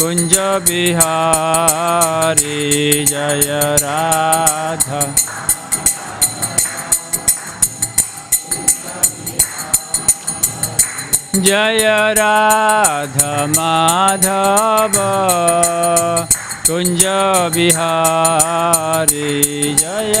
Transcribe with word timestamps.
कुञ्ज 0.00 0.34
बिहारी 0.66 1.04
जय 3.04 3.48
राधा। 3.82 5.00
जय 11.36 11.86
राधा 12.18 13.32
माधव 13.56 14.98
कुञ्ज 16.68 17.04
बिहारी 17.56 19.32
जय। 19.74 20.20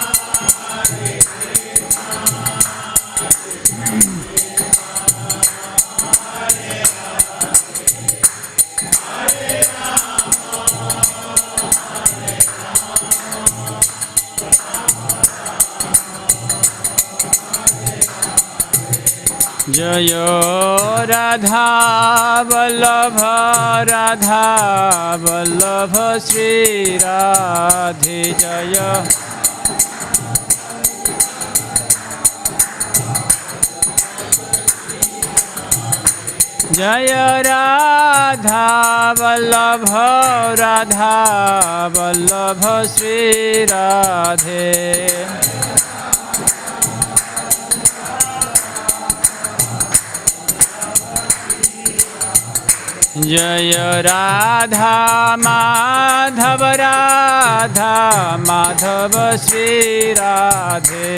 जय 19.71 20.11
राधा 21.09 21.67
वल्लभ 22.41 23.17
राधा 23.89 24.45
वल्लभ, 25.21 25.93
श्री 26.19 26.97
राधे 26.97 28.23
जय। 28.39 28.73
जय 36.71 37.41
राधा 37.47 38.67
वल्लभ 39.19 39.85
राधा 40.59 41.15
वल्लभ, 41.97 42.67
श्री 42.97 43.63
राधे। 43.65 45.50
जय 53.21 53.71
राधा 54.05 54.95
माधव 55.39 56.63
राधा 56.81 57.93
माधव 58.47 59.37
श्री 59.37 60.11
राधे। 60.13 61.17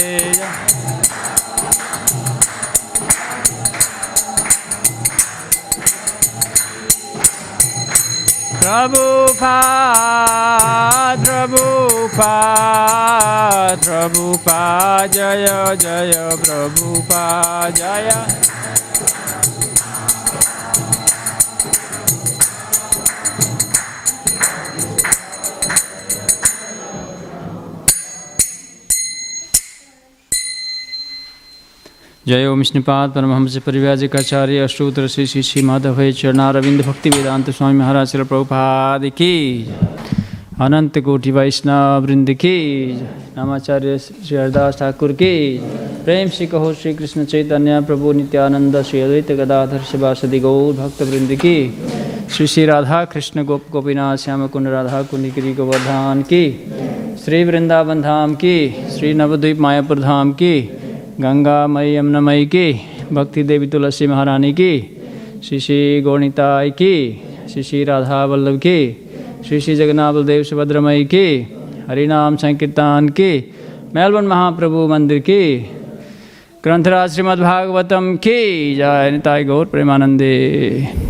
प्रभुपा 8.63 9.55
प्रभुपा 11.23 12.33
प्रभुपा 13.85 14.61
जय 15.15 15.47
जय 15.81 16.13
प्रभुपा 16.43 17.25
जय 17.79 18.11
जय 32.27 32.45
ओम 32.47 32.57
विष्णुपाद 32.57 33.11
परमहंस 33.11 33.55
परिव्याजकाचार्य 33.65 34.59
अष्टोत्तर 34.63 35.07
श्री 35.13 35.25
श्री 35.27 35.41
श्री 35.43 35.61
माधव 35.61 35.97
चरणारविंद 36.11 36.81
भक्ति 36.81 37.09
वेदांत 37.09 37.49
स्वामी 37.49 37.77
महाराज 37.79 38.07
श्री 38.07 38.23
प्रभुपाद 38.23 39.05
की 39.17 39.33
अनंत 40.63 40.99
कोटि 41.05 41.31
वैष्णव 41.31 42.05
वृंद 42.05 42.31
की 42.33 42.55
नामाचार्य 43.35 43.97
श्री 43.99 44.37
हरदास 44.37 44.79
ठाकुर 44.79 45.11
की 45.21 45.33
प्रेम 46.05 46.29
श्री 46.29 46.47
कहो 46.47 46.73
श्री 46.73 46.93
कृष्ण 46.93 47.25
चैतन्य, 47.25 47.81
प्रभु 47.81 48.11
नित्यानंद, 48.13 48.81
श्री 48.81 49.01
अद्वैत 49.01 49.31
गदाधर 49.39 49.81
शिवासदि 49.91 50.39
गौर 50.39 50.73
भक्त 50.75 51.01
वृंद 51.01 51.35
की 51.41 51.57
श्री 52.35 52.47
श्री 52.47 52.65
राधा 52.65 53.03
कृष्ण 53.05 53.43
गोप 53.45 53.65
गोपीनाथ, 53.71 54.17
श्याम 54.17 54.47
कुंड 54.47 54.67
राधा 54.67 55.01
कुंड 55.11 55.33
गिरी 55.33 55.53
गोवर्धन 55.53 56.23
की 56.31 56.45
श्री 57.25 57.43
वृंदावन 57.43 58.01
धाम 58.01 58.35
की 58.35 58.55
श्री 58.95 59.13
नवद्वीप 59.13 59.59
मायापुर 59.59 59.99
धाम 59.99 60.31
की 60.31 60.55
गंगा 61.21 61.55
मई 61.67 61.93
यमुना 61.95 62.19
मई 62.21 62.45
की 62.45 62.67
भक्ति 63.13 63.41
देवी 63.43 63.67
तुलसी 63.69 64.05
महारानी 64.07 64.51
की 64.53 64.71
श्री 65.45 65.59
श्री 65.59 66.01
गौणिताय 66.01 66.69
की 66.79 66.95
श्री 67.49 67.63
श्री 67.63 67.83
राधा 67.83 68.23
वल्लभ 68.25 68.57
की 68.65 68.79
श्री 69.45 69.59
श्री 69.61 69.75
जगन्नाथ 69.75 70.13
बलदेव 70.13 70.43
सुभद्रमयी 70.49 71.05
की 71.13 71.27
हरिनाम 71.89 72.35
संकीर्तन 72.43 73.09
की 73.19 73.31
मेलबर्न 73.95 74.27
महाप्रभु 74.27 74.87
मंदिर 74.87 75.19
की 75.29 75.43
ग्रंथराज 76.63 77.13
श्रीमद्भागवतम 77.13 78.15
की 78.17 78.39
जय 78.75 79.11
निताय 79.13 79.43
गौर 79.43 79.65
प्रेमानंदे 79.65 81.02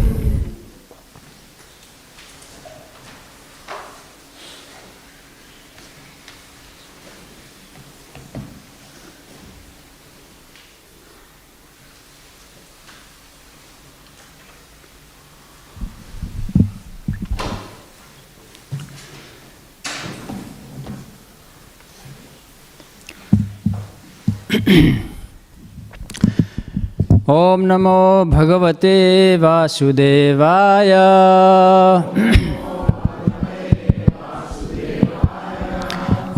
ॐ 27.34 27.62
नमो 27.66 28.00
भगवते 28.32 28.96
वासुदेवाय। 29.42 30.92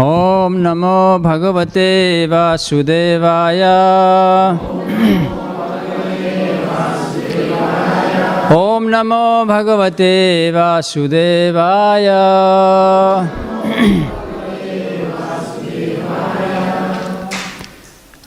ॐ 0.03 0.56
नमो 0.65 1.00
भगवते 1.25 1.89
वासुदेवाय। 2.33 3.63
ॐ 8.59 8.88
नमो 8.95 9.25
भगवते 9.51 10.13
वासुदेवाय। 10.56 12.07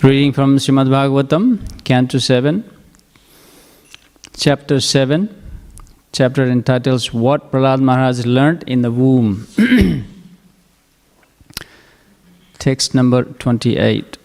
Reading 0.04 0.32
from 0.32 0.50
Srimad 0.58 0.88
Bhagavatam, 0.88 1.58
Canto 1.87 2.19
7, 2.19 2.63
Chapter 4.35 4.79
7, 4.79 5.29
chapter 6.11 6.43
entitles 6.43 7.13
What 7.13 7.51
Prahlad 7.51 7.81
Maharaj 7.81 8.25
Learnt 8.25 8.63
in 8.63 8.81
the 8.81 8.91
Womb. 8.91 9.47
Text 12.59 12.95
number 12.95 13.23
28. 13.23 14.17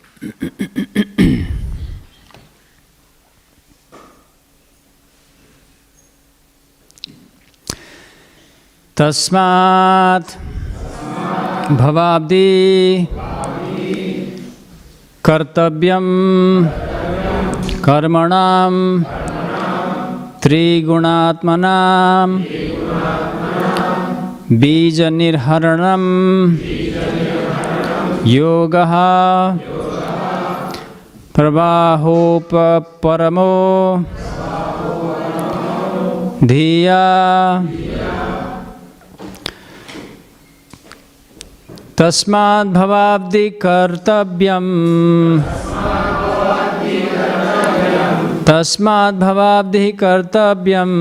तस्मात् 8.99 10.31
भवाब्दि 11.79 12.49
कर्तव्यं 15.25 16.07
कर्मणां 17.86 18.74
त्रिगुणात्मनां 20.44 22.30
बीजनिर्हरणं 24.62 26.06
योगः 28.34 28.94
प्रवाहोपपरमो 31.36 32.72
धिया। 36.52 37.04
तस्माद्भवाब्दि 42.00 43.46
कर्तव्यम् 43.66 44.74
तस्माद्भवाब्धिः 48.48 49.90
कर्तव्यम्। 50.00 50.96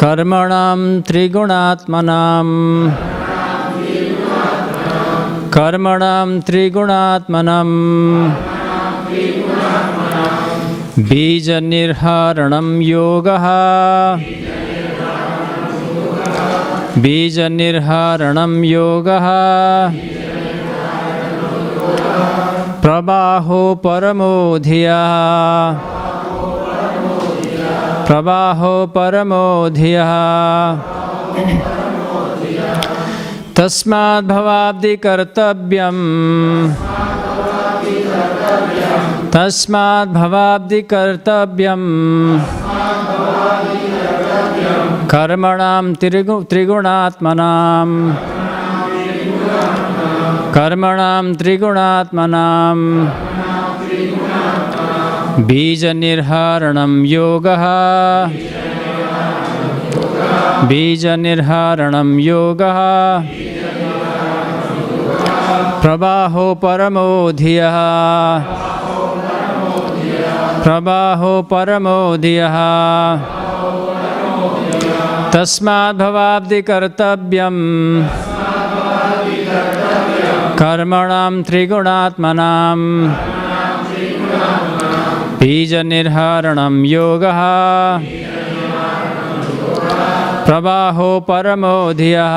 कर्मणां 0.00 1.00
त्रिगुणात्मनां 1.00 2.46
कर्मणां 5.56 6.28
त्रिगुणात्मनं 6.40 7.70
बीजनिर्हरणं 10.98 12.68
योगः। 12.80 13.46
बीजनिर्हरणं 17.02 18.52
योगः। 18.64 19.26
प्रबाहो 22.84 23.74
परमो 23.74 24.58
धिया। 24.58 24.96
प्रबाहो 28.06 28.86
परमो 28.86 29.70
धियः। 29.70 30.12
तस्माद्भवाब्दि 33.56 34.96
कर्तव्यम्। 34.96 36.02
तस्माद्भवाब्दि 39.32 40.82
कर्तव्यम्। 40.82 41.88
कर्मणां 45.08 45.94
त्रिगु 45.94 46.42
त्रिगुणात्मनां 46.42 47.88
कर्मणां 50.54 51.34
त्रिगुणात्मनां। 51.34 52.78
योगः। 57.04 57.64
बीजनिर्हरणं 60.68 62.18
योगः। 62.18 62.78
प्रवाहो 65.82 66.54
परमो 66.54 67.32
धियः। 67.32 67.78
प्रवाहो 70.62 71.42
परमो 71.42 72.16
धियः। 72.16 72.56
तस्माद्भवाब्दि 75.32 76.62
कर्तव्यम् 76.62 78.04
कर्मणां 80.58 81.42
त्रिगुणात्मनां। 81.42 82.78
बीजनिर्हरणं 85.40 86.76
योगः। 86.84 87.40
प्रवाहो 90.46 91.10
परमो 91.28 91.76
धियः 91.98 92.36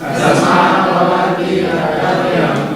Tazama 0.00 0.84
kwa 1.08 1.24
ajili 1.24 1.58
ya 1.58 2.73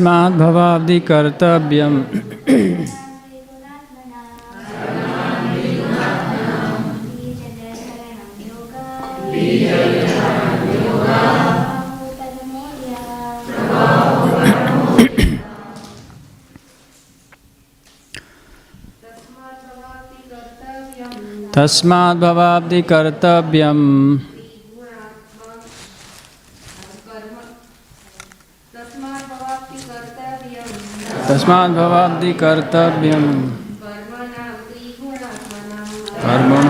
तस्माद्भवाब्धिकर्तव्यम् 0.00 1.98
कर्तव्य 22.90 23.64
तस्मा 31.28 31.56
भवादि 31.68 32.32
कर्तव्य 32.32 33.12
कर्मण 36.22 36.68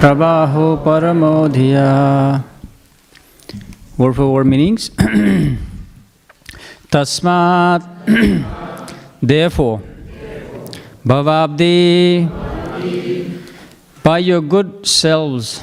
प्रवाहो 0.00 0.66
परमो 0.86 1.32
धिया। 1.48 1.88
वर्ड 3.98 4.14
फॉर 4.14 4.26
वर्ड 4.26 4.46
मीनिंग्स 4.46 4.90
तस्मात् 6.92 8.10
देफो 9.32 9.68
भवाब्दी 11.06 11.76
by 14.04 14.18
your 14.18 14.42
good 14.42 14.86
selves, 14.86 15.62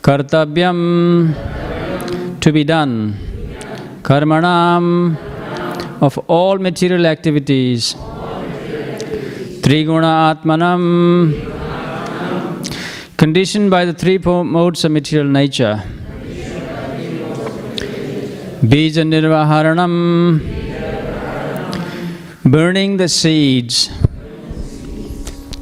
Kartabyam, 0.00 1.34
to 2.40 2.50
be 2.50 2.64
done, 2.64 3.14
Karmanam, 4.02 5.18
of 6.00 6.16
all 6.28 6.56
material 6.56 7.04
activities, 7.04 7.94
Triguna 9.66 10.32
Atmanam, 10.32 11.34
conditioned 13.18 13.70
by 13.70 13.84
the 13.84 13.92
three 13.92 14.16
modes 14.16 14.82
of 14.86 14.92
material 14.92 15.28
nature. 15.28 15.82
Bija 18.62 19.04
Nirvaharanam, 19.12 20.40
burning 22.50 22.96
the 22.96 23.08
seeds. 23.10 23.90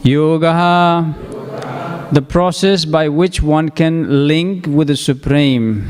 Yoga, 0.06 1.12
the 2.12 2.22
process 2.22 2.84
by 2.84 3.08
which 3.08 3.42
one 3.42 3.68
can 3.70 4.28
link 4.28 4.64
with 4.68 4.86
the 4.86 4.96
Supreme. 4.96 5.82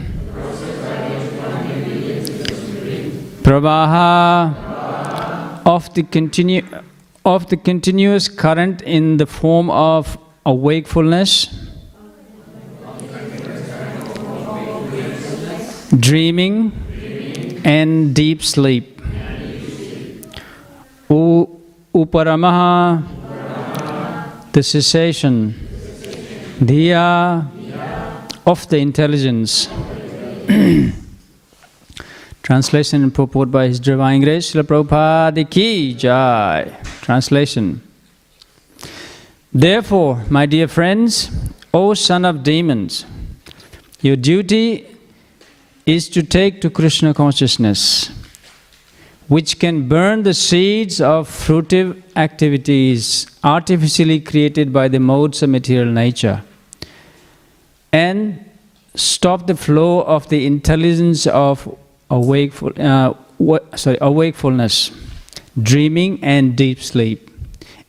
Pravaha, 3.42 4.54
of 5.66 5.92
the, 5.92 6.02
continu- 6.02 6.82
of 7.26 7.46
the 7.50 7.58
continuous 7.58 8.26
current 8.28 8.80
in 8.82 9.18
the 9.18 9.26
form 9.26 9.68
of 9.68 10.16
a 10.46 10.54
wakefulness, 10.54 11.54
dreaming, 16.00 16.72
and 17.66 18.14
deep 18.14 18.42
sleep. 18.42 19.02
U- 21.10 21.50
Uparamaha, 21.94 23.25
the 24.56 24.62
cessation, 24.62 25.52
Dhiya, 26.60 27.46
of 28.46 28.66
the 28.70 28.78
intelligence. 28.78 29.68
Translation 32.42 33.02
and 33.02 33.14
purport 33.14 33.50
by 33.50 33.66
His 33.66 33.78
Divine 33.78 34.22
Grace, 34.22 34.54
Srila 34.54 34.62
Prabhupada 34.62 35.50
Ki 35.50 35.92
Jai. 35.92 36.74
Translation. 37.02 37.82
Therefore, 39.52 40.24
my 40.30 40.46
dear 40.46 40.68
friends, 40.68 41.30
O 41.74 41.92
son 41.92 42.24
of 42.24 42.42
demons, 42.42 43.04
your 44.00 44.16
duty 44.16 44.86
is 45.84 46.08
to 46.08 46.22
take 46.22 46.62
to 46.62 46.70
Krishna 46.70 47.12
consciousness, 47.12 48.08
which 49.28 49.58
can 49.58 49.88
burn 49.88 50.22
the 50.22 50.34
seeds 50.34 51.00
of 51.00 51.28
fruitive 51.28 52.00
activities 52.14 53.26
artificially 53.42 54.20
created 54.20 54.72
by 54.72 54.88
the 54.88 55.00
modes 55.00 55.42
of 55.42 55.50
material 55.50 55.92
nature, 55.92 56.42
and 57.92 58.44
stop 58.94 59.46
the 59.46 59.56
flow 59.56 60.02
of 60.02 60.28
the 60.28 60.46
intelligence 60.46 61.26
of 61.26 61.68
awakeful, 62.10 62.72
uh, 62.78 63.12
sorry, 63.74 63.98
awakefulness, 64.00 64.90
dreaming, 65.60 66.22
and 66.22 66.56
deep 66.56 66.80
sleep. 66.80 67.30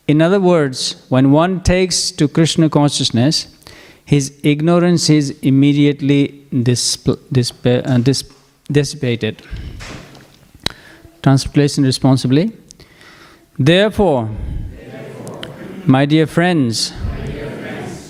In 0.08 0.22
other 0.22 0.40
words, 0.40 1.04
when 1.08 1.32
one 1.32 1.62
takes 1.62 2.10
to 2.12 2.26
Krishna 2.28 2.68
consciousness, 2.68 3.54
his 4.04 4.32
ignorance 4.42 5.10
is 5.10 5.38
immediately 5.42 6.46
displ- 6.50 7.18
disp- 7.30 7.66
uh, 7.66 7.98
dis- 7.98 8.24
dissipated. 8.72 9.42
Translation 11.22 11.84
responsibly. 11.84 12.52
Therefore, 13.58 14.30
my 15.84 16.06
dear 16.06 16.26
friends, 16.26 16.92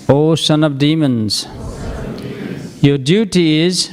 O 0.07 0.35
son 0.35 0.63
of 0.63 0.77
demons, 0.77 1.47
your 2.81 2.97
duty 2.97 3.59
is 3.59 3.89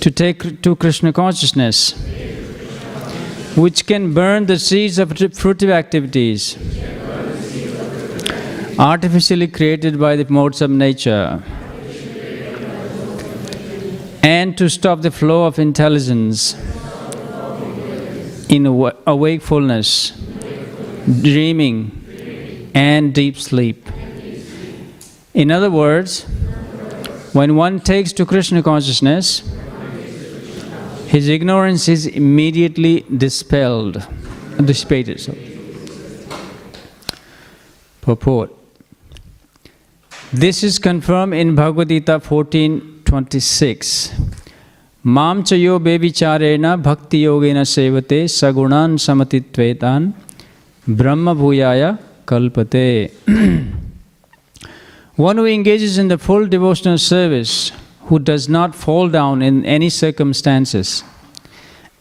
to 0.00 0.10
take 0.10 0.62
to 0.62 0.76
Krishna 0.76 1.12
consciousness, 1.12 1.92
which 3.56 3.86
can 3.86 4.14
burn 4.14 4.46
the 4.46 4.58
seeds 4.58 4.98
of 4.98 5.10
fruitive 5.10 5.70
activities 5.70 6.56
artificially 8.78 9.46
created 9.46 9.98
by 10.00 10.16
the 10.16 10.24
modes 10.30 10.62
of 10.62 10.70
nature, 10.70 11.42
and 14.22 14.56
to 14.56 14.70
stop 14.70 15.02
the 15.02 15.10
flow 15.10 15.44
of 15.44 15.58
intelligence 15.58 16.54
in 18.50 18.66
awa- 18.66 18.96
awakefulness, 19.06 20.12
dreaming, 21.22 21.92
and 22.74 23.14
deep 23.14 23.36
sleep. 23.36 23.86
In 25.32 25.52
other 25.52 25.70
words, 25.70 26.24
when 27.32 27.54
one 27.54 27.78
takes 27.78 28.12
to 28.14 28.26
Krishna 28.26 28.62
consciousness, 28.62 29.42
his 31.06 31.28
ignorance 31.28 31.88
is 31.88 32.06
immediately 32.06 33.04
dispelled, 33.16 34.04
dissipated. 34.64 35.20
So. 35.20 35.34
Purport. 38.00 38.50
This 40.32 40.64
is 40.64 40.78
confirmed 40.78 41.34
in 41.34 41.54
Bhagavad 41.54 41.88
Gita 41.88 42.20
14:26. 42.20 44.29
Mam 45.02 45.44
chayo 45.44 45.78
bevicharena 45.80 46.76
bhakti 46.82 47.22
yogena 47.22 47.64
sevate 47.64 48.28
sagunan 48.28 48.98
samatitvetan 48.98 50.12
brahma 50.86 51.34
bhuyaya 51.34 51.98
kalpate. 52.26 53.10
One 55.16 55.38
who 55.38 55.46
engages 55.46 55.96
in 55.96 56.08
the 56.08 56.18
full 56.18 56.46
devotional 56.46 56.98
service, 56.98 57.72
who 58.08 58.18
does 58.18 58.46
not 58.50 58.74
fall 58.74 59.08
down 59.08 59.40
in 59.40 59.64
any 59.64 59.88
circumstances, 59.88 61.02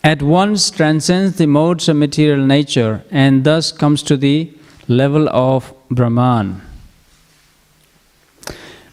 at 0.04 0.22
once 0.22 0.70
transcends 0.70 1.38
the 1.38 1.48
modes 1.48 1.88
of 1.88 1.96
material 1.96 2.46
nature 2.46 3.02
and 3.12 3.46
thus 3.46 3.72
comes 3.72 4.04
to 4.04 4.18
the 4.18 4.52
level 4.90 5.30
of 5.30 5.74
Brahman. 5.90 6.69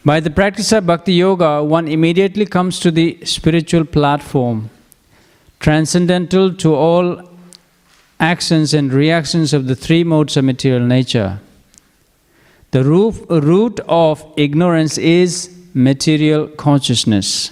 By 0.07 0.21
the 0.21 0.31
practice 0.31 0.71
of 0.71 0.87
Bhakti 0.87 1.15
Yoga, 1.15 1.65
one 1.65 1.89
immediately 1.89 2.47
comes 2.47 2.79
to 2.79 2.93
the 2.93 3.19
spiritual 3.25 3.85
platform, 3.85 4.71
transcendental 5.59 6.55
to 6.59 6.77
all 6.77 7.29
actions 8.21 8.73
and 8.73 8.93
reactions 8.93 9.53
of 9.53 9.67
the 9.67 9.75
three 9.75 10.05
modes 10.05 10.37
of 10.37 10.45
material 10.45 10.87
nature. 10.87 11.41
The 12.71 12.85
root 12.85 13.81
of 13.89 14.25
ignorance 14.37 14.97
is 14.97 15.51
material 15.75 16.47
consciousness, 16.47 17.51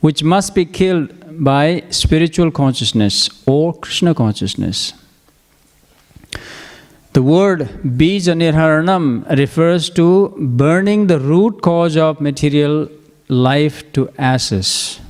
which 0.00 0.24
must 0.24 0.56
be 0.56 0.64
killed 0.64 1.12
by 1.44 1.84
spiritual 1.90 2.50
consciousness 2.50 3.30
or 3.46 3.72
Krishna 3.72 4.12
consciousness. 4.12 4.92
The 7.16 7.22
word 7.22 7.60
bija 8.00 8.32
nirharanam 8.40 9.04
refers 9.38 9.88
to 9.98 10.34
burning 10.62 11.06
the 11.06 11.18
root 11.18 11.62
cause 11.62 11.96
of 11.96 12.20
material 12.20 12.90
life 13.28 13.78
to 13.94 14.10
ashes. 14.18 15.00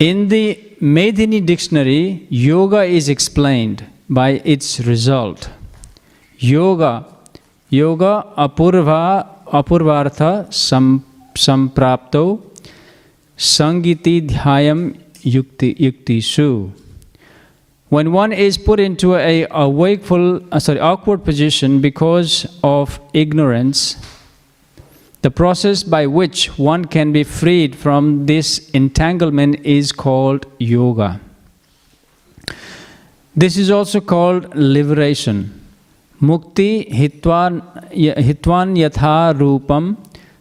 In 0.00 0.26
the 0.26 0.58
Medini 0.80 1.40
dictionary, 1.46 2.26
yoga 2.28 2.82
is 2.82 3.08
explained 3.08 3.84
by 4.10 4.30
its 4.54 4.80
result. 4.80 5.48
Yoga, 6.38 7.06
yoga 7.70 8.26
apurva 8.36 9.28
apurvartha 9.46 10.52
sam, 10.52 11.04
samprapto 11.34 12.24
sangiti 13.38 14.16
dhyayam 14.28 14.82
yukti 15.36 15.70
yuktisu. 15.86 16.50
When 17.88 18.12
one 18.12 18.32
is 18.32 18.58
put 18.58 18.80
into 18.80 19.14
a, 19.14 19.46
a 19.50 19.68
wakeful, 19.68 20.40
uh, 20.52 20.58
sorry, 20.58 20.80
awkward 20.80 21.24
position 21.24 21.80
because 21.80 22.58
of 22.62 22.98
ignorance, 23.12 23.96
The 25.26 25.30
process 25.32 25.82
by 25.82 26.06
which 26.06 26.56
one 26.56 26.84
can 26.84 27.10
be 27.10 27.24
freed 27.24 27.74
from 27.74 28.26
this 28.26 28.70
entanglement 28.70 29.56
is 29.64 29.90
called 29.90 30.46
yoga. 30.60 31.20
This 33.34 33.56
is 33.56 33.68
also 33.68 34.00
called 34.00 34.54
liberation. 34.54 35.66
Mukti 36.22 36.88
hitwan, 36.88 37.60
hitwan 37.90 38.76
yatha 38.78 39.34
rupam 39.34 39.96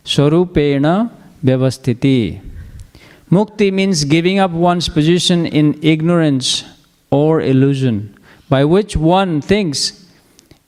swarupena 0.06 1.10
vyavasthiti. 1.44 2.40
Mukti 3.32 3.74
means 3.74 4.04
giving 4.04 4.38
up 4.38 4.52
one's 4.52 4.88
position 4.88 5.48
in 5.48 5.80
ignorance 5.82 6.64
or 7.12 7.42
illusion, 7.42 8.18
by 8.50 8.64
which 8.66 8.96
one 8.98 9.42
thinks 9.42 10.06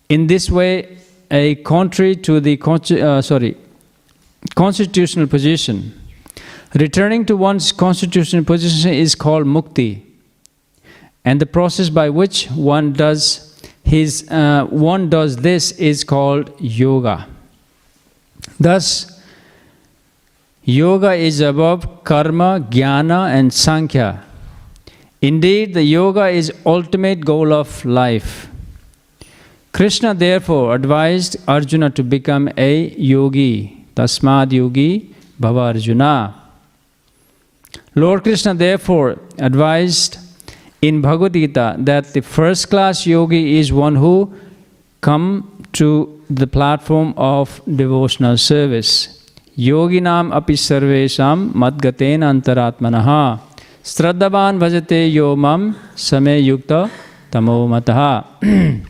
in 0.09 0.27
this 0.27 0.49
way 0.49 0.97
a 1.31 1.55
contrary 1.55 2.15
to 2.15 2.39
the 2.39 2.59
uh, 3.01 3.21
sorry 3.21 3.57
constitutional 4.55 5.27
position. 5.27 5.93
Returning 6.75 7.25
to 7.25 7.37
one's 7.37 7.71
constitutional 7.71 8.43
position 8.43 8.93
is 8.93 9.15
called 9.15 9.45
mukti, 9.45 10.01
and 11.23 11.39
the 11.39 11.45
process 11.45 11.89
by 11.89 12.09
which 12.09 12.47
one 12.51 12.93
does 12.93 13.47
his 13.83 14.29
uh, 14.29 14.65
one 14.69 15.09
does 15.09 15.37
this 15.37 15.71
is 15.71 16.03
called 16.03 16.51
yoga. 16.59 17.27
Thus, 18.59 19.21
yoga 20.63 21.13
is 21.13 21.39
above 21.39 22.03
karma, 22.03 22.65
jnana, 22.69 23.29
and 23.29 23.53
sankhya. 23.53 24.26
Indeed, 25.21 25.73
the 25.73 25.83
yoga 25.83 26.27
is 26.27 26.53
ultimate 26.65 27.25
goal 27.25 27.51
of 27.51 27.83
life. 27.85 28.49
Krishna 29.71 30.13
therefore 30.13 30.75
advised 30.75 31.37
Arjuna 31.47 31.89
to 31.91 32.03
become 32.03 32.49
a 32.57 32.89
yogi. 32.95 33.85
Tasmad 33.95 34.51
yogi 34.51 35.15
bhava 35.41 35.73
Arjuna. 35.73 36.35
Lord 37.95 38.23
Krishna 38.23 38.53
therefore 38.53 39.17
advised 39.39 40.17
in 40.81 41.01
Bhagavad 41.01 41.33
Gita 41.33 41.75
that 41.79 42.13
the 42.13 42.21
first 42.21 42.69
class 42.69 43.07
yogi 43.07 43.57
is 43.57 43.73
one 43.73 43.95
who 43.95 44.31
come 45.01 45.65
to 45.73 46.23
the 46.29 46.45
platform 46.45 47.13
of 47.17 47.61
devotional 47.75 48.37
service. 48.37 49.25
Yoginam 49.57 50.31
api 50.31 50.53
sarvesham 50.53 51.51
madgatena 51.53 52.29
antaratmanaha 52.33 53.39
Sradhavan 53.87 54.59
bhajate 54.59 55.13
yo 55.13 55.33
mam 55.37 55.73
same 55.95 56.43
yukta 56.45 56.89
tamo 57.31 57.69
mataha. 57.69 58.25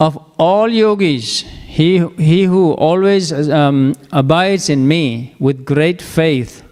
of 0.00 0.16
all 0.38 0.68
yogis, 0.68 1.42
he, 1.42 1.98
he 2.16 2.44
who 2.44 2.72
always 2.72 3.30
um, 3.50 3.94
abides 4.10 4.70
in 4.70 4.88
me 4.88 5.34
with 5.38 5.66
great 5.66 6.00
faith, 6.00 6.62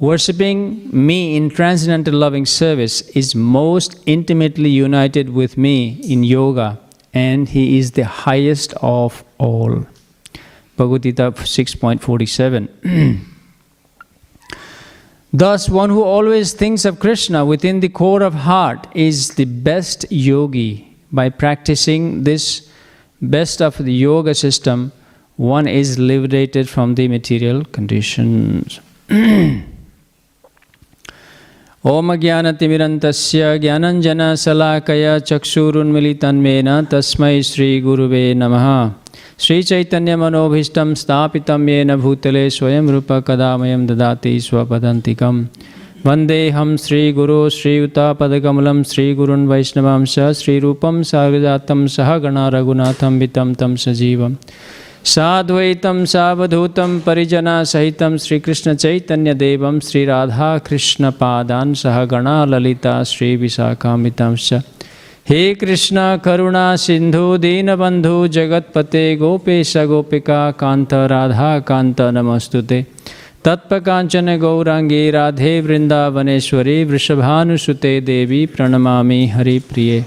worshipping 0.00 0.90
me 0.92 1.36
in 1.36 1.50
transcendental 1.50 2.14
loving 2.14 2.46
service, 2.46 3.02
is 3.10 3.36
most 3.36 4.02
intimately 4.06 4.70
united 4.70 5.30
with 5.30 5.56
me 5.56 6.00
in 6.02 6.24
yoga, 6.24 6.80
and 7.12 7.50
he 7.50 7.78
is 7.78 7.92
the 7.92 8.04
highest 8.04 8.74
of 8.82 9.22
all. 9.38 9.86
Bhagavad 10.76 11.02
Gita 11.04 11.30
6.47. 11.30 13.28
Thus, 15.33 15.69
one 15.69 15.89
who 15.91 16.03
always 16.03 16.53
thinks 16.53 16.85
of 16.85 16.99
Krishna 16.99 17.45
within 17.45 17.81
the 17.81 17.89
core 17.89 18.23
of 18.23 18.33
heart 18.33 18.87
is 18.95 19.35
the 19.35 19.45
best 19.45 20.05
yogi. 20.09 20.95
By 21.11 21.29
practicing 21.29 22.23
this 22.23 22.69
best 23.21 23.61
of 23.61 23.77
the 23.77 23.93
yoga 23.93 24.33
system, 24.33 24.91
one 25.37 25.67
is 25.67 25.99
liberated 25.99 26.67
from 26.67 26.95
the 26.95 27.07
material 27.07 27.63
conditions. 27.65 28.79
ॐ 31.85 32.15
ज्ञानतिमिरन्तस्य 32.21 33.59
ज्ञानञ्जनशलाकया 33.63 35.13
चक्षुरुन्मिलितन्मेन 35.29 36.69
तस्मै 36.91 37.41
श्रीगुरुवे 37.49 38.23
नमः 38.41 38.65
श्रीचैतन्यमनोभीष्टं 39.38 40.94
स्थापितं 40.94 41.68
येन 41.68 41.96
भूतले 41.96 42.50
स्वयं 42.50 42.88
रूप 42.88 43.12
रूपकदामयं 43.12 43.86
ददाति 43.86 44.40
स्वपदन्तिकं 44.40 45.36
वन्देऽहं 46.06 46.76
श्रीगुरो 46.76 47.48
श्रीयुतापदकमलं 47.48 48.82
श्रीगुरुन् 48.82 49.48
वैष्णवांश 49.48 50.18
श्रीरूपं 50.18 51.02
सागजातं 51.02 51.86
सह 51.86 52.18
गणा 52.18 52.48
रघुनाथं 52.48 53.18
वितं 53.18 53.52
तं 53.60 53.76
सजीवम्। 53.76 54.34
साद्वैतं 55.04 56.04
सावधूतं 56.04 57.00
परिजनसहितं 57.00 58.16
श्रीकृष्णचैतन्यदेवं 58.16 59.80
सह 61.82 62.04
गणा 62.04 62.44
ललिता 62.44 63.02
श्रीविशाखामितांश्च 63.06 64.54
हे 65.28 65.54
कृष्ण, 65.54 66.16
करुणा, 66.16 66.76
सिंधु, 66.76 67.36
दीनबंधु, 67.36 68.26
जगतपते, 68.26 69.16
गोपेश, 69.16 69.76
गोपिका 69.76 70.50
कांत 70.50 70.94
राधा 70.94 71.58
कांत 71.58 72.00
नमस्तुते। 72.00 72.86
तत्पकांचन 73.44 74.38
गौरांगी 74.38 75.10
राधे 75.10 75.60
वृंदावनेश्वरी 75.60 76.84
वृषभानुसुते 76.84 78.00
देवी 78.00 78.46
प्रणमा 78.46 79.02
हरिप्रिय। 79.34 80.04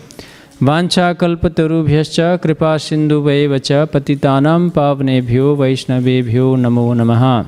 वाछाकल्पतरुभ्य 0.64 2.04
कृपा 2.44 2.78
सिंधु 2.78 3.16
वैवच 3.16 3.72
पतितानां 3.72 4.70
पावनेभ्यो, 4.70 5.56
वैष्णवेभ्यो, 5.56 6.56
नमो 6.56 6.94
नमः। 6.94 7.46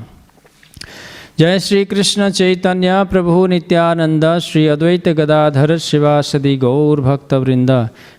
जय 1.40 1.60
श्री 1.60 1.86
कृष्ण 1.86 2.30
चैतन्य 2.30 2.90
प्रभु 3.12 3.48
नित्यानंद, 3.48 4.40
श्री 4.40 4.68
अद्वैत 4.68 5.10
गदाधर 5.10 5.78
शिवासदि 5.78 6.58
गौर 6.58 7.02
भक्तवृंद। 7.02 7.72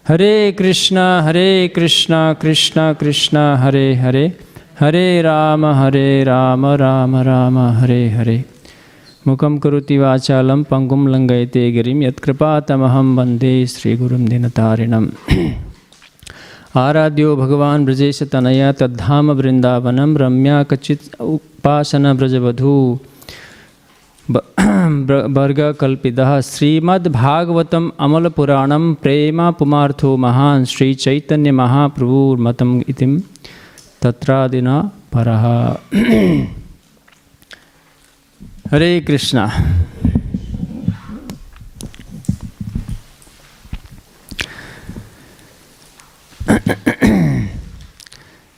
हरे 0.09 0.53
कृष्ण 0.59 0.99
हरे 0.99 1.73
कृष्ण 1.75 2.15
कृष्ण 2.15 2.93
कृष्ण, 2.93 3.55
हरे 3.55 3.95
हरे। 3.95 4.33
हरे 4.81 5.23
राम 5.23 5.67
हरे 5.67 6.25
राम 6.25 6.67
राम 6.67 7.17
राम, 7.17 7.59
हरे 7.59 8.11
हरे। 8.11 8.45
मुखं 9.29 9.59
करोति 9.59 9.99
वाचालं 9.99 10.63
पङ्गुं 10.63 11.09
लङ्घयते 11.09 11.73
गिरिं। 11.73 12.03
यत्कृपातमहं 12.03 13.17
वंदे 13.17 13.67
श्रीगुरुं 13.67 14.25
दिनतारिणम्। 14.25 15.09
आराध्यो 16.77 17.37
भगवान् 17.37 17.85
ब्रजेशतनया 17.85 18.73
तद्धाम 18.73 19.31
वृन्दावनं, 19.31 20.17
रम्या 20.17 20.63
कचित् 20.63 21.21
उपासनव्रजवधू। 21.21 22.99
वर्गकल्पितः 25.37 26.31
श्रीमद्भागवतम् 26.51 27.88
अमलपुराणं 28.07 28.85
प्रेम 29.03 29.38
पुमार्थो 29.59 30.11
महान् 30.25 30.69
श्रीचैतन्यमहाप्रभुर्मतम् 30.73 32.75
इति 32.88 33.07
तत्रादिना 34.03 34.77
परः 35.14 35.45
हरे 38.73 38.90
Krishna 39.07 39.45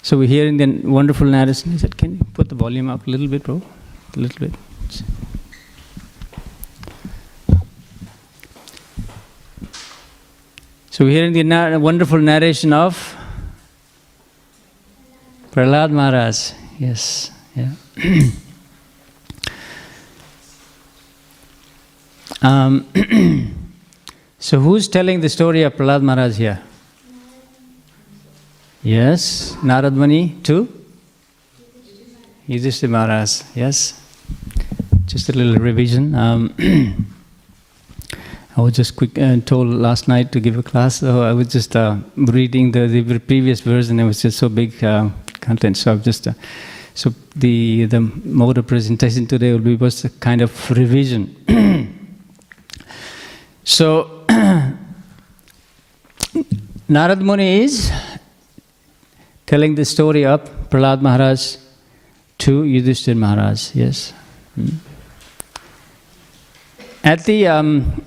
so 0.02 0.18
we're 0.18 0.28
hearing 0.28 0.58
the 0.58 0.66
wonderful 0.84 1.26
narration. 1.26 1.72
He 1.72 1.78
said, 1.78 1.96
Can 1.96 2.18
you 2.18 2.24
put 2.34 2.50
the 2.50 2.54
volume 2.54 2.90
up 2.90 3.06
a 3.06 3.10
little 3.10 3.28
bit, 3.28 3.44
bro? 3.44 3.62
A 4.14 4.18
little 4.18 4.46
bit. 4.46 4.52
So 10.92 11.06
we're 11.06 11.12
hearing 11.12 11.32
the 11.32 11.42
na- 11.42 11.78
wonderful 11.78 12.18
narration 12.18 12.74
of 12.74 13.16
Prahlad 15.50 15.90
Maharaj. 15.90 16.52
Yes, 16.78 17.30
yeah. 17.56 17.72
um, 22.42 22.86
so 24.38 24.60
who's 24.60 24.86
telling 24.86 25.22
the 25.22 25.30
story 25.30 25.62
of 25.62 25.74
Prahlad 25.74 26.02
Maharaj 26.02 26.36
here? 26.36 26.62
Yes, 28.82 29.56
Narad 29.62 29.94
Muni 29.94 30.36
too? 30.42 30.68
Yudhishthira 32.46 32.90
Maharaj, 32.90 33.44
yes. 33.54 33.98
Just 35.06 35.30
a 35.30 35.32
little 35.32 35.56
revision. 35.56 36.14
Um, 36.14 36.54
I 38.54 38.60
was 38.60 38.74
just 38.74 38.96
quick 38.96 39.18
uh, 39.18 39.38
told 39.46 39.68
last 39.68 40.08
night 40.08 40.30
to 40.32 40.40
give 40.40 40.58
a 40.58 40.62
class, 40.62 40.96
so 40.96 41.22
I 41.22 41.32
was 41.32 41.48
just 41.48 41.74
uh, 41.74 41.96
reading 42.16 42.72
the, 42.72 42.86
the 42.86 43.18
previous 43.18 43.60
verse 43.60 43.88
and 43.88 43.98
it 43.98 44.04
was 44.04 44.20
just 44.20 44.38
so 44.38 44.50
big 44.50 44.84
uh, 44.84 45.08
content. 45.40 45.78
So 45.78 45.92
I've 45.92 46.02
just, 46.02 46.28
uh, 46.28 46.34
so 46.94 47.14
the 47.34 47.86
the 47.86 48.00
mode 48.00 48.58
of 48.58 48.66
presentation 48.66 49.26
today 49.26 49.52
will 49.52 49.60
be 49.60 49.76
was 49.76 50.04
a 50.04 50.10
kind 50.10 50.42
of 50.42 50.70
revision. 50.70 51.34
so 53.64 54.24
Narad 56.90 57.22
Muni 57.22 57.62
is 57.62 57.90
telling 59.46 59.76
the 59.76 59.86
story 59.86 60.26
of 60.26 60.42
Prahlad 60.68 61.00
Maharaj 61.00 61.56
to 62.36 62.64
Yudhishthir 62.64 63.16
Maharaj. 63.16 63.74
Yes. 63.74 64.12
Hmm. 64.56 64.68
At 67.02 67.24
the 67.24 67.46
um, 67.46 68.02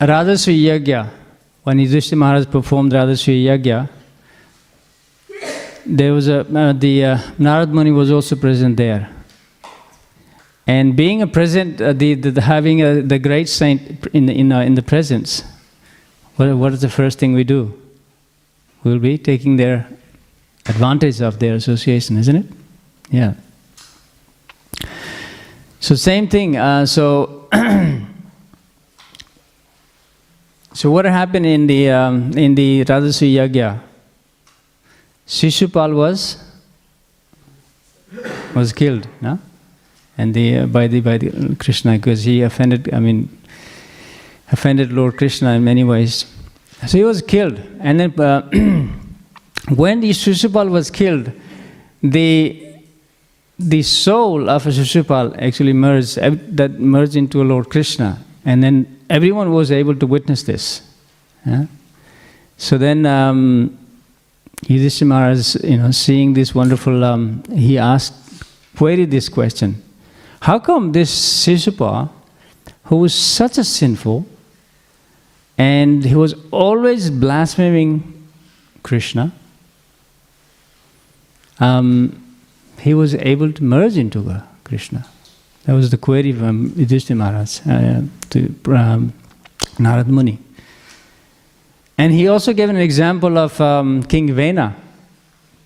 Rajasuya 0.00 0.80
Yagya, 0.80 1.10
when 1.64 1.78
Yudhishthir 1.78 2.16
Maharaj 2.16 2.46
performed 2.46 2.92
Rajasuya 2.92 3.58
Yagya, 3.58 3.88
there 5.86 6.12
was 6.12 6.28
a 6.28 6.40
uh, 6.40 6.72
the 6.72 7.04
uh, 7.04 7.18
Narad 7.38 7.70
Muni 7.70 7.90
was 7.90 8.10
also 8.10 8.36
present 8.36 8.76
there. 8.76 9.08
And 10.66 10.94
being 10.94 11.22
a 11.22 11.26
present, 11.26 11.80
uh, 11.80 11.94
the, 11.94 12.12
the, 12.12 12.30
the 12.30 12.40
having 12.42 12.82
a, 12.82 13.00
the 13.00 13.18
great 13.18 13.48
saint 13.48 14.06
in 14.08 14.26
the, 14.26 14.34
in, 14.34 14.52
uh, 14.52 14.60
in 14.60 14.74
the 14.74 14.82
presence, 14.82 15.42
what, 16.36 16.54
what 16.54 16.74
is 16.74 16.82
the 16.82 16.90
first 16.90 17.18
thing 17.18 17.32
we 17.32 17.42
do? 17.42 17.72
We'll 18.84 18.98
be 18.98 19.16
taking 19.16 19.56
their 19.56 19.88
advantage 20.66 21.22
of 21.22 21.38
their 21.38 21.54
association, 21.54 22.18
isn't 22.18 22.36
it? 22.36 22.46
Yeah. 23.10 23.34
So 25.80 25.94
same 25.94 26.28
thing. 26.28 26.58
Uh, 26.58 26.84
so 26.84 27.48
so 30.78 30.92
what 30.92 31.04
happened 31.06 31.44
in 31.44 31.66
the 31.66 31.90
um, 31.90 32.30
in 32.38 32.54
the 32.54 32.84
Rajasuya 32.84 33.48
Yagya? 33.48 33.80
Shishupal 35.26 35.92
was 35.92 36.36
was 38.54 38.72
killed, 38.72 39.08
no? 39.20 39.40
And 40.16 40.32
the 40.32 40.58
uh, 40.58 40.66
by 40.66 40.86
the 40.86 41.00
by 41.00 41.18
the 41.18 41.56
Krishna 41.56 41.96
because 41.96 42.22
he 42.22 42.42
offended. 42.42 42.94
I 42.94 43.00
mean, 43.00 43.28
offended 44.52 44.92
Lord 44.92 45.16
Krishna 45.16 45.50
in 45.54 45.64
many 45.64 45.82
ways. 45.82 46.26
So 46.86 46.96
he 46.96 47.02
was 47.02 47.22
killed, 47.22 47.60
and 47.80 47.98
then 47.98 48.20
uh, 48.20 48.42
when 49.82 49.98
the 49.98 50.10
Shishupal 50.10 50.70
was 50.70 50.92
killed, 50.92 51.32
the 52.04 52.76
the 53.58 53.82
soul 53.82 54.48
of 54.48 54.64
a 54.64 54.70
Shishupal 54.70 55.42
actually 55.42 55.72
merged 55.72 56.14
that 56.56 56.78
merged 56.78 57.16
into 57.16 57.42
Lord 57.42 57.68
Krishna, 57.68 58.24
and 58.44 58.62
then 58.62 58.98
everyone 59.10 59.52
was 59.52 59.70
able 59.70 59.94
to 59.96 60.06
witness 60.06 60.42
this. 60.42 60.82
yeah. 61.46 61.66
So 62.56 62.78
then. 62.78 63.06
Um, 63.06 63.78
Yudhishthira 64.66 65.36
you 65.62 65.76
know, 65.76 65.90
seeing 65.90 66.34
this 66.34 66.54
wonderful, 66.54 67.04
um, 67.04 67.42
he 67.54 67.78
asked, 67.78 68.14
queried 68.76 69.10
this 69.10 69.28
question. 69.28 69.82
How 70.40 70.58
come 70.58 70.92
this 70.92 71.44
Shishupal, 71.44 72.10
who 72.84 72.96
was 72.96 73.14
such 73.14 73.58
a 73.58 73.64
sinful, 73.64 74.26
and 75.56 76.04
he 76.04 76.14
was 76.14 76.34
always 76.50 77.10
blaspheming 77.10 78.28
Krishna, 78.82 79.32
um, 81.60 82.24
he 82.80 82.94
was 82.94 83.14
able 83.14 83.52
to 83.52 83.62
merge 83.62 83.96
into 83.96 84.42
Krishna. 84.64 85.06
That 85.68 85.74
was 85.74 85.90
the 85.90 85.98
query 85.98 86.32
from 86.32 86.70
Yudhishthira 86.76 87.14
Maharaj 87.14 87.60
uh, 87.66 88.00
to 88.30 88.38
um, 88.74 89.12
Narad 89.76 90.06
Muni. 90.06 90.38
And 91.98 92.10
he 92.10 92.26
also 92.26 92.54
gave 92.54 92.70
an 92.70 92.78
example 92.78 93.36
of 93.36 93.60
um, 93.60 94.02
King 94.04 94.32
Vena. 94.32 94.74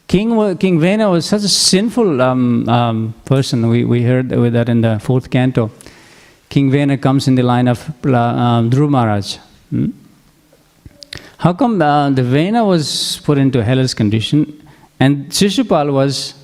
King, 0.09 0.59
King 0.59 0.81
Vena 0.81 1.09
was 1.09 1.27
such 1.27 1.45
a 1.45 1.49
sinful 1.49 2.21
um, 2.21 2.69
um, 2.69 3.15
person. 3.25 3.69
We, 3.69 3.85
we 3.85 4.03
heard 4.03 4.31
that 4.31 4.69
in 4.69 4.81
the 4.81 4.99
fourth 4.99 5.31
canto. 5.31 5.71
King 6.49 6.73
Vena 6.73 6.99
comes 6.99 7.29
in 7.29 7.37
the 7.37 7.45
line 7.45 7.69
of 7.69 7.89
um, 8.05 8.71
Dhruv 8.71 8.91
Maharaj. 8.91 9.37
Hmm? 9.71 9.91
How 11.39 11.53
come 11.53 11.81
uh, 11.81 12.11
the 12.11 12.25
Vena 12.25 12.65
was 12.65 13.21
put 13.23 13.39
into 13.39 13.63
hellish 13.63 13.95
condition 13.95 14.69
and 14.99 15.27
Shishupal 15.27 15.93
was 15.93 16.35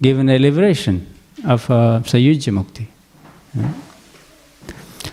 given 0.00 0.28
a 0.28 0.38
liberation 0.38 1.14
of 1.44 1.70
uh, 1.70 2.00
Sayujya 2.04 2.52
Mukti? 2.52 2.86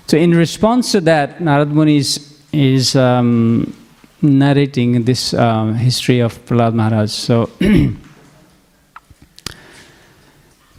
So, 0.07 0.17
in 0.17 0.31
response 0.31 0.91
to 0.91 1.01
that, 1.01 1.39
Narad 1.39 1.71
Muni 1.71 1.97
is 1.97 2.33
is 2.51 2.95
um, 2.95 3.73
narrating 4.21 5.03
this 5.03 5.33
um, 5.33 5.75
history 5.75 6.19
of 6.19 6.43
Prahlad 6.45 6.73
Maharaj. 6.73 7.11
So, 7.11 7.49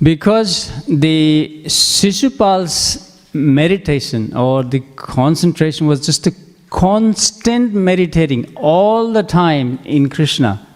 because 0.02 0.84
the 0.86 1.62
Shishupal's 1.66 3.10
meditation 3.34 4.34
or 4.36 4.62
the 4.62 4.80
concentration 4.96 5.86
was 5.86 6.06
just 6.06 6.26
a 6.26 6.32
constant 6.70 7.74
meditating 7.74 8.52
all 8.56 9.12
the 9.12 9.22
time 9.22 9.78
in 9.84 10.08
Krishna, 10.08 10.66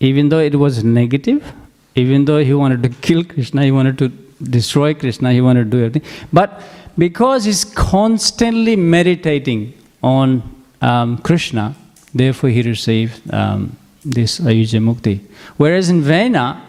even 0.00 0.28
though 0.28 0.40
it 0.40 0.56
was 0.56 0.82
negative, 0.82 1.52
even 1.94 2.24
though 2.24 2.42
he 2.42 2.54
wanted 2.54 2.82
to 2.82 2.88
kill 2.88 3.24
Krishna, 3.24 3.64
he 3.64 3.72
wanted 3.72 3.98
to 3.98 4.08
destroy 4.42 4.94
Krishna, 4.94 5.32
he 5.32 5.40
wanted 5.40 5.64
to 5.64 5.70
do 5.70 5.84
everything, 5.84 6.08
but 6.32 6.62
because 6.96 7.44
he's 7.44 7.64
constantly 7.64 8.76
meditating 8.76 9.74
on 10.02 10.42
um, 10.80 11.18
Krishna, 11.18 11.74
therefore 12.14 12.50
he 12.50 12.62
received 12.62 13.32
um, 13.32 13.76
this 14.04 14.40
Ayuja 14.40 14.80
Mukti. 14.80 15.20
Whereas 15.56 15.88
in 15.88 16.02
Vena, 16.02 16.62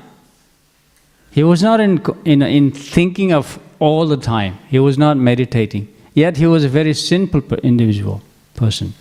he 1.31 1.43
was 1.43 1.63
not 1.63 1.79
in, 1.79 2.01
in, 2.25 2.41
in 2.41 2.71
thinking 2.71 3.31
of 3.31 3.59
all 3.79 4.05
the 4.05 4.17
time, 4.17 4.57
he 4.69 4.79
was 4.79 4.97
not 4.97 5.17
meditating. 5.17 5.87
Yet 6.13 6.37
he 6.37 6.45
was 6.45 6.63
a 6.63 6.69
very 6.69 6.93
simple 6.93 7.41
individual 7.63 8.21
person. 8.53 8.93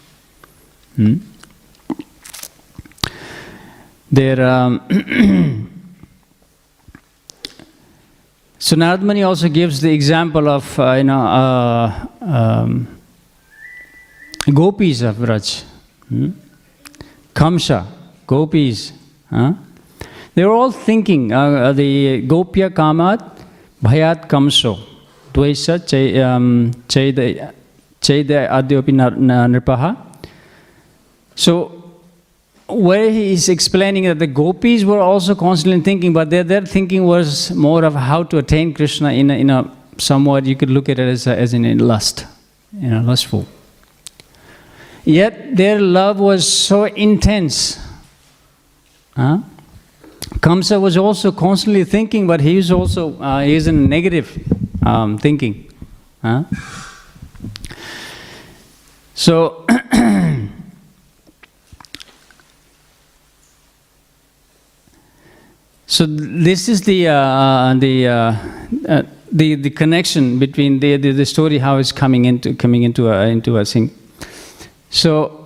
Hmm? 0.96 1.16
There, 4.12 4.44
um, 4.44 4.80
So 8.62 8.76
Narad 8.76 9.00
Muni 9.00 9.22
also 9.22 9.48
gives 9.48 9.80
the 9.80 9.90
example 9.90 10.46
of 10.46 10.78
uh, 10.78 10.92
you 10.92 11.04
know 11.04 11.18
uh, 11.18 12.06
um, 12.20 12.86
gopis 14.52 15.00
of 15.00 15.16
Vraj, 15.16 15.64
hmm? 16.10 16.28
Kamsa, 17.34 17.86
gopis. 18.26 18.92
Huh? 19.30 19.54
They 20.34 20.44
were 20.44 20.52
all 20.52 20.72
thinking 20.72 21.32
uh, 21.32 21.72
the 21.72 22.20
gopya 22.20 22.68
kamat 22.68 23.26
bhayat 23.82 24.28
kamso 24.28 24.78
dvaisa 25.32 25.78
chaida 26.86 27.54
chaida 28.02 28.50
adyopi 28.50 28.92
nripaha. 28.92 29.96
So 31.34 31.79
where 32.70 33.10
he 33.10 33.32
is 33.32 33.48
explaining 33.48 34.04
that 34.04 34.18
the 34.18 34.26
gopis 34.26 34.84
were 34.84 35.00
also 35.00 35.34
constantly 35.34 35.80
thinking, 35.80 36.12
but 36.12 36.30
their, 36.30 36.44
their 36.44 36.62
thinking 36.62 37.04
was 37.04 37.50
more 37.52 37.84
of 37.84 37.94
how 37.94 38.22
to 38.24 38.38
attain 38.38 38.74
Krishna 38.74 39.12
in 39.12 39.30
a, 39.30 39.34
in 39.34 39.50
a 39.50 39.70
somewhat, 39.98 40.46
you 40.46 40.56
could 40.56 40.70
look 40.70 40.88
at 40.88 40.98
it 40.98 41.08
as, 41.08 41.26
a, 41.26 41.36
as 41.36 41.54
in 41.54 41.64
a 41.64 41.74
lust, 41.74 42.26
you 42.72 42.88
know, 42.88 43.00
lustful. 43.00 43.46
Yet 45.04 45.56
their 45.56 45.80
love 45.80 46.20
was 46.20 46.46
so 46.46 46.84
intense. 46.84 47.78
Huh? 49.16 49.38
Kamsa 50.40 50.80
was 50.80 50.96
also 50.96 51.32
constantly 51.32 51.84
thinking, 51.84 52.26
but 52.26 52.40
he 52.40 52.56
is 52.56 52.70
also, 52.70 53.20
uh, 53.20 53.40
is 53.40 53.66
in 53.66 53.88
negative 53.88 54.38
um, 54.84 55.18
thinking. 55.18 55.72
Huh? 56.22 56.44
So, 59.14 59.66
So 65.90 66.06
this 66.06 66.68
is 66.68 66.82
the 66.82 67.08
uh, 67.08 67.74
the, 67.74 68.06
uh, 68.06 68.36
uh, 68.88 69.02
the 69.32 69.56
the 69.56 69.70
connection 69.70 70.38
between 70.38 70.78
the, 70.78 70.96
the, 70.96 71.10
the 71.10 71.26
story 71.26 71.58
how 71.58 71.78
it's 71.78 71.90
coming 71.90 72.26
into 72.26 72.54
coming 72.54 72.84
into 72.84 73.10
a, 73.10 73.26
into 73.26 73.58
a 73.58 73.64
thing. 73.64 73.90
So. 74.90 75.36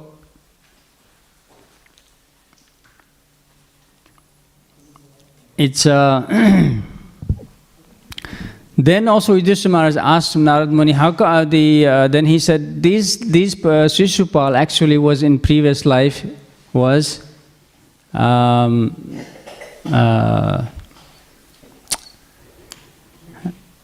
It's 5.56 5.86
uh, 5.86 6.26
then 8.76 9.08
also 9.08 9.36
Yudhishthira 9.36 9.70
Maharaj 9.70 9.96
asked 9.96 10.36
Narad 10.36 10.68
Muni 10.68 10.92
how 10.92 11.10
uh, 11.10 11.44
the 11.46 11.86
uh, 11.86 12.08
then 12.08 12.26
he 12.26 12.38
said 12.38 12.82
these 12.82 13.18
these 13.18 13.54
uh, 13.64 13.88
Shishupal 13.88 14.58
actually 14.58 14.98
was 14.98 15.22
in 15.22 15.38
previous 15.38 15.86
life 15.86 16.26
was 16.74 17.24
um, 18.12 19.24
uh, 19.86 20.66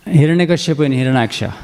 Hiranyakashipu 0.07 0.85
and 0.85 0.95
Hiranyaksha. 0.95 1.55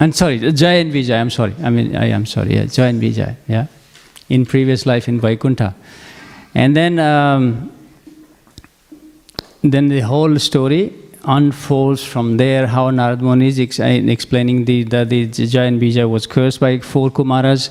I'm 0.00 0.12
sorry, 0.12 0.38
Jai 0.52 0.74
and 0.74 0.92
Vijay, 0.92 1.20
I'm 1.20 1.30
sorry. 1.30 1.54
I 1.62 1.70
mean, 1.70 1.96
I 1.96 2.06
am 2.06 2.24
sorry, 2.24 2.54
yeah, 2.54 2.66
Jai 2.66 2.86
and 2.86 3.02
Vijay, 3.02 3.36
yeah. 3.48 3.66
In 4.28 4.46
previous 4.46 4.86
life 4.86 5.08
in 5.08 5.20
Vaikuntha. 5.20 5.74
And 6.54 6.76
then, 6.76 6.98
um, 6.98 7.72
then 9.62 9.88
the 9.88 10.00
whole 10.00 10.38
story 10.38 10.92
unfolds 11.24 12.04
from 12.04 12.36
there, 12.36 12.68
how 12.68 12.90
Narad 12.90 13.20
Muni 13.20 13.48
is 13.48 13.58
ex- 13.58 13.80
explaining 13.80 14.64
the, 14.66 14.84
the, 14.84 15.04
the 15.04 15.26
Jai 15.26 15.64
and 15.64 15.80
Vijay 15.80 16.08
was 16.08 16.26
cursed 16.26 16.60
by 16.60 16.78
four 16.78 17.10
Kumaras 17.10 17.70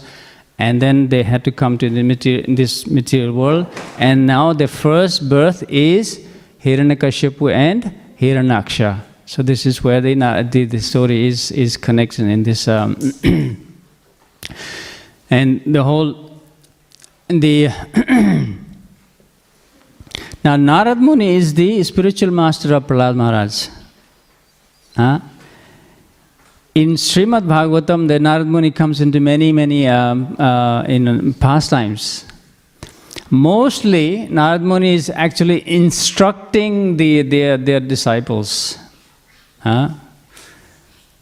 and 0.60 0.82
then 0.82 1.10
they 1.10 1.24
had 1.24 1.43
to 1.43 1.52
come 1.52 1.78
to 1.78 1.89
the 1.89 2.04
material, 2.04 2.56
this 2.56 2.88
material 2.88 3.34
world. 3.34 3.67
And 4.00 4.26
now 4.26 4.54
the 4.54 4.67
first 4.67 5.30
birth 5.30 5.63
is 5.70 6.26
Hiranyakashipu 6.63 7.54
and 7.54 7.93
Hiranyaksha. 8.20 9.02
So 9.26 9.43
this 9.43 9.65
is 9.65 9.84
where 9.84 10.02
the, 10.02 10.15
the, 10.50 10.65
the 10.65 10.80
story 10.80 11.28
is, 11.28 11.52
is 11.52 11.78
connected 11.78 12.26
in 12.26 12.43
this. 12.43 12.67
Um, 12.67 12.98
and 15.30 15.62
the 15.65 15.84
whole, 15.84 16.41
the 17.28 17.67
now 20.43 20.56
Narad 20.56 20.98
Muni 21.00 21.36
is 21.36 21.54
the 21.54 21.84
spiritual 21.84 22.32
master 22.32 22.74
of 22.74 22.88
Prahlad 22.88 23.15
Maharaj. 23.15 23.67
Huh? 24.96 25.20
In 26.78 26.90
Srimad 26.90 27.42
Bhagavatam, 27.42 28.08
the 28.08 28.20
Narad 28.20 28.46
Muni 28.46 28.70
comes 28.70 29.02
into 29.02 29.20
many, 29.20 29.52
many 29.52 29.88
um, 29.88 30.40
uh, 30.40 30.84
in 30.84 31.34
pastimes. 31.34 32.24
Mostly, 33.32 34.28
Narad 34.28 34.62
Muni 34.62 34.94
is 34.94 35.10
actually 35.10 35.68
instructing 35.68 36.96
the, 36.96 37.24
their, 37.24 37.58
their 37.58 37.80
disciples. 37.80 38.78
Huh? 39.62 39.90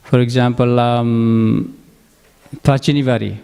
For 0.03 0.19
example, 0.19 0.77
um, 0.77 1.79
Prachinabarhi, 2.57 3.37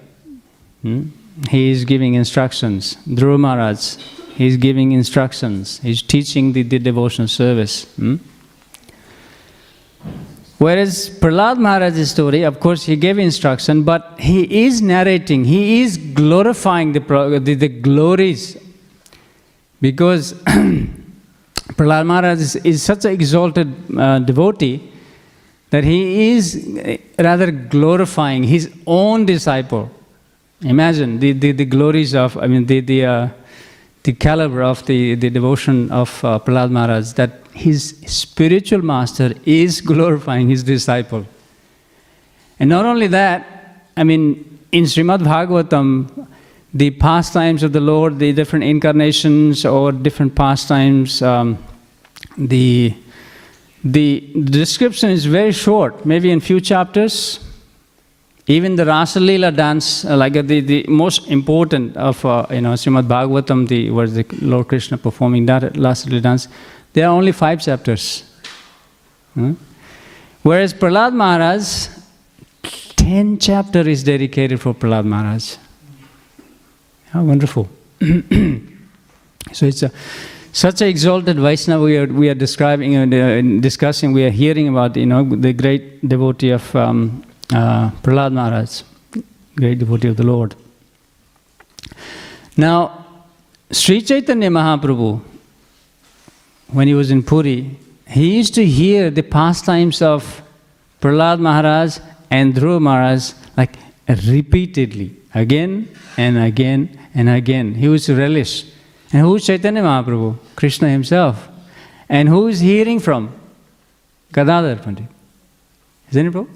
hmm? 0.82 1.04
he 1.50 1.72
is 1.72 1.86
giving 1.86 2.16
instructions. 2.16 2.98
Dhruva 3.08 3.40
Maharaj, 3.40 3.96
he 4.36 4.48
is 4.48 4.58
giving 4.58 4.92
instructions. 4.92 5.80
He 5.80 5.92
is 5.92 6.02
teaching 6.02 6.52
the, 6.52 6.64
the 6.64 6.78
devotional 6.78 7.30
service. 7.30 7.86
hmm? 7.96 8.18
Whereas 10.62 11.10
Prahlad 11.10 11.58
Maharaj's 11.58 12.12
story, 12.12 12.44
of 12.44 12.60
course, 12.60 12.84
he 12.86 12.96
gave 12.96 13.18
instruction, 13.18 13.82
but 13.82 14.14
he 14.20 14.66
is 14.66 14.80
narrating, 14.80 15.44
he 15.44 15.82
is 15.82 15.98
glorifying 15.98 16.92
the, 16.92 17.00
the, 17.44 17.56
the 17.56 17.68
glories. 17.68 18.58
Because 19.82 20.34
Prahlad 21.78 22.06
Maharaj 22.06 22.40
is, 22.40 22.56
is 22.58 22.84
such 22.84 23.06
an 23.06 23.12
exalted 23.12 23.98
uh, 23.98 24.20
devotee 24.20 24.92
that 25.72 25.84
he 25.84 26.30
is 26.34 26.78
uh, 26.78 26.98
rather 27.18 27.50
glorifying 27.50 28.44
his 28.44 28.72
own 28.86 29.26
disciple. 29.26 29.90
Imagine 30.62 31.18
the, 31.18 31.32
the, 31.32 31.54
the 31.54 31.66
glories 31.66 32.14
of, 32.14 32.38
I 32.38 32.46
mean, 32.46 32.68
the, 32.68 32.82
the, 32.82 33.06
uh, 33.06 33.30
the 34.04 34.14
caliber 34.14 34.62
of 34.62 34.86
the, 34.86 35.16
the 35.16 35.32
devotion 35.32 35.92
of 35.92 36.24
uh, 36.24 36.38
Prahlad 36.38 36.70
Maharaj, 36.70 37.14
that 37.14 37.41
his 37.54 38.02
spiritual 38.08 38.82
master 38.82 39.34
is 39.46 39.82
glorifying 39.92 40.50
his 40.50 40.64
disciple. 40.64 41.26
And 42.60 42.70
not 42.70 42.86
only 42.86 43.08
that, 43.08 43.88
I 43.98 44.04
mean, 44.04 44.60
in 44.72 44.86
Srimad 44.86 45.20
Bhagavatam, 45.20 46.28
the 46.74 46.92
pastimes 46.92 47.64
of 47.64 47.74
the 47.74 47.82
Lord, 47.82 48.20
the 48.20 48.32
different 48.32 48.64
incarnations 48.64 49.66
or 49.66 49.92
different 49.92 50.36
pastimes, 50.36 51.22
um, 51.22 51.58
the, 52.38 52.94
the 53.84 54.32
description 54.46 55.10
is 55.10 55.26
very 55.26 55.52
short, 55.52 56.06
maybe 56.06 56.32
in 56.32 56.40
few 56.40 56.62
chapters. 56.62 57.40
Even 58.48 58.76
the 58.76 58.86
Rasa 58.86 59.20
Leela 59.20 59.56
dance, 59.56 60.04
uh, 60.04 60.18
like 60.18 60.36
uh, 60.36 60.42
the, 60.42 60.62
the 60.62 60.86
most 60.88 61.28
important 61.28 61.96
of 61.96 62.26
uh, 62.26 62.46
you 62.50 62.62
know 62.62 62.74
Srimad 62.74 63.08
Bhagavatam, 63.08 63.68
the 63.68 63.92
was 63.92 64.16
the 64.16 64.26
Lord 64.42 64.68
Krishna 64.68 64.98
performing 64.98 65.46
that 65.46 65.78
Rasa 65.78 66.10
Leela 66.10 66.22
dance. 66.22 66.48
There 66.94 67.08
are 67.08 67.12
only 67.12 67.32
five 67.32 67.62
chapters. 67.62 68.24
Hmm? 69.34 69.54
Whereas 70.44 70.74
Prahlad 70.74 71.14
Maharaj, 71.14 71.88
ten 72.96 73.38
chapter 73.38 73.82
is 73.88 74.04
dedicated 74.04 74.60
for 74.60 74.74
Prahlad 74.74 75.06
Maharaj. 75.06 75.56
How 77.12 77.24
wonderful! 77.24 77.70
so 79.54 79.66
it's 79.66 79.84
a 79.84 79.92
such 80.54 80.82
an 80.82 80.88
exalted 80.88 81.38
Vaishnava 81.38 81.84
we 81.84 81.98
are, 81.98 82.08
we 82.08 82.30
are 82.30 82.34
describing 82.34 82.96
and 82.96 83.14
uh, 83.14 83.62
discussing. 83.62 84.12
We 84.12 84.26
are 84.26 84.30
hearing 84.30 84.68
about 84.68 84.98
you 84.98 85.06
know 85.06 85.24
the 85.24 85.54
great 85.54 86.08
devotee 86.08 86.50
of 86.50 86.76
um, 86.76 87.24
uh, 87.54 87.92
Prahlad 88.04 88.34
Maharaj, 88.34 88.82
great 89.56 89.80
devotee 89.80 90.10
of 90.10 90.18
the 90.18 90.24
Lord. 90.24 90.56
Now, 92.58 93.06
Sri 93.72 94.02
Chaitanya 94.02 94.50
Mahaprabhu, 94.50 95.22
when 96.72 96.88
he 96.88 96.94
was 96.94 97.12
in 97.12 97.24
Puri, 97.24 97.78
he 98.08 98.38
used 98.38 98.56
to 98.56 98.66
hear 98.66 99.10
the 99.10 99.24
pastimes 99.24 100.02
of 100.02 100.42
Prahlad 101.02 101.40
Maharaj 101.40 102.00
and 102.30 102.54
Dhruva 102.54 102.82
Maharaj 102.82 103.34
like 103.58 103.76
repeatedly, 104.08 105.16
again 105.34 105.88
and 106.18 106.38
again 106.38 106.98
and 107.14 107.30
again. 107.30 107.76
He 107.76 107.88
was 107.88 108.10
relish. 108.10 108.66
And 109.14 109.22
who 109.22 109.36
is 109.36 109.46
Chaitanya 109.46 109.82
Mahaprabhu? 109.82 110.38
Krishna 110.56 110.90
himself. 110.90 111.50
And 112.08 112.30
who 112.30 112.48
is 112.48 112.60
hearing 112.60 113.00
from? 113.00 113.34
Gadadhar 114.32 114.78
Pandit. 114.78 115.08
Isn't 116.10 116.28
it, 116.28 116.34
Prabhu? 116.34 116.50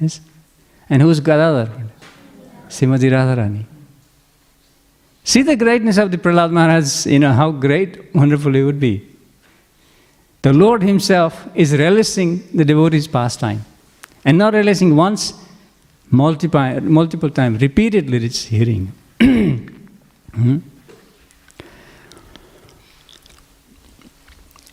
Yes. 0.00 0.20
And 0.88 1.02
who 1.02 1.10
is 1.10 1.20
Gadadhar 1.20 1.66
Pandit? 1.66 1.96
Srimati 2.68 3.10
Radharani. 3.10 3.64
See 5.24 5.42
the 5.42 5.56
greatness 5.56 5.98
of 5.98 6.10
the 6.10 6.18
Prahlad 6.18 6.52
Maharaj, 6.52 7.06
you 7.06 7.18
know, 7.18 7.32
how 7.32 7.50
great, 7.50 8.14
wonderful 8.14 8.54
it 8.54 8.62
would 8.62 8.80
be. 8.80 9.15
The 10.46 10.52
Lord 10.52 10.80
Himself 10.84 11.48
is 11.56 11.76
relishing 11.76 12.40
the 12.54 12.64
devotee's 12.64 13.08
pastime. 13.08 13.64
And 14.24 14.38
not 14.38 14.54
relishing 14.54 14.94
once, 14.94 15.32
multiple, 16.08 16.80
multiple 16.82 17.30
times, 17.30 17.60
repeatedly 17.60 18.24
it's 18.24 18.44
hearing. 18.44 18.92
Hmm? 20.36 20.58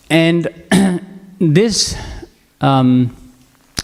And 0.10 0.48
this, 1.40 1.98
um, 2.60 3.16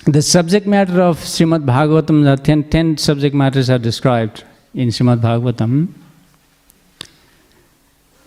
the 0.06 0.22
subject 0.22 0.68
matter 0.68 1.02
of 1.02 1.18
Srimad 1.20 1.64
Bhagavatam, 1.64 2.24
the 2.26 2.36
ten, 2.44 2.70
ten 2.70 2.98
subject 2.98 3.34
matters 3.34 3.70
are 3.70 3.80
described 3.80 4.44
in 4.76 4.90
Srimad 4.90 5.22
Bhagavatam. 5.22 5.88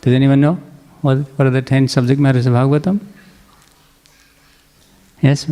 Does 0.01 0.15
anyone 0.15 0.41
know 0.41 0.55
what, 1.03 1.19
what 1.37 1.47
are 1.47 1.51
the 1.51 1.63
ten 1.63 1.87
subject 1.87 2.19
matters 2.19 2.47
of 2.47 2.55
Bhagavatam? 2.55 3.12
Yes? 5.23 5.47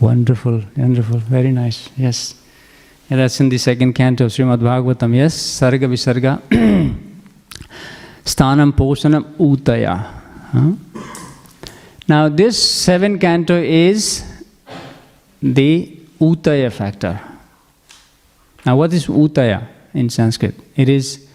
Wonderful, 0.00 0.62
wonderful, 0.76 1.18
very 1.18 1.52
nice. 1.52 1.90
Yes. 1.94 2.34
Yeah, 3.10 3.18
that's 3.18 3.38
in 3.38 3.50
the 3.50 3.58
second 3.58 3.92
canto 3.92 4.24
of 4.24 4.30
Srimad 4.32 4.60
Bhagavatam. 4.60 5.14
Yes, 5.14 5.34
Sarga 5.34 5.86
Visarga. 5.86 6.40
Sthanam 8.24 8.72
Posanam 8.72 9.24
Utaya. 9.36 9.98
Huh? 10.52 10.72
Now, 12.08 12.28
this 12.30 12.56
seven 12.58 13.18
canto 13.18 13.56
is 13.56 14.24
the 15.42 15.98
Utaya 16.18 16.72
factor. 16.72 17.20
Now, 18.64 18.76
what 18.76 18.92
is 18.94 19.06
Utaya 19.06 19.66
in 19.92 20.08
Sanskrit? 20.08 20.54
It 20.76 20.88
is 20.88 21.29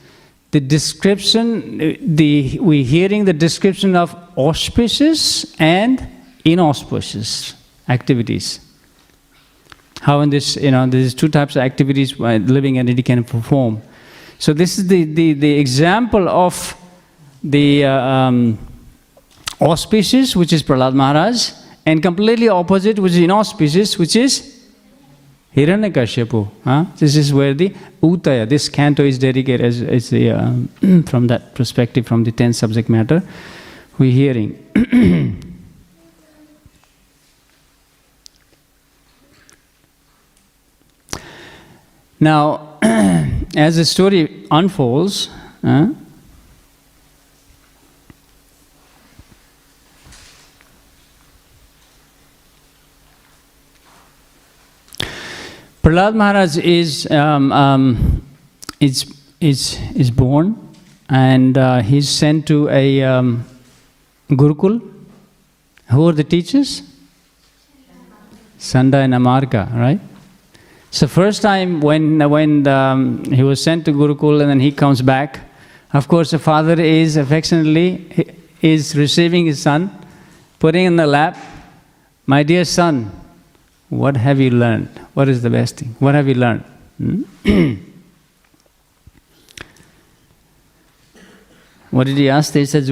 the 0.56 0.62
description, 0.62 1.78
the, 2.16 2.58
we're 2.62 2.86
hearing 2.86 3.26
the 3.26 3.34
description 3.34 3.94
of 3.94 4.16
auspicious 4.38 5.54
and 5.60 6.08
inauspicious 6.46 7.56
activities. 7.90 8.62
How 10.00 10.22
in 10.22 10.30
this, 10.30 10.56
you 10.56 10.72
know, 10.72 10.88
there's 10.88 11.14
two 11.14 11.28
types 11.28 11.58
of 11.58 11.62
activities 11.62 12.18
where 12.18 12.40
living 12.40 12.78
entity 12.78 13.04
can 13.04 13.26
perform. 13.26 13.82
So 14.40 14.54
this 14.54 14.78
is 14.78 14.88
the, 14.88 15.04
the, 15.04 15.34
the 15.34 15.60
example 15.60 16.30
of 16.30 16.74
the 17.44 17.84
uh, 17.84 17.92
um, 17.92 18.58
auspicious, 19.60 20.38
which 20.38 20.54
is 20.54 20.64
Prahlad 20.64 20.94
Maharaj, 20.94 21.52
and 21.86 22.02
completely 22.02 22.48
opposite, 22.48 22.98
which 22.98 23.12
is 23.12 23.18
inauspicious, 23.18 23.98
which 23.98 24.16
is 24.16 24.55
Hiranyakashipu. 25.56 26.50
Huh? 26.64 26.86
This 26.98 27.16
is 27.16 27.34
where 27.34 27.54
the 27.54 27.74
Utaya, 28.04 28.48
this 28.48 28.68
canto 28.68 29.04
is 29.04 29.18
dedicated 29.18 29.66
as, 29.66 29.82
as 29.82 30.10
the, 30.10 30.32
um, 30.32 30.68
from 31.08 31.28
that 31.28 31.56
perspective, 31.56 32.06
from 32.06 32.24
the 32.26 32.32
10 32.32 32.54
subject 32.54 32.90
matter 32.90 33.24
we're 33.98 34.12
hearing. 34.12 34.60
now, 42.20 42.78
as 43.56 43.78
the 43.78 43.86
story 43.86 44.46
unfolds, 44.52 45.30
Prahlad 55.86 56.16
Maharaj 56.16 56.58
is, 56.58 57.06
um, 57.12 57.52
um, 57.52 58.24
is, 58.80 59.06
is, 59.40 59.80
is 59.96 60.10
born 60.10 60.58
and 61.10 61.60
uh, 61.60 61.84
he's 61.84 62.10
sent 62.10 62.48
to 62.48 62.68
a 62.70 63.04
um, 63.04 63.46
Gurukul. 64.32 64.82
Who 65.92 66.10
are 66.10 66.14
the 66.14 66.24
teachers? 66.24 66.82
Sanda 68.58 68.96
and 68.96 69.14
Marga, 69.14 69.72
right? 69.76 70.00
So 70.90 71.06
first 71.06 71.44
time 71.44 71.82
when, 71.82 72.18
when 72.32 72.68
um, 72.68 73.24
he 73.26 73.44
was 73.44 73.62
sent 73.62 73.86
to 73.86 73.92
Gurukul 73.92 74.42
and 74.42 74.50
then 74.50 74.60
he 74.60 74.72
comes 74.72 75.04
back, 75.04 75.42
of 75.94 76.08
course 76.08 76.32
the 76.32 76.40
father 76.40 76.82
is 76.82 77.16
affectionately 77.16 78.34
is 78.60 78.96
receiving 78.96 79.46
his 79.46 79.62
son, 79.62 79.92
putting 80.58 80.86
in 80.86 80.96
the 80.96 81.06
lap, 81.06 81.38
my 82.26 82.42
dear 82.42 82.66
son, 82.66 83.12
what 83.90 84.18
have 84.18 84.40
you 84.40 84.50
learned? 84.52 84.90
What 85.14 85.30
is 85.30 85.42
the 85.42 85.50
best 85.50 85.78
thing? 85.78 85.96
What 86.00 86.16
have 86.16 86.28
you 86.28 86.34
learned? 86.36 86.64
Hmm? 86.98 87.22
what 91.92 92.08
did 92.08 92.18
he 92.18 92.30
ask? 92.30 92.54
He 92.54 92.66
says, 92.66 92.92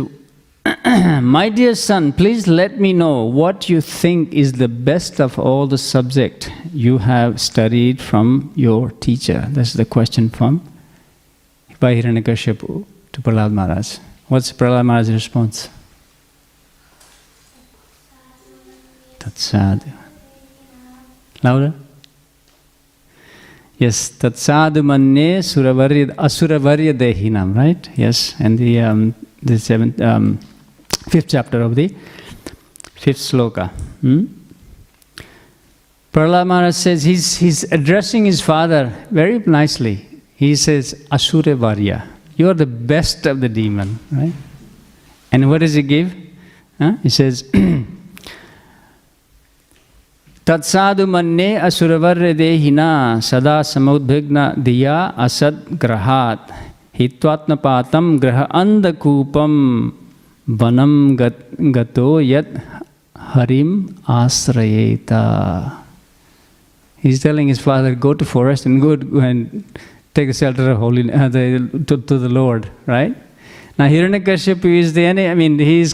My 0.86 1.50
dear 1.50 1.76
son, 1.76 2.14
please 2.14 2.48
let 2.48 2.80
me 2.80 2.94
know 2.94 3.24
what 3.24 3.70
you 3.70 3.82
think 3.82 4.34
is 4.34 4.54
the 4.54 4.68
best 4.68 5.20
of 5.20 5.40
all 5.40 5.68
the 5.68 5.78
subject 5.78 6.52
you 6.72 7.00
have 7.00 7.42
studied 7.42 8.02
from 8.02 8.52
your 8.56 8.92
teacher. 8.92 9.48
That's 9.50 9.74
the 9.74 9.86
question 9.86 10.30
from 10.30 10.62
by 11.80 11.96
Hiranyakashipu 11.96 12.86
to 13.12 13.22
Prahlad 13.22 13.52
Maharaj. 13.52 13.98
What's 14.28 14.54
Prahlad 14.54 14.86
Maharaj's 14.86 15.12
response? 15.12 15.70
Tatsad. 19.20 20.03
Louder? 21.44 21.74
Yes, 23.78 24.12
Tatsadu 24.12 24.84
Manne 24.84 25.42
Suravarya, 25.42 26.16
Asuravarya 26.16 26.94
Dehinam, 26.94 27.56
right? 27.56 27.90
Yes, 27.96 28.36
and 28.40 28.58
the, 28.58 28.80
um, 28.80 29.16
the 29.42 29.60
seventh, 29.60 30.00
um, 30.02 30.40
fifth 31.10 31.28
chapter 31.28 31.62
of 31.62 31.76
the 31.76 31.94
fifth 32.96 33.18
sloka. 33.18 33.70
Hmm? 34.02 34.26
Prahlad 36.14 36.74
says 36.74 37.04
he's, 37.04 37.38
he's 37.38 37.64
addressing 37.72 38.26
his 38.26 38.40
father 38.40 38.94
very 39.10 39.40
nicely. 39.40 40.08
He 40.36 40.56
says, 40.56 41.06
Asura 41.12 41.56
Varya, 41.56 42.08
you 42.36 42.50
are 42.50 42.54
the 42.54 42.66
best 42.66 43.26
of 43.26 43.42
the 43.42 43.50
demon, 43.50 44.00
right? 44.12 44.34
And 45.32 45.50
what 45.50 45.60
does 45.62 45.74
he 45.74 45.82
give? 45.82 46.16
Huh? 46.78 46.98
He 47.02 47.10
says, 47.10 47.50
तत्साधु 50.48 51.06
मन्ये 51.14 51.54
असुरवर्य 51.68 52.34
देहिना 52.42 52.90
सदा 53.30 53.62
समुद्भिग्न 53.74 54.48
दिया 54.66 54.98
असद 55.26 55.60
ग्रहात 55.84 56.52
हित्वात्मपातम 57.00 58.16
ग्रह 58.24 58.42
अंधकूपम 58.62 59.54
वनम 60.62 60.94
गतो 61.76 62.10
यत 62.20 62.58
Harim 63.36 63.72
आश्रयेता 64.20 65.24
He's 67.04 67.22
telling 67.22 67.50
his 67.50 67.60
father, 67.60 67.96
go 67.96 68.14
to 68.14 68.24
forest 68.24 68.66
and 68.66 68.82
go 68.82 68.92
and 69.20 69.66
take 70.14 70.30
a 70.30 70.34
shelter 70.34 70.72
of 70.72 70.78
holy, 70.78 71.12
uh, 71.12 71.28
the, 71.28 71.84
to, 71.86 71.98
to 71.98 72.18
the 72.18 72.30
Lord, 72.30 72.70
right? 72.86 73.14
Now 73.78 73.88
Hiranyakashipu 73.90 74.64
is 74.64 74.94
the 74.94 75.04
enemy, 75.06 75.28
I 75.28 75.34
mean, 75.36 75.60
he's 75.60 75.94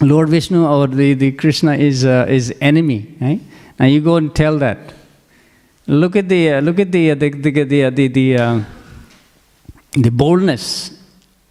Lord 0.00 0.30
Vishnu 0.30 0.66
or 0.66 0.86
the, 0.86 1.14
the 1.14 1.32
Krishna 1.32 1.74
is, 1.74 2.04
uh, 2.04 2.26
is 2.28 2.54
enemy, 2.60 3.14
right? 3.20 3.40
Now 3.78 3.86
you 3.86 4.00
go 4.00 4.16
and 4.16 4.34
tell 4.34 4.58
that. 4.58 4.94
Look 5.86 6.16
at 6.16 6.28
the, 6.28 6.52
uh, 6.54 6.60
look 6.60 6.78
at 6.78 6.90
the, 6.90 7.10
uh, 7.10 7.14
the, 7.14 7.30
the, 7.30 7.50
the, 7.64 7.90
the, 7.90 8.08
the, 8.08 8.36
uh, 8.36 8.64
the 9.92 10.10
boldness 10.10 10.98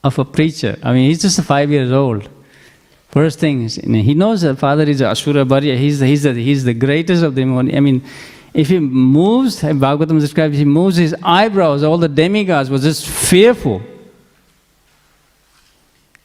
of 0.03 0.17
a 0.17 0.25
preacher. 0.25 0.79
I 0.81 0.93
mean, 0.93 1.09
he's 1.09 1.21
just 1.21 1.41
five 1.43 1.69
years 1.69 1.91
old. 1.91 2.27
First 3.09 3.39
thing, 3.39 3.63
is, 3.63 3.75
he 3.75 4.13
knows 4.13 4.41
that 4.41 4.57
father 4.57 4.83
is 4.83 5.01
Asura 5.01 5.43
Varya. 5.43 5.75
He's 5.75 5.99
the, 5.99 6.05
he's, 6.05 6.23
the, 6.23 6.33
he's 6.33 6.63
the 6.63 6.73
greatest 6.73 7.23
of 7.23 7.35
them. 7.35 7.57
I 7.57 7.79
mean, 7.79 8.03
if 8.53 8.69
he 8.69 8.79
moves, 8.79 9.62
Bhagavatam 9.62 10.19
describes, 10.19 10.57
he 10.57 10.65
moves 10.65 10.97
his 10.97 11.15
eyebrows, 11.21 11.83
all 11.83 11.97
the 11.97 12.07
demigods 12.07 12.69
was 12.69 12.83
just 12.83 13.07
fearful. 13.07 13.81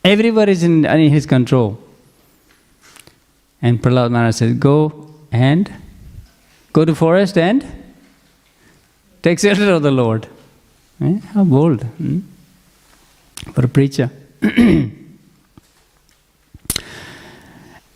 Everywhere 0.03 0.49
is 0.49 0.63
in, 0.63 0.85
in 0.85 1.11
his 1.11 1.27
control. 1.27 1.84
And 3.65 3.83
Prahlad 3.83 4.11
Maharaj 4.11 4.35
says, 4.35 4.53
Go 4.59 5.09
and 5.33 5.73
go 6.75 6.85
to 6.85 6.95
forest 6.95 7.39
and 7.39 7.65
take 9.23 9.41
shelter 9.41 9.73
of 9.73 9.83
the 9.83 9.91
Lord. 9.91 10.29
Eh? 11.01 11.19
How 11.33 11.45
bold 11.45 11.83
hmm? 11.83 12.19
for 13.55 13.65
a 13.65 13.69
preacher. 13.69 14.11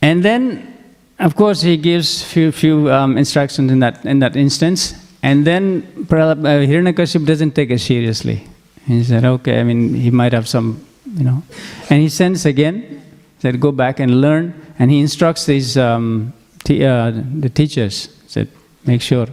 and 0.01 0.25
then, 0.25 0.75
of 1.19 1.37
course, 1.37 1.61
he 1.61 1.77
gives 1.77 2.23
few 2.23 2.51
few 2.51 2.91
um, 2.91 3.19
instructions 3.19 3.71
in 3.71 3.81
that 3.81 4.07
in 4.07 4.21
that 4.21 4.37
instance. 4.37 4.95
And 5.23 5.47
then 5.47 5.83
Prahlad, 6.07 6.47
uh, 6.47 6.67
Hiranyakashipu 6.67 7.27
doesn't 7.27 7.53
take 7.53 7.71
it 7.71 7.81
seriously. 7.81 8.49
He 8.87 9.05
said, 9.05 9.27
"Okay, 9.27 9.61
I 9.61 9.65
mean, 9.65 9.93
he 9.93 10.11
might 10.11 10.33
have 10.33 10.49
some, 10.49 10.83
you 11.05 11.25
know," 11.25 11.43
and 11.91 12.01
he 12.01 12.09
sends 12.09 12.47
again. 12.47 12.98
Said, 13.41 13.61
"Go 13.61 13.71
back 13.73 14.01
and 14.01 14.21
learn." 14.21 14.55
And 14.79 14.91
he 14.91 15.01
instructs 15.01 15.47
these 15.47 15.77
um, 15.77 16.33
t- 16.65 16.85
uh, 16.85 17.13
the 17.41 17.49
teachers. 17.49 18.09
Said, 18.27 18.49
"Make 18.85 19.01
sure 19.03 19.27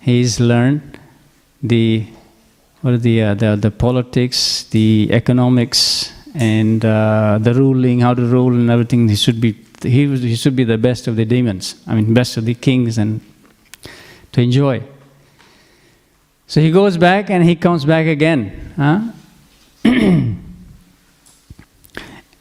he's 0.00 0.40
learned 0.40 0.98
the 1.62 2.06
what 2.82 2.94
are 2.94 2.98
the, 2.98 3.22
uh, 3.22 3.34
the 3.34 3.56
the 3.56 3.70
politics, 3.70 4.64
the 4.70 5.08
economics, 5.12 6.12
and 6.34 6.84
uh, 6.84 7.38
the 7.40 7.52
ruling, 7.54 8.00
how 8.00 8.14
to 8.14 8.22
rule, 8.22 8.52
and 8.52 8.70
everything. 8.70 9.08
He 9.08 9.16
should 9.16 9.40
be 9.40 9.52
he, 9.82 10.06
was- 10.06 10.22
he 10.22 10.36
should 10.36 10.56
be 10.56 10.64
the 10.64 10.78
best 10.78 11.06
of 11.08 11.16
the 11.16 11.24
demons. 11.24 11.74
I 11.86 11.94
mean, 11.94 12.14
best 12.14 12.36
of 12.36 12.44
the 12.44 12.54
kings, 12.54 12.96
and 12.98 13.20
to 14.32 14.40
enjoy." 14.40 14.82
So 16.48 16.60
he 16.60 16.70
goes 16.70 16.96
back 16.96 17.28
and 17.28 17.42
he 17.44 17.56
comes 17.56 17.84
back 17.84 18.06
again. 18.06 18.72
Huh? 18.76 19.00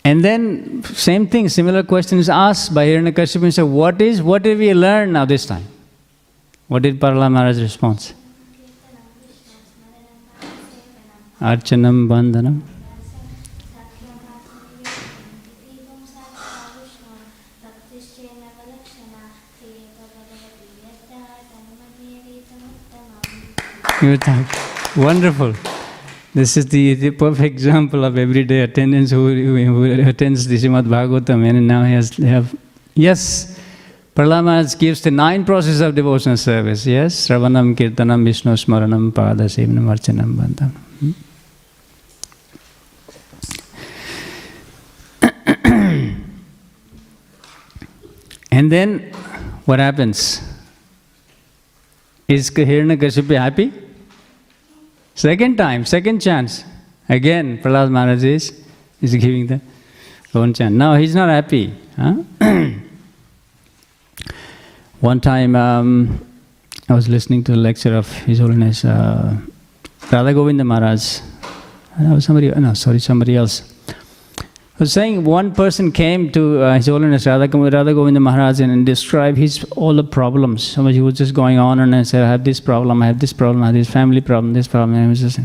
and 0.05 0.23
then 0.23 0.83
same 0.83 1.25
thing, 1.27 1.49
similar 1.49 1.81
question 1.81 2.19
is 2.19 2.29
asked 2.29 2.73
by 2.73 2.85
Hiranyakashipu. 2.85 3.45
He 3.45 3.51
said, 3.51 3.63
what 3.63 3.99
is, 4.01 4.21
what 4.21 4.43
did 4.43 4.59
we 4.59 4.71
learn 4.73 5.13
now 5.13 5.25
this 5.25 5.47
time? 5.47 5.65
What 6.67 6.83
did 6.83 6.99
Prahlad 6.99 7.31
Maharaj 7.31 7.59
response? 7.59 8.13
Archanam 11.41 12.07
Bandhanam. 12.07 12.61
You 24.01 24.17
thank. 24.17 24.47
Wonderful. 24.95 25.74
This 26.35 26.57
is 26.57 26.65
the, 26.65 26.95
the 26.95 27.11
perfect 27.11 27.53
example 27.53 28.03
of 28.03 28.17
everyday 28.17 28.59
attendance 28.59 29.11
who, 29.11 29.33
who, 29.33 29.55
who 29.55 30.09
attends 30.09 30.45
the 30.45 30.57
Srimad 30.57 30.85
Bhagavatam 30.85 31.47
and 31.47 31.65
now 31.65 31.85
he 31.85 31.93
has 31.93 32.17
have 32.17 32.53
yes. 32.93 33.57
Prahlad 34.13 34.77
gives 34.77 34.99
the 34.99 35.11
nine 35.11 35.45
processes 35.45 35.79
of 35.79 35.95
devotional 35.95 36.35
service. 36.35 36.85
Yes, 36.85 37.29
Sravanam, 37.29 37.73
Kirtanam, 37.73 38.25
Vishnu 38.25 38.51
Smaranam, 38.53 39.13
Pada 39.13 39.47
Sevanam, 39.47 39.88
Archanam, 39.88 40.36
Bandhanam. 40.36 40.71
Hmm? 40.99 41.11
and 48.51 48.69
then 48.69 49.13
what 49.63 49.79
happens? 49.79 50.41
Is 52.27 52.51
Hiranyakashipu 52.51 53.39
happy? 53.39 53.84
Second 55.16 55.57
time, 55.57 55.86
second 55.86 56.22
chance. 56.22 56.66
Again, 57.07 57.59
Prahlad 57.59 57.89
Maharaj 57.89 58.24
is, 58.24 58.66
is 59.01 59.16
giving 59.16 59.47
the 59.47 59.61
one 60.34 60.53
chance. 60.53 60.74
Now 60.74 60.95
he's 60.95 61.16
not 61.16 61.30
happy. 61.30 61.74
Huh? 61.95 62.16
one 64.99 65.22
time 65.22 65.55
um, 65.55 66.20
I 66.89 66.93
was 66.93 67.07
listening 67.07 67.45
to 67.45 67.53
a 67.53 67.55
lecture 67.55 67.95
of 67.95 68.11
His 68.26 68.39
Holiness 68.39 68.84
uh, 68.84 69.38
Radha 70.11 70.34
Govinda 70.34 70.66
Maharaj. 70.66 71.22
No, 71.97 72.20
somebody, 72.20 72.49
no, 72.49 72.74
sorry, 72.74 72.99
somebody 72.99 73.38
else. 73.38 73.74
Was 74.78 74.91
saying 74.91 75.23
one 75.23 75.55
person 75.55 75.93
came 75.93 76.32
to 76.34 76.61
uh, 76.61 76.76
His 76.76 76.88
Holiness 76.88 77.26
Radha, 77.26 77.47
Radha 77.57 77.93
Govinda 77.93 78.19
Maharaj 78.19 78.59
and, 78.59 78.71
and 78.73 78.86
described 78.86 79.38
his 79.38 79.63
all 79.71 79.93
the 79.93 80.03
problems. 80.03 80.63
So 80.63 80.86
he 80.88 80.99
was 80.99 81.13
just 81.13 81.34
going 81.34 81.57
on 81.57 81.80
and 81.80 81.95
I 81.95 82.03
said, 82.03 82.23
I 82.23 82.28
have 82.28 82.43
this 82.43 82.59
problem, 82.59 83.01
I 83.01 83.07
have 83.07 83.19
this 83.21 83.32
problem, 83.32 83.63
I 83.63 83.67
have 83.67 83.76
this 83.76 83.89
family 83.89 84.19
problem, 84.19 84.53
this 84.53 84.67
problem. 84.67 84.95
And, 84.97 85.15
just, 85.15 85.39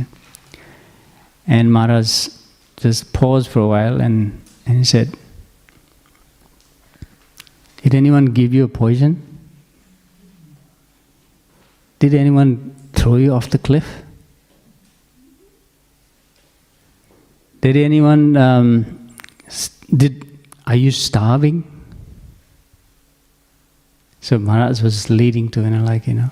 and 1.46 1.72
Maharaj 1.72 2.28
just 2.76 3.12
paused 3.12 3.48
for 3.48 3.60
a 3.60 3.68
while 3.68 4.00
and, 4.00 4.42
and 4.66 4.78
he 4.78 4.84
said, 4.84 5.14
Did 7.82 7.94
anyone 7.94 8.26
give 8.26 8.52
you 8.52 8.64
a 8.64 8.68
poison? 8.68 9.22
Did 12.00 12.14
anyone 12.14 12.74
throw 12.94 13.14
you 13.14 13.32
off 13.32 13.50
the 13.50 13.58
cliff? 13.58 14.02
Did 17.60 17.76
anyone 17.76 18.36
um, 18.36 18.99
did 19.96 20.26
are 20.66 20.76
you 20.76 20.90
starving 20.90 21.64
So 24.20 24.38
Maharaj 24.38 24.82
was 24.82 25.08
leading 25.08 25.48
to, 25.50 25.62
you 25.62 25.70
know, 25.70 25.82
like, 25.82 26.06
you 26.06 26.14
know, 26.14 26.30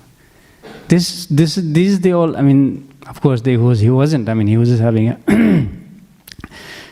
this, 0.87 1.25
this, 1.25 1.55
this 1.55 1.87
is 1.87 2.01
the 2.01 2.13
all, 2.13 2.37
I 2.37 2.41
mean, 2.41 2.87
of 3.07 3.19
course, 3.19 3.41
they 3.41 3.57
was, 3.57 3.79
he 3.79 3.89
wasn't, 3.89 4.29
I 4.29 4.35
mean, 4.35 4.47
he 4.47 4.57
was 4.57 4.69
just 4.69 4.81
having 4.81 5.09
a. 5.09 5.17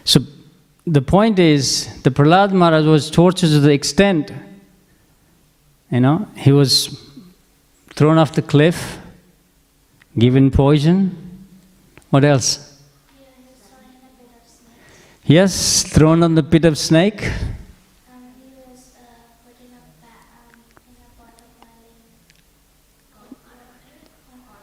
so 0.04 0.22
the 0.86 1.02
point 1.02 1.38
is, 1.38 2.02
the 2.02 2.10
Prahlad 2.10 2.52
Maharaj 2.52 2.86
was 2.86 3.12
tortured 3.12 3.50
to 3.50 3.60
the 3.60 3.72
extent, 3.72 4.32
you 5.92 6.00
know, 6.00 6.28
he 6.36 6.52
was 6.52 7.00
thrown 7.94 8.18
off 8.18 8.34
the 8.34 8.42
cliff, 8.42 8.98
given 10.18 10.50
poison. 10.50 11.16
What 12.10 12.24
else? 12.24 12.67
Yes, 15.28 15.84
thrown 15.84 16.24
on 16.24 16.36
the 16.36 16.42
pit 16.42 16.64
of 16.64 16.78
snake. 16.78 17.30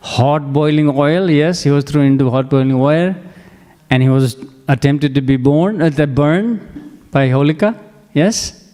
Hot 0.00 0.54
boiling 0.54 0.88
oil, 0.88 1.28
yes, 1.30 1.64
he 1.64 1.70
was 1.70 1.84
thrown 1.84 2.06
into 2.06 2.30
hot 2.30 2.48
boiling 2.48 2.72
oil, 2.72 3.14
and 3.90 4.02
he 4.02 4.08
was 4.08 4.36
attempted 4.66 5.14
to 5.14 5.20
be 5.20 5.36
born, 5.36 5.82
uh, 5.82 5.90
the 5.90 6.06
burned 6.06 7.10
by 7.10 7.28
Holika, 7.28 7.78
yes? 8.14 8.72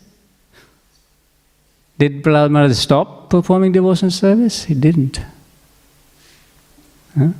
Did 1.98 2.22
Prahlad 2.22 2.72
stop 2.76 3.30
performing 3.30 3.72
devotion 3.72 4.12
service? 4.12 4.64
He 4.64 4.74
didn't. 4.74 5.20
Huh? 7.18 7.30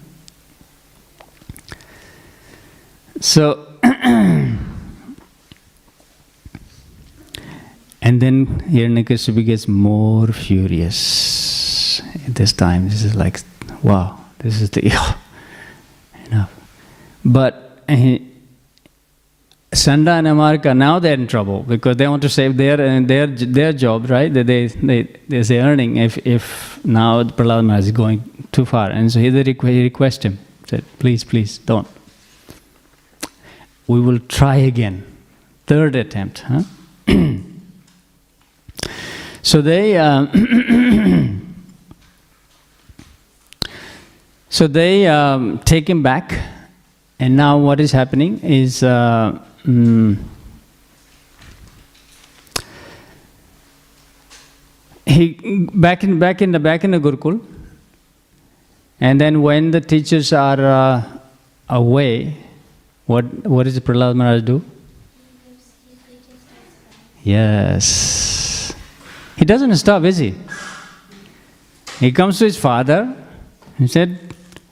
So, 3.20 3.69
and 8.02 8.20
then 8.20 8.46
Hiranyakashipu 8.62 9.44
gets 9.44 9.68
more 9.68 10.28
furious. 10.28 12.00
At 12.26 12.34
this 12.34 12.52
time, 12.52 12.88
this 12.88 13.04
is 13.04 13.14
like, 13.14 13.40
wow, 13.82 14.18
this 14.38 14.60
is 14.60 14.70
the 14.70 14.86
enough. 16.26 16.52
But 17.24 17.82
he, 17.88 18.26
Sanda 19.72 20.18
and 20.18 20.26
Amarka 20.26 20.76
now 20.76 20.98
they're 20.98 21.14
in 21.14 21.26
trouble 21.26 21.62
because 21.62 21.96
they 21.96 22.08
want 22.08 22.22
to 22.22 22.28
save 22.28 22.56
their 22.56 22.80
uh, 22.80 23.00
their 23.04 23.28
their 23.28 23.72
job, 23.72 24.10
right? 24.10 24.32
That 24.32 24.46
they 24.46 24.66
they 24.66 25.08
they 25.28 25.42
say 25.44 25.60
earning 25.60 25.96
if 25.96 26.18
if 26.26 26.84
now 26.84 27.22
Prahlad 27.22 27.78
is 27.78 27.92
going 27.92 28.48
too 28.52 28.64
far, 28.64 28.90
and 28.90 29.12
so 29.12 29.20
he 29.20 29.30
requ- 29.30 29.68
he 29.68 29.82
request 29.84 30.24
him 30.24 30.38
said, 30.70 30.84
please, 31.00 31.24
please 31.24 31.58
don't. 31.58 31.88
We 33.90 34.00
will 34.00 34.20
try 34.20 34.56
again, 34.56 34.96
third 35.66 35.96
attempt, 35.96 36.44
huh? 36.46 36.62
so 39.42 39.60
they. 39.60 39.98
Um, 39.98 41.36
So 44.52 44.66
they 44.66 45.06
um, 45.06 45.60
take 45.60 45.88
him 45.88 46.02
back, 46.02 46.36
and 47.20 47.36
now 47.36 47.56
what 47.56 47.78
is 47.78 47.92
happening 47.92 48.40
is 48.40 48.82
uh, 48.82 49.38
mm, 49.64 50.18
he 55.06 55.66
back 55.72 56.02
in 56.02 56.18
back 56.18 56.42
in 56.42 56.50
the 56.50 56.58
back 56.58 56.82
in 56.82 56.90
the 56.90 56.98
Gurukul, 56.98 57.40
and 59.00 59.20
then 59.20 59.40
when 59.40 59.70
the 59.70 59.80
teachers 59.80 60.32
are 60.32 60.60
uh, 60.60 61.18
away, 61.68 62.36
what 63.10 63.24
what 63.54 63.64
does 63.64 63.78
Prahlad 63.80 64.14
Maharaj 64.14 64.42
do? 64.42 64.62
Yes, 67.22 68.74
he 69.36 69.44
doesn't 69.44 69.76
stop, 69.76 70.04
is 70.04 70.18
he? 70.18 70.34
He 71.98 72.12
comes 72.12 72.38
to 72.38 72.44
his 72.44 72.56
father. 72.56 73.00
He 73.78 73.86
said, 73.86 74.18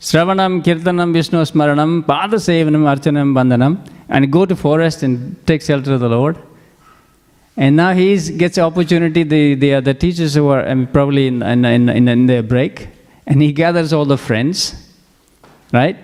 Sravanam, 0.00 0.62
Kirtanam, 0.64 1.12
Vishnu 1.12 1.42
Smaranam, 1.42 2.02
Pada 2.04 2.38
Sevanam, 2.46 2.84
Archanam, 2.92 3.34
Bandhanam, 3.38 3.72
and 4.08 4.32
go 4.32 4.46
to 4.46 4.56
forest 4.56 5.02
and 5.02 5.46
take 5.46 5.62
shelter 5.62 5.94
of 5.94 6.00
the 6.00 6.08
Lord. 6.08 6.38
And 7.56 7.76
now 7.76 7.92
he 7.92 8.16
gets 8.42 8.54
the 8.54 8.62
opportunity, 8.62 9.24
the, 9.24 9.54
the, 9.54 9.80
the 9.80 9.94
teachers 9.94 10.34
who 10.34 10.48
are 10.48 10.66
um, 10.66 10.86
probably 10.86 11.26
in, 11.26 11.42
in, 11.42 11.64
in, 11.64 12.08
in 12.08 12.26
their 12.26 12.42
break, 12.42 12.88
and 13.26 13.42
he 13.42 13.52
gathers 13.52 13.92
all 13.92 14.04
the 14.04 14.16
friends, 14.16 14.90
right? 15.72 15.96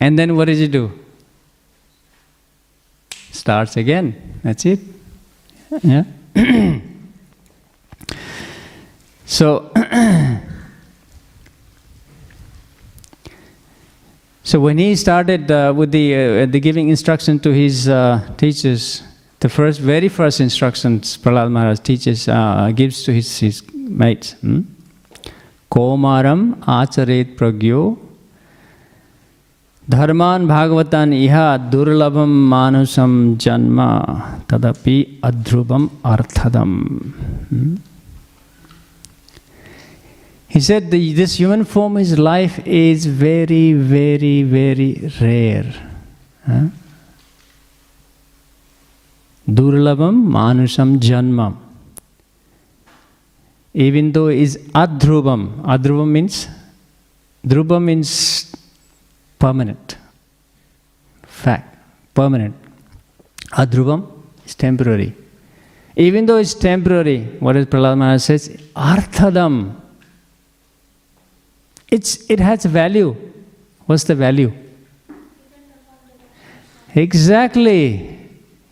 And 0.00 0.18
then 0.18 0.36
what 0.36 0.46
does 0.46 0.58
he 0.58 0.68
do? 0.68 0.90
Starts 3.32 3.76
again. 3.76 4.40
That's 4.42 4.64
it. 4.66 4.80
Yeah. 5.82 6.04
so, 9.26 9.72
So 14.46 14.60
when 14.60 14.76
he 14.76 14.94
started 14.94 15.50
uh, 15.50 15.72
with 15.74 15.90
the, 15.90 16.14
uh, 16.14 16.46
the 16.46 16.60
giving 16.60 16.90
instruction 16.90 17.40
to 17.40 17.50
his 17.50 17.88
uh, 17.88 18.20
teachers, 18.36 19.02
the 19.40 19.48
first, 19.48 19.80
very 19.80 20.08
first 20.08 20.38
instructions 20.38 21.16
Prahlad 21.16 21.50
Maharaj 21.50 21.78
teaches, 21.78 22.28
uh, 22.28 22.70
gives 22.74 23.04
to 23.04 23.12
his, 23.12 23.38
his 23.38 23.62
mates. 23.72 24.32
Hmm? 24.42 24.60
Komaram 25.72 26.56
acharet 26.66 27.36
pragyo 27.36 27.98
bhagavatan 29.88 31.12
iha 31.12 31.70
durlabham 31.70 32.48
manusam 32.48 33.36
janma 33.36 34.44
tadapi 34.46 35.20
adhrubam 35.20 35.90
arthadam. 36.02 37.12
Hmm? 37.48 37.76
He 40.48 40.60
said 40.60 40.90
the, 40.90 41.12
this 41.12 41.34
human 41.34 41.64
form 41.64 41.96
is 41.96 42.16
life 42.16 42.64
is 42.64 43.06
very, 43.06 43.72
very, 43.72 44.44
very 44.44 45.10
rare. 45.20 45.74
Durlabam 49.48 50.28
manusam 50.28 50.98
janmam. 50.98 51.56
Even 53.74 54.12
though 54.12 54.28
is 54.28 54.56
adhrubam. 54.74 55.60
Adhrubam 55.62 56.08
means, 56.08 56.46
dhruva 57.44 57.82
means 57.82 58.54
permanent. 59.44 59.98
Fact, 61.44 61.68
permanent. 62.14 62.54
Adhrubam 63.62 64.00
is 64.46 64.54
temporary. 64.54 65.14
Even 65.96 66.24
though 66.26 66.38
it's 66.38 66.54
temporary, 66.54 67.18
what 67.44 67.52
does 67.52 67.70
Maharaj 67.70 68.22
says? 68.22 68.48
Arthadam. 68.74 69.56
It's, 71.90 72.10
it 72.30 72.40
has 72.40 72.64
value. 72.64 73.14
What's 73.86 74.04
the 74.04 74.14
value? 74.14 74.52
Exactly. 76.94 78.18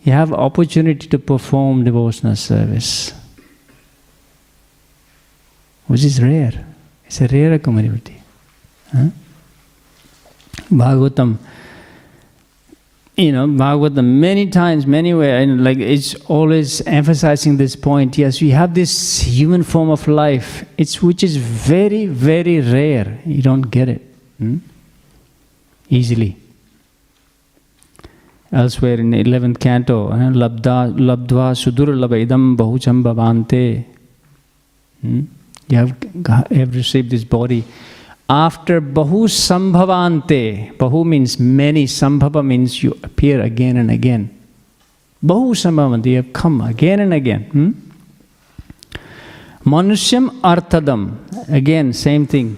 You 0.03 0.11
have 0.11 0.33
opportunity 0.33 1.07
to 1.07 1.19
perform 1.19 1.83
devotional 1.83 2.35
service, 2.35 3.13
which 5.87 6.03
is 6.03 6.21
rare. 6.21 6.65
It's 7.05 7.21
a 7.21 7.27
rare 7.27 7.59
commodity. 7.59 8.17
Huh? 8.91 9.09
Bhagavatam, 10.53 11.37
you 13.15 13.31
know, 13.31 13.47
Bhagavatam 13.47 14.05
many 14.05 14.49
times, 14.49 14.85
many 14.85 15.13
ways, 15.13 15.43
and 15.43 15.63
like 15.63 15.77
it's 15.77 16.15
always 16.25 16.81
emphasizing 16.81 17.57
this 17.57 17.75
point. 17.75 18.17
Yes, 18.17 18.41
we 18.41 18.51
have 18.51 18.73
this 18.73 19.21
human 19.21 19.63
form 19.63 19.89
of 19.89 20.07
life, 20.07 20.65
it's 20.77 21.01
which 21.01 21.23
is 21.23 21.37
very, 21.37 22.05
very 22.05 22.61
rare. 22.61 23.19
You 23.25 23.41
don't 23.41 23.63
get 23.63 23.89
it 23.89 24.01
hmm? 24.37 24.57
easily. 25.89 26.37
Elsewhere 28.51 28.99
in 28.99 29.09
the 29.09 29.23
11th 29.23 29.59
canto, 29.59 30.11
eh, 30.11 30.29
labda, 30.29 30.93
labdva 30.93 31.53
sudurlabha 31.55 32.27
idam 32.27 32.55
bahucham 32.55 33.03
bhavante. 33.03 33.85
Hmm? 35.01 35.21
You 35.69 35.77
have, 35.77 36.51
have 36.51 36.75
received 36.75 37.09
this 37.09 37.23
body 37.23 37.63
after 38.29 38.79
bahu 38.81 39.27
sambhavante, 39.27 40.75
bahu 40.77 41.05
means 41.05 41.39
many, 41.39 41.85
sambhava 41.85 42.45
means 42.45 42.81
you 42.83 42.97
appear 43.03 43.41
again 43.41 43.77
and 43.77 43.91
again. 43.91 44.29
Bahu 45.23 45.51
sambhavante, 45.53 46.05
you 46.05 46.15
have 46.17 46.33
come 46.33 46.61
again 46.61 46.99
and 46.99 47.13
again. 47.13 47.43
Hmm? 47.51 47.71
Arthadam, 49.65 51.49
again, 51.49 51.93
same 51.93 52.25
thing. 52.27 52.57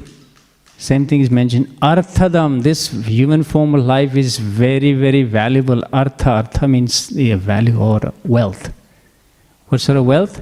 Same 0.78 1.08
thing 1.08 1.22
is 1.22 1.32
mentioned. 1.32 1.68
Arthadam, 1.82 2.62
this 2.62 2.90
human 2.90 3.44
form 3.44 3.76
of 3.76 3.86
life 3.86 4.16
is 4.16 4.38
very, 4.38 4.94
very 4.94 5.24
valuable. 5.24 5.84
Artha, 5.94 6.30
artha 6.30 6.68
means 6.68 7.08
the 7.08 7.34
value 7.34 7.80
or 7.80 8.14
wealth. 8.24 8.74
What 9.70 9.82
sort 9.82 9.98
of 9.98 10.06
wealth? 10.06 10.42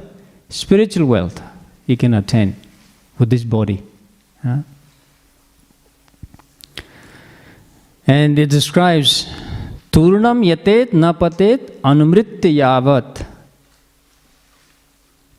Spiritual 0.50 1.06
wealth 1.06 1.42
you 1.86 1.98
can 1.98 2.14
attain 2.14 2.56
with 3.20 3.30
this 3.30 3.44
body. 3.44 3.84
Huh? 4.42 4.60
And 8.06 8.38
it 8.38 8.50
describes 8.50 9.28
Turnam 9.92 10.44
yatet 10.44 10.92
na 10.94 11.14
patet 11.14 11.82
anumritya 11.84 12.52
yavat. 12.52 13.26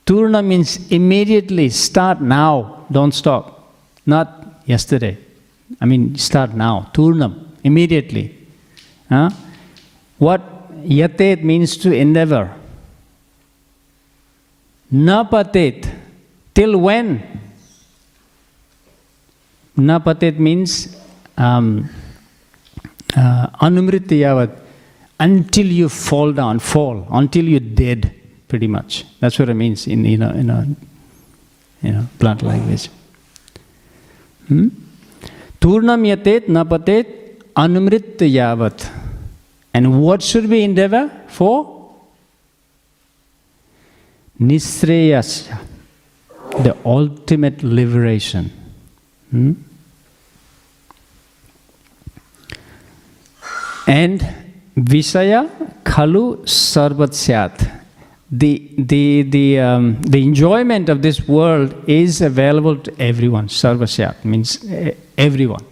Turna 0.07 0.45
means 0.45 0.91
immediately, 0.91 1.71
start 1.71 2.21
now, 2.21 2.85
don't 2.91 3.13
stop. 3.13 3.73
Not 4.05 4.61
yesterday. 4.67 5.17
I 5.81 5.87
mean, 5.87 6.17
start 6.17 6.53
now. 6.55 6.91
Turnam, 6.93 7.57
immediately. 7.65 8.37
Huh? 9.09 9.31
What 10.19 10.43
yatet 10.85 11.43
means 11.43 11.77
to 11.79 11.93
endeavor. 11.93 12.55
Napatet, 14.93 15.91
till 16.55 16.79
when? 16.79 17.23
Napatet 19.77 20.39
means 20.39 20.97
um, 21.37 21.89
uh, 23.17 23.49
anumriti 23.61 24.19
yavat, 24.21 24.59
until 25.21 25.67
you 25.67 25.89
fall 25.89 26.33
down, 26.33 26.59
fall, 26.59 27.07
until 27.11 27.45
you're 27.45 27.61
dead, 27.61 28.13
pretty 28.49 28.67
much. 28.67 29.05
That's 29.21 29.39
what 29.39 29.49
it 29.49 29.55
means 29.55 29.87
in, 29.87 30.05
in, 30.05 30.23
a, 30.23 30.33
in 30.35 30.51
a 30.51 30.67
know, 31.83 32.07
blunt 32.19 32.43
language. 32.43 32.89
Hmm? 34.49 34.69
Turnam 35.61 36.05
yatet 36.05 36.47
napatet 36.49 37.07
anumrit 37.55 38.17
yavat. 38.17 38.91
And 39.73 40.01
what 40.03 40.23
should 40.23 40.49
we 40.49 40.63
endeavor 40.63 41.11
for? 41.29 41.93
Nisreyasya, 44.41 45.59
the 46.63 46.77
ultimate 46.85 47.63
liberation. 47.63 48.51
Hmm? 49.31 49.53
And 53.87 54.21
Visaya 54.77 55.49
Khalu 55.85 56.43
Sarvat 56.45 57.15
Syat. 57.15 57.83
The, 58.31 58.71
the, 58.77 59.23
the, 59.23 59.61
um, 59.61 60.03
the 60.03 60.23
enjoyment 60.23 60.89
of 60.89 61.03
this 61.03 61.29
world 61.29 61.73
is 61.89 62.21
available 62.21 62.77
to 62.79 63.01
everyone. 63.01 63.47
Sarvasyat 63.49 64.25
means 64.25 64.65
eh, 64.65 64.95
everyone. 65.17 65.65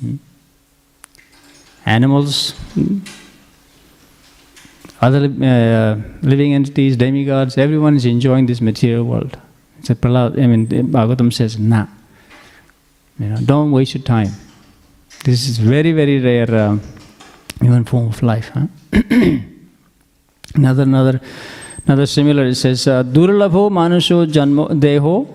Hmm? 0.00 0.16
Animals, 1.84 2.52
hmm? 2.72 3.00
other 5.02 5.24
uh, 5.24 6.00
living 6.22 6.54
entities, 6.54 6.96
demigods, 6.96 7.58
everyone 7.58 7.96
is 7.96 8.06
enjoying 8.06 8.46
this 8.46 8.62
material 8.62 9.04
world. 9.04 9.36
It's 9.80 9.90
a 9.90 9.96
I 10.08 10.46
mean, 10.46 10.66
Bhagavatam 10.66 11.32
says, 11.32 11.58
nah. 11.58 11.86
You 13.18 13.26
know, 13.26 13.36
don't 13.44 13.70
waste 13.70 13.94
your 13.94 14.02
time. 14.02 14.30
This 15.24 15.48
is 15.48 15.58
very, 15.58 15.92
very 15.92 16.20
rare 16.20 16.54
um, 16.54 16.80
human 17.60 17.84
form 17.84 18.08
of 18.08 18.22
life. 18.22 18.50
Another, 20.54 20.82
another, 20.84 21.20
another 21.86 22.06
similar. 22.06 22.46
It 22.46 22.54
says, 22.54 22.86
uh, 22.88 23.02
"Durlabho 23.02 23.70
manusho 23.70 24.26
janmo 24.26 24.68
deho 24.70 25.26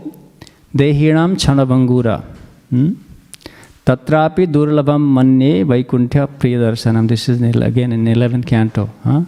dehinam 0.75 1.35
chanabangura." 1.35 2.23
Hmm? 2.69 2.93
Tatrapi 3.85 4.47
durlabham 4.47 5.01
manye 5.17 5.63
vaikuntya 5.65 6.27
priyadarsanam. 6.27 7.07
This 7.07 7.29
is 7.29 7.41
in- 7.41 7.61
again 7.61 7.91
in 7.93 8.05
11th 8.05 8.47
canto. 8.47 8.89
Huh? 9.03 9.21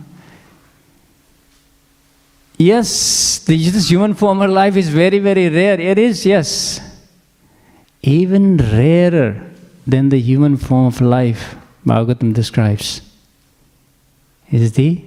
Yes, 2.57 3.39
this 3.45 3.89
human 3.89 4.13
form 4.15 4.41
of 4.41 4.49
life 4.49 4.75
is 4.77 4.89
very, 4.89 5.19
very 5.19 5.49
rare. 5.49 5.79
It 5.79 5.99
is, 5.99 6.25
yes. 6.25 6.79
Even 8.01 8.57
rarer 8.57 9.41
than 9.85 10.09
the 10.09 10.19
human 10.19 10.57
form 10.57 10.85
of 10.87 11.01
life, 11.01 11.55
Bhagavatam 11.85 12.33
describes, 12.33 13.01
is 14.51 14.73
the 14.73 15.03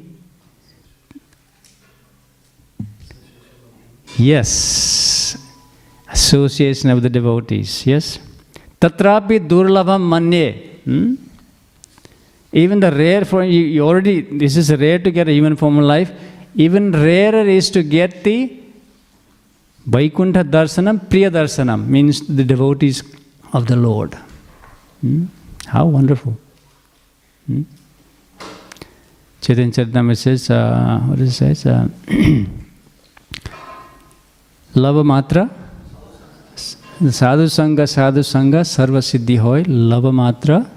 yes 4.17 5.37
association 6.11 6.91
of 6.91 7.03
the 7.03 7.11
devotees. 7.11 7.87
Yes, 7.87 8.19
tatrapi 8.81 9.47
durlabham 9.47 10.03
manye. 10.03 10.81
Hmm? 10.85 11.15
Even 12.53 12.81
the 12.81 12.91
rare 12.91 13.25
form, 13.25 13.45
you, 13.45 13.61
you 13.61 13.87
already 13.87 14.23
this 14.23 14.57
is 14.57 14.73
rare 14.73 14.99
to 14.99 15.11
get 15.11 15.29
a 15.29 15.33
human 15.33 15.57
form 15.57 15.79
of 15.79 15.85
life. 15.85 16.13
Even 16.55 16.93
rarer 16.93 17.47
is 17.47 17.71
to 17.71 17.83
get 17.83 18.25
the 18.25 18.59
Vaikuntha 19.87 20.45
Darsanam, 20.45 21.09
Priya 21.09 21.31
Darsanam 21.31 21.87
means 21.87 22.27
the 22.27 22.45
devotees 22.45 23.03
of 23.53 23.67
the 23.67 23.77
Lord. 23.77 24.17
Hmm? 25.01 25.25
How 25.67 25.87
wonderful. 25.87 26.37
Hmm? 27.47 27.63
Chaitanya 29.41 29.73
Charitamrita 29.73 30.17
says, 30.17 30.51
uh, 30.51 31.01
what 31.07 31.19
does 31.19 31.41
it 31.41 31.57
say? 31.57 31.71
Uh, 31.71 31.89
Lava 34.75 35.03
Matra, 35.03 35.49
Sadhu 36.57 37.47
Sangha, 37.47 37.89
Sadhu 37.89 38.21
Sangha, 38.21 38.61
Sarva 38.63 39.01
Siddhi 39.01 39.39
Hoy, 39.39 39.63
Lava 39.67 40.11
Matra, 40.11 40.69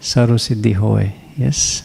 Sarva 0.00 0.38
Siddhi 0.38 0.74
Hoy. 0.74 1.12
Yes. 1.36 1.82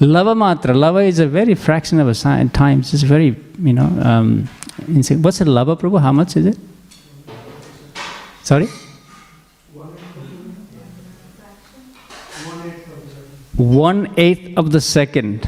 Lava 0.00 0.34
matra. 0.34 0.76
Lava 0.76 1.00
is 1.00 1.18
a 1.18 1.26
very 1.26 1.54
fraction 1.54 1.98
of 1.98 2.08
a 2.08 2.14
time. 2.48 2.80
It's 2.80 3.02
very, 3.02 3.36
you 3.60 3.72
know, 3.72 3.86
um. 4.02 4.48
What's 4.86 5.40
a 5.40 5.44
lava, 5.44 5.76
Prabhu? 5.76 6.00
How 6.00 6.12
much 6.12 6.36
is 6.36 6.46
it? 6.46 6.58
Sorry? 8.48 8.66
One 13.56 14.14
eighth 14.16 14.56
of 14.56 14.72
the 14.72 14.80
second. 14.80 15.46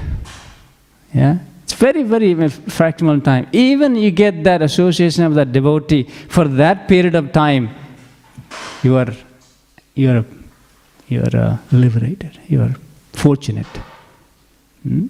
Yeah? 1.14 1.38
It's 1.62 1.72
very, 1.72 2.02
very 2.02 2.48
fractional 2.50 3.18
time. 3.22 3.48
Even 3.52 3.96
you 3.96 4.10
get 4.10 4.44
that 4.44 4.60
association 4.60 5.24
of 5.24 5.32
that 5.36 5.50
devotee 5.50 6.02
for 6.28 6.46
that 6.46 6.88
period 6.88 7.14
of 7.14 7.32
time, 7.32 7.70
you 8.82 8.98
are, 8.98 9.14
you 9.94 10.10
are, 10.10 10.24
you 11.08 11.22
are 11.22 11.36
uh, 11.36 11.56
liberated. 11.72 12.38
You 12.48 12.60
are 12.64 12.74
fortunate. 13.14 13.74
Hmm? 14.82 15.06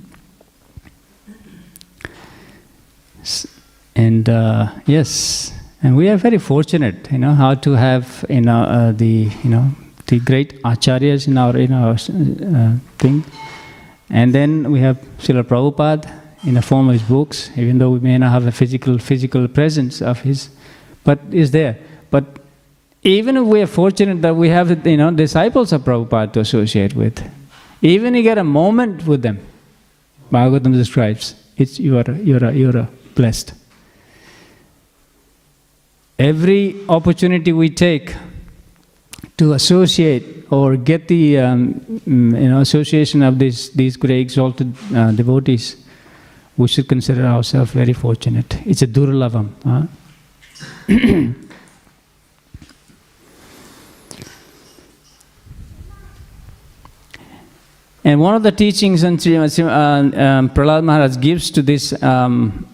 And 3.96 4.28
uh, 4.28 4.74
yes, 4.86 5.52
and 5.82 5.96
we 5.96 6.08
are 6.08 6.16
very 6.16 6.38
fortunate, 6.38 7.10
you 7.10 7.18
know, 7.18 7.34
how 7.34 7.54
to 7.54 7.72
have, 7.72 8.24
you 8.28 8.42
know, 8.42 8.62
uh, 8.62 8.92
the, 8.92 9.30
you 9.42 9.50
know, 9.50 9.70
the 10.06 10.20
great 10.20 10.62
acharyas 10.62 11.26
in 11.26 11.38
our, 11.38 11.56
in 11.56 11.72
our 11.72 11.92
uh, 11.92 12.76
thing. 12.98 13.24
And 14.10 14.34
then 14.34 14.70
we 14.70 14.80
have 14.80 14.98
Srila 15.18 15.44
Prabhupada 15.44 16.12
in 16.44 16.54
the 16.54 16.62
form 16.62 16.88
of 16.88 16.94
his 16.94 17.02
books, 17.02 17.50
even 17.56 17.78
though 17.78 17.90
we 17.90 18.00
may 18.00 18.18
not 18.18 18.32
have 18.32 18.46
a 18.46 18.52
physical, 18.52 18.98
physical 18.98 19.48
presence 19.48 20.02
of 20.02 20.20
his, 20.20 20.50
but 21.04 21.18
is 21.30 21.52
there. 21.52 21.78
But 22.10 22.24
even 23.02 23.38
if 23.38 23.44
we 23.44 23.62
are 23.62 23.66
fortunate 23.66 24.20
that 24.20 24.36
we 24.36 24.50
have, 24.50 24.86
you 24.86 24.96
know, 24.98 25.10
disciples 25.12 25.72
of 25.72 25.82
Prabhupada 25.82 26.32
to 26.34 26.40
associate 26.40 26.94
with, 26.94 27.22
even 27.80 28.14
you 28.14 28.22
get 28.22 28.36
a 28.36 28.44
moment 28.44 29.06
with 29.06 29.22
them, 29.22 29.38
Bhagavatam 30.30 30.74
describes, 30.74 31.34
it's, 31.56 31.78
you 31.78 31.96
are, 31.96 32.10
you 32.12 32.36
are, 32.36 32.52
you 32.52 32.70
are 32.70 32.88
blessed. 33.14 33.54
Every 36.20 36.76
opportunity 36.86 37.50
we 37.50 37.70
take 37.70 38.14
to 39.38 39.54
associate 39.54 40.44
or 40.50 40.76
get 40.76 41.08
the 41.08 41.38
um, 41.38 41.74
mm, 41.80 42.42
you 42.42 42.50
know, 42.50 42.60
association 42.60 43.22
of 43.22 43.38
these, 43.38 43.70
these 43.70 43.96
great 43.96 44.20
exalted 44.20 44.74
uh, 44.94 45.12
devotees, 45.12 45.76
we 46.58 46.68
should 46.68 46.86
consider 46.86 47.24
ourselves 47.24 47.70
very 47.72 47.94
fortunate. 47.94 48.58
It's 48.66 48.82
a 48.82 48.86
durlavam. 48.86 49.48
Huh? 49.64 49.86
And 58.02 58.20
one 58.20 58.34
of 58.34 58.42
the 58.42 58.52
teachings 58.52 59.02
and 59.02 59.18
uh, 59.26 59.32
um, 59.32 60.48
Prahlad 60.50 60.84
Maharaj 60.84 61.18
gives 61.18 61.50
to 61.50 61.62
this 61.62 62.02
um, 62.02 62.66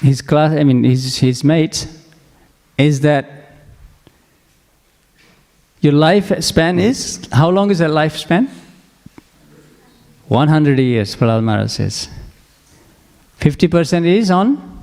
his 0.00 0.20
class, 0.20 0.52
I 0.52 0.64
mean 0.64 0.84
his 0.84 1.18
his 1.18 1.44
mates, 1.44 1.86
is 2.76 3.00
that 3.00 3.26
your 5.80 5.92
lifespan 5.92 6.80
is 6.80 7.28
how 7.32 7.50
long 7.50 7.70
is 7.70 7.80
a 7.80 7.86
lifespan? 7.86 8.48
100 10.28 10.78
years, 10.78 11.14
Prahlad 11.14 11.44
Maharaj 11.44 11.70
says. 11.70 12.08
50% 13.38 14.06
is 14.06 14.30
on? 14.30 14.74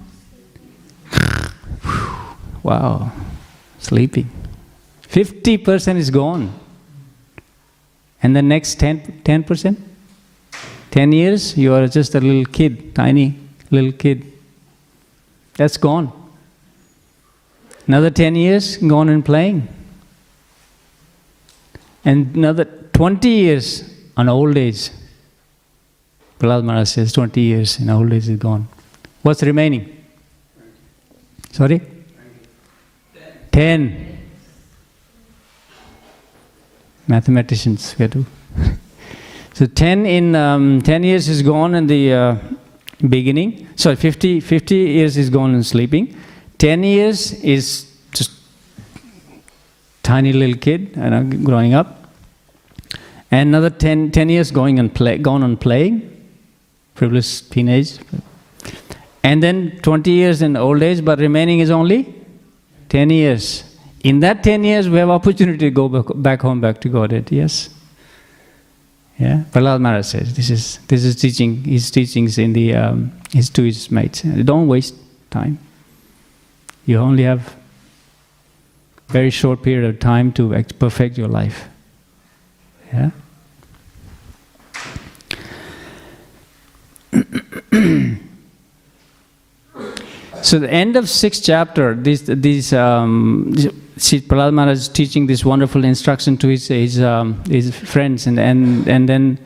Wow, 2.61 3.11
sleeping. 3.79 4.29
50% 5.09 5.97
is 5.97 6.11
gone. 6.11 6.53
And 8.21 8.35
the 8.35 8.43
next 8.43 8.75
10, 8.75 9.23
10%? 9.23 9.77
10 10.91 11.11
years, 11.11 11.57
you 11.57 11.73
are 11.73 11.87
just 11.87 12.13
a 12.13 12.19
little 12.19 12.45
kid, 12.45 12.93
tiny 12.93 13.39
little 13.71 13.93
kid. 13.93 14.31
That's 15.55 15.77
gone. 15.77 16.20
Another 17.87 18.09
10 18.09 18.35
years, 18.35 18.77
gone 18.77 19.09
and 19.09 19.23
playing. 19.25 19.67
And 22.05 22.35
another 22.35 22.65
20 22.65 23.29
years 23.29 23.83
on 24.17 24.29
old 24.29 24.57
age. 24.57 24.89
Prahlad 26.39 26.63
Maharaj 26.63 26.89
says 26.89 27.13
20 27.13 27.41
years 27.41 27.79
in 27.79 27.89
old 27.89 28.11
age 28.11 28.27
is 28.29 28.37
gone. 28.37 28.67
What's 29.21 29.43
remaining? 29.43 30.03
Sorry? 31.51 31.81
10. 33.51 34.17
Mathematicians, 37.07 37.95
we 37.99 38.07
to. 38.07 38.25
so 39.53 39.65
10 39.65 40.05
in 40.05 40.35
um, 40.35 40.81
10 40.81 41.03
years 41.03 41.27
is 41.27 41.41
gone 41.41 41.75
in 41.75 41.87
the 41.87 42.13
uh, 42.13 42.37
beginning. 43.07 43.67
Sorry, 43.75 43.95
50, 43.95 44.39
50 44.39 44.75
years 44.75 45.17
is 45.17 45.29
gone 45.29 45.53
in 45.53 45.63
sleeping. 45.63 46.15
10 46.61 46.83
years 46.83 47.33
is 47.41 47.91
just 48.13 48.31
tiny 50.03 50.31
little 50.31 50.55
kid 50.55 50.91
you 50.95 51.09
know, 51.09 51.23
growing 51.43 51.73
up. 51.73 51.87
And 53.31 53.49
another 53.49 53.71
10, 53.71 54.11
10 54.11 54.29
years 54.29 54.51
going 54.51 54.77
and 54.77 54.93
play, 54.93 55.17
gone 55.17 55.41
on 55.41 55.57
playing, 55.57 55.95
frivolous 56.93 57.41
teenage. 57.41 57.97
And 59.23 59.41
then 59.41 59.79
20 59.81 60.11
years 60.11 60.43
in 60.43 60.55
old 60.55 60.83
age, 60.83 61.03
but 61.03 61.17
remaining 61.17 61.61
is 61.61 61.71
only 61.71 62.13
10 62.89 63.09
years. 63.09 63.63
In 64.03 64.19
that 64.19 64.43
10 64.43 64.63
years, 64.63 64.87
we 64.87 64.99
have 64.99 65.09
opportunity 65.09 65.57
to 65.57 65.71
go 65.71 65.89
back, 65.89 66.05
back 66.15 66.41
home, 66.41 66.61
back 66.61 66.79
to 66.81 66.89
Godhead, 66.89 67.31
yes? 67.31 67.69
Yeah, 69.17 69.45
Prahlad 69.51 69.81
Maharaj 69.81 70.05
says, 70.05 70.35
this 70.35 70.51
is, 70.51 70.77
this 70.87 71.03
is 71.05 71.15
teaching, 71.15 71.63
his 71.63 71.89
teachings 71.89 72.37
in 72.37 72.53
the, 72.53 72.75
um, 72.75 73.11
his 73.31 73.49
to 73.49 73.63
his 73.63 73.89
mates. 73.89 74.21
Don't 74.21 74.67
waste 74.67 74.93
time. 75.31 75.57
You 76.85 76.97
only 76.97 77.23
have 77.23 77.55
very 79.07 79.29
short 79.29 79.61
period 79.61 79.89
of 79.89 79.99
time 79.99 80.31
to 80.33 80.63
perfect 80.79 81.17
your 81.17 81.27
life. 81.27 81.67
Yeah? 82.93 83.11
so 90.41 90.59
the 90.59 90.69
end 90.69 90.95
of 90.95 91.09
sixth 91.09 91.43
chapter, 91.43 91.93
this, 91.93 92.21
this, 92.25 92.71
um, 92.73 93.53
see 93.97 94.21
Prahlad 94.21 94.53
Maharaj 94.53 94.77
is 94.77 94.87
teaching 94.87 95.27
this 95.27 95.43
wonderful 95.45 95.83
instruction 95.83 96.37
to 96.37 96.47
his 96.47 96.67
his, 96.67 97.01
um, 97.01 97.43
his 97.45 97.75
friends, 97.75 98.27
and 98.27 98.39
and 98.39 98.87
and 98.87 99.07
then 99.07 99.37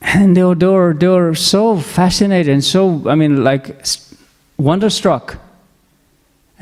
and 0.00 0.36
they 0.36 0.44
were, 0.44 0.54
they 0.54 0.66
were 0.66 0.94
they 0.94 1.08
were 1.08 1.34
so 1.34 1.78
fascinated 1.78 2.52
and 2.52 2.62
so 2.64 3.08
I 3.08 3.14
mean 3.14 3.42
like 3.44 3.84
wonderstruck, 4.58 5.38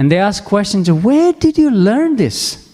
and 0.00 0.10
they 0.10 0.16
ask 0.16 0.42
questions. 0.44 0.90
Where 0.90 1.34
did 1.34 1.58
you 1.58 1.70
learn 1.70 2.16
this? 2.16 2.66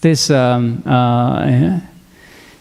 This 0.00 0.30
um, 0.30 0.84
uh, 0.86 1.80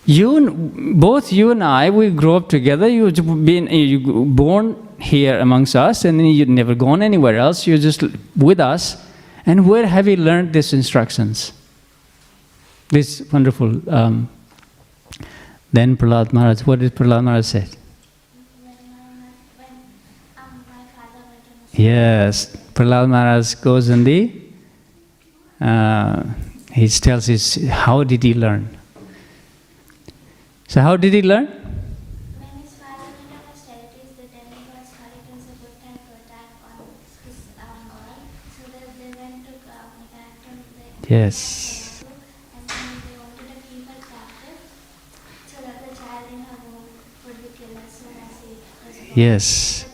you 0.08 0.50
both 0.96 1.32
you 1.32 1.52
and 1.52 1.64
I 1.64 1.92
we 1.92 2.10
grew 2.10 2.36
up 2.36 2.50
together. 2.50 2.88
You've 2.88 3.46
been 3.46 3.68
you 3.68 4.26
born 4.26 4.76
here 5.00 5.38
amongst 5.40 5.76
us, 5.76 6.04
and 6.04 6.20
then 6.20 6.26
you 6.26 6.48
never 6.48 6.74
gone 6.74 7.04
anywhere 7.04 7.38
else. 7.38 7.68
You're 7.68 7.78
just 7.78 8.06
with 8.36 8.60
us. 8.60 8.98
And 9.46 9.70
where 9.70 9.86
have 9.86 10.08
you 10.08 10.16
learned 10.16 10.54
these 10.54 10.74
instructions? 10.74 11.54
This 12.90 13.22
wonderful. 13.32 13.88
Um, 13.88 14.30
then 15.72 15.96
Prahlad 15.96 16.34
Maharaj, 16.34 16.62
what 16.62 16.80
did 16.80 16.96
Prahlad 16.96 17.24
Maharaj 17.24 17.46
say? 17.46 17.68
Yes, 21.74 22.56
Prahlad 22.74 23.10
Maharaj 23.10 23.56
goes 23.56 23.90
in 23.90 24.04
the. 24.04 24.32
Uh, 25.60 26.24
he 26.74 26.88
tells 26.88 27.26
his 27.28 27.56
how 27.70 28.04
did 28.04 28.24
he 28.24 28.34
learn. 28.34 28.78
So 30.68 30.82
how 30.82 30.98
did 30.98 31.14
he 31.14 31.22
learn? 31.22 31.48
Yes. 41.08 41.82
his 49.14 49.91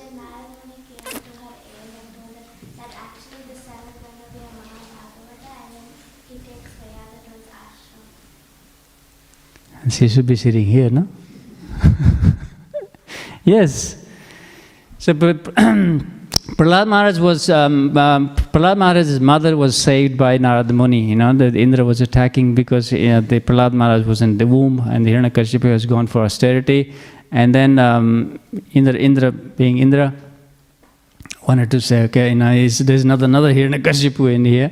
she 9.92 10.08
should 10.08 10.26
be 10.26 10.36
sitting 10.36 10.66
here, 10.66 10.90
no? 10.90 11.08
yes. 13.44 14.04
So, 14.98 15.14
but 15.14 15.44
Prahlad 16.56 16.88
Maharaj 16.88 17.20
was, 17.20 17.50
um, 17.50 17.96
um, 17.98 18.36
Prahlad 18.36 18.78
Maharaj's 18.78 19.20
mother 19.20 19.58
was 19.58 19.78
saved 19.78 20.18
by 20.18 20.38
Narada 20.38 20.74
Muni. 20.74 21.02
You 21.02 21.16
know, 21.16 21.34
the 21.34 21.48
Indra 21.48 21.84
was 21.84 22.02
attacking 22.02 22.56
because 22.56 22.92
you 22.92 23.10
know, 23.10 23.22
the 23.22 23.40
Prahlad 23.40 23.74
Maharaj 23.74 24.06
was 24.06 24.22
in 24.22 24.38
the 24.38 24.48
womb 24.48 24.80
and 24.80 25.06
the 25.06 25.12
Hiranyakashipu 25.12 25.72
was 25.72 25.86
gone 25.86 26.08
for 26.08 26.24
austerity. 26.24 26.94
And 27.32 27.54
then 27.54 27.78
um, 27.80 28.40
Indra, 28.74 28.96
Indra, 28.96 29.32
being 29.32 29.78
Indra, 29.80 30.14
wanted 31.48 31.70
to 31.72 31.82
say, 31.82 32.04
okay, 32.04 32.30
you 32.30 32.36
know, 32.36 32.52
there's 32.52 33.04
another, 33.04 33.26
another 33.26 33.54
Hiranyakashipu 33.54 34.34
in 34.34 34.46
here. 34.46 34.72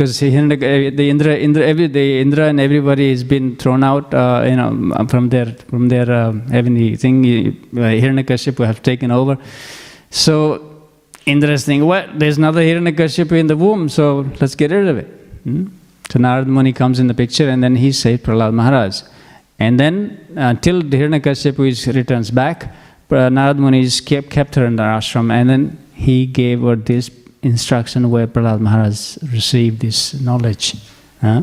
Because 0.00 0.18
Hiranyak- 0.18 0.96
the 0.96 1.10
Indra, 1.10 1.36
Indra, 1.36 1.62
every, 1.62 1.86
the 1.86 2.22
Indra 2.22 2.46
and 2.48 2.58
everybody 2.58 3.10
has 3.10 3.22
been 3.22 3.54
thrown 3.56 3.84
out, 3.84 4.14
uh, 4.14 4.42
you 4.46 4.56
know, 4.56 5.06
from 5.10 5.28
their 5.28 5.48
from 5.68 5.90
their 5.90 6.10
um, 6.10 6.40
heavenly 6.48 6.96
thing. 6.96 7.18
Uh, 7.22 7.80
Hiranyakashipu 8.02 8.64
have 8.64 8.82
taken 8.82 9.10
over. 9.10 9.36
So 10.08 10.86
Indra 11.26 11.50
is 11.50 11.66
thinking, 11.66 11.86
well, 11.86 12.08
there's 12.14 12.38
another 12.38 12.62
Hiranyakashipu 12.62 13.32
in 13.32 13.46
the 13.46 13.58
womb, 13.58 13.90
so 13.90 14.24
let's 14.40 14.54
get 14.54 14.70
rid 14.70 14.88
of 14.88 14.96
it. 14.96 15.08
Hmm? 15.44 15.66
So 16.08 16.18
Narad 16.18 16.46
Muni 16.46 16.72
comes 16.72 16.98
in 16.98 17.06
the 17.06 17.12
picture, 17.12 17.50
and 17.50 17.62
then 17.62 17.76
he 17.76 17.92
saved 17.92 18.24
Prahlad 18.24 18.54
Maharaj. 18.54 19.02
And 19.58 19.78
then 19.78 20.18
until 20.34 20.80
the 20.80 20.96
Hiranyakashipu 20.96 21.68
is 21.68 21.86
returns 21.88 22.30
back, 22.30 22.74
uh, 23.10 23.28
Narad 23.28 23.58
Muni 23.58 23.80
is 23.80 24.00
kept, 24.00 24.30
kept 24.30 24.54
her 24.54 24.64
in 24.64 24.76
the 24.76 24.82
ashram, 24.82 25.30
and 25.30 25.50
then 25.50 25.78
he 25.92 26.24
gave 26.24 26.62
her 26.62 26.74
this 26.74 27.10
instruction 27.42 28.10
where 28.10 28.26
Prahlad 28.26 28.60
Maharaj 28.60 29.18
received 29.32 29.80
this 29.80 30.20
knowledge. 30.20 30.76
Uh, 31.22 31.42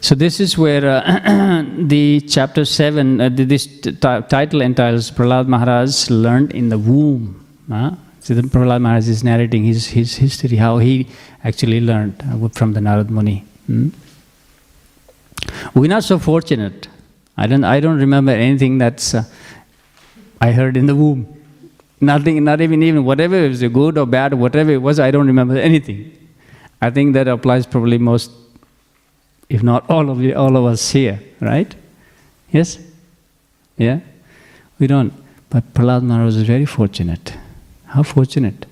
so 0.00 0.14
this 0.14 0.38
is 0.40 0.56
where 0.56 0.88
uh, 0.88 1.64
the 1.78 2.20
chapter 2.28 2.64
seven, 2.64 3.20
uh, 3.20 3.28
this 3.32 3.66
t- 3.66 3.92
title 3.92 4.62
entitles 4.62 5.10
Prahlad 5.10 5.48
Maharaj 5.48 6.10
learned 6.10 6.52
in 6.52 6.68
the 6.68 6.78
womb. 6.78 7.44
Huh? 7.68 7.92
So 8.20 8.34
the 8.34 8.42
Prahlad 8.42 8.80
Maharaj 8.82 9.08
is 9.08 9.24
narrating 9.24 9.64
his, 9.64 9.88
his 9.88 10.16
history, 10.16 10.56
how 10.56 10.78
he 10.78 11.08
actually 11.42 11.80
learned 11.80 12.22
uh, 12.22 12.48
from 12.48 12.74
the 12.74 12.80
Narad 12.80 13.10
Muni. 13.10 13.44
Hmm? 13.66 13.88
We're 15.74 15.88
not 15.88 16.04
so 16.04 16.18
fortunate. 16.18 16.88
I 17.36 17.46
don't, 17.46 17.64
I 17.64 17.80
don't 17.80 17.98
remember 17.98 18.32
anything 18.32 18.78
that's 18.78 19.14
uh, 19.14 19.24
I 20.40 20.52
heard 20.52 20.76
in 20.76 20.86
the 20.86 20.94
womb. 20.94 21.37
Nothing, 22.00 22.44
not 22.44 22.60
even 22.60 22.82
even 22.82 23.04
whatever 23.04 23.36
it 23.36 23.48
was 23.48 23.62
good 23.62 23.98
or 23.98 24.06
bad, 24.06 24.34
whatever 24.34 24.70
it 24.70 24.82
was, 24.82 25.00
I 25.00 25.10
don't 25.10 25.26
remember 25.26 25.56
anything. 25.56 26.12
I 26.80 26.90
think 26.90 27.14
that 27.14 27.26
applies 27.26 27.66
probably 27.66 27.98
most, 27.98 28.30
if 29.48 29.62
not 29.62 29.88
all 29.90 30.10
of 30.10 30.20
you, 30.20 30.34
all 30.34 30.56
of 30.56 30.64
us 30.64 30.90
here, 30.90 31.20
right? 31.40 31.74
Yes? 32.52 32.78
Yeah? 33.76 34.00
We 34.78 34.86
don't. 34.86 35.12
But 35.50 35.74
Prahlad 35.74 36.02
Maharaj 36.02 36.36
was 36.36 36.42
very 36.42 36.66
fortunate. 36.66 37.34
How 37.86 38.02
fortunate. 38.02 38.66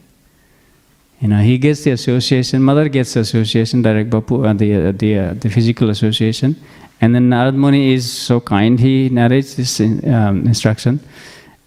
You 1.21 1.29
know, 1.29 1.41
he 1.41 1.59
gets 1.59 1.83
the 1.83 1.93
association, 1.93 2.63
mother 2.63 2.89
gets 2.89 3.15
the 3.15 3.21
association, 3.21 3.83
direct 3.83 4.11
Bapu, 4.11 4.47
uh, 4.47 4.53
the, 4.53 4.75
uh, 4.75 4.93
the, 4.93 5.19
uh, 5.19 5.35
the 5.35 5.49
physical 5.49 5.89
association. 5.91 6.55
And 7.01 7.15
then 7.15 7.31
Narad 7.31 7.55
Muni 7.55 7.95
is 7.95 8.11
so 8.11 8.41
kind, 8.41 8.79
he 8.79 9.09
narrates 9.09 9.55
this 9.55 9.81
um, 9.81 10.47
instruction. 10.47 11.01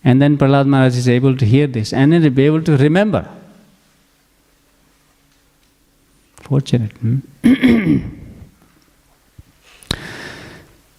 And 0.03 0.21
then 0.21 0.37
Prahlad 0.37 0.67
Maharaj 0.67 0.95
is 0.95 1.09
able 1.09 1.35
to 1.35 1.45
hear 1.45 1.67
this 1.67 1.91
and 1.93 2.13
then 2.13 2.33
be 2.33 2.45
able 2.45 2.61
to 2.63 2.77
remember. 2.77 3.27
Fortunate. 6.37 6.91
hmm? 6.93 7.99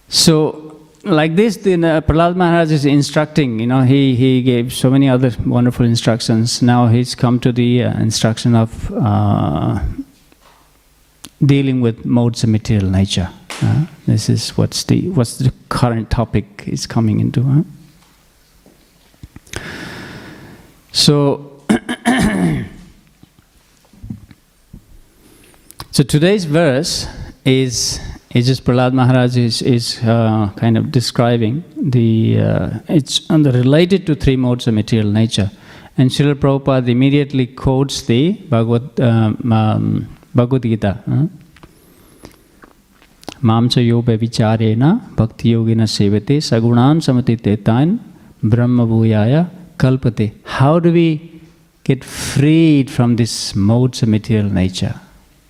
so, 0.07 0.87
like 1.03 1.35
this, 1.35 1.57
then 1.57 1.83
uh, 1.83 2.01
Prahlad 2.01 2.35
Maharaj 2.35 2.71
is 2.71 2.85
instructing, 2.85 3.59
you 3.59 3.67
know, 3.67 3.81
he, 3.81 4.15
he 4.15 4.43
gave 4.43 4.71
so 4.71 4.91
many 4.91 5.09
other 5.09 5.31
wonderful 5.45 5.85
instructions. 5.85 6.61
Now 6.61 6.87
he's 6.87 7.15
come 7.15 7.39
to 7.39 7.51
the 7.51 7.83
uh, 7.83 7.99
instruction 7.99 8.55
of 8.55 8.91
uh, 8.93 9.83
dealing 11.43 11.81
with 11.81 12.05
modes 12.05 12.43
of 12.43 12.49
material 12.49 12.89
nature. 12.89 13.29
Uh, 13.63 13.85
this 14.05 14.29
is 14.29 14.55
what's 14.57 14.83
the, 14.83 15.09
what's 15.09 15.37
the 15.37 15.51
current 15.69 16.11
topic 16.11 16.63
is 16.67 16.85
coming 16.85 17.19
into. 17.19 17.41
Huh? 17.41 17.63
So, 20.91 21.63
so 25.91 26.03
today's 26.03 26.45
verse 26.45 27.07
is 27.45 27.99
it's 28.33 28.47
just 28.47 28.63
Prahlad 28.63 28.93
Maharaj 28.93 29.35
is, 29.35 29.61
is 29.61 30.01
uh, 30.03 30.51
kind 30.55 30.77
of 30.77 30.91
describing 30.91 31.63
the, 31.77 32.39
uh, 32.39 32.79
it's 32.87 33.27
the 33.27 33.51
related 33.53 34.05
to 34.07 34.15
three 34.15 34.37
modes 34.37 34.67
of 34.67 34.73
material 34.73 35.11
nature. 35.11 35.51
And 35.97 36.09
Srila 36.09 36.35
Prabhupada 36.35 36.87
immediately 36.87 37.47
quotes 37.47 38.03
the 38.03 38.31
Bhagavad, 38.33 38.99
um, 39.01 39.51
um, 39.51 40.17
Bhagavad 40.33 40.63
Gita. 40.63 41.03
huh? 41.05 41.27
Mamcha 43.41 43.85
yoga 43.85 44.17
vicharena 44.17 45.15
bhakti 45.15 45.53
yogina 45.53 45.87
sevate 45.89 46.37
sagunan 46.39 47.01
samatitetan 47.01 47.99
brahma 48.43 48.85
bhuyaya 48.85 49.49
kalpate. 49.83 50.25
How 50.59 50.73
do 50.85 50.91
we 50.99 51.07
get 51.83 52.03
freed 52.03 52.89
from 52.95 53.15
this 53.21 53.55
modes 53.55 54.03
of 54.03 54.09
material 54.09 54.49
nature? 54.61 54.95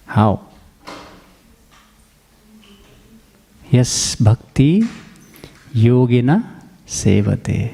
How? 0.06 0.32
Yes, 3.70 4.16
bhakti 4.16 4.84
yogina 5.74 6.38
sevate. 6.86 7.74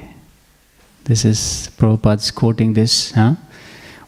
This 1.04 1.24
is 1.24 1.70
Prabhupada's 1.78 2.30
quoting 2.30 2.72
this. 2.74 3.12
Huh? 3.12 3.34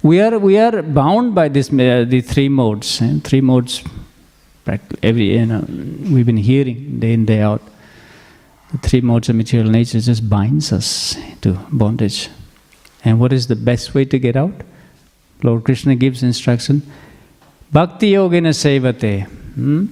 We 0.03 0.21
are 0.21 0.39
we 0.39 0.59
are 0.59 0.83
bound 0.83 1.35
by 1.35 1.49
this 1.49 1.69
uh, 1.73 2.05
the 2.15 2.21
three 2.33 2.49
modes. 2.49 3.01
eh, 3.03 3.15
Three 3.25 3.41
modes. 3.41 3.83
Every 5.03 5.27
you 5.37 5.47
know, 5.47 5.65
we've 6.13 6.27
been 6.27 6.37
hearing 6.51 7.01
day 7.01 7.13
in 7.15 7.25
day 7.27 7.41
out. 7.41 7.63
The 8.73 8.79
three 8.87 9.01
modes 9.01 9.29
of 9.29 9.35
material 9.35 9.69
nature 9.71 10.01
just 10.01 10.29
binds 10.29 10.73
us 10.73 11.17
to 11.43 11.55
bondage. 11.73 12.29
And 13.05 13.19
what 13.19 13.33
is 13.33 13.47
the 13.47 13.57
best 13.57 13.95
way 13.95 14.05
to 14.05 14.19
get 14.19 14.37
out? 14.37 14.63
Lord 15.43 15.65
Krishna 15.65 15.95
gives 15.95 16.23
instruction. 16.23 16.83
Bhakti 17.73 18.13
yogina 18.13 18.55
sevate. 18.55 19.27
Hmm? 19.55 19.87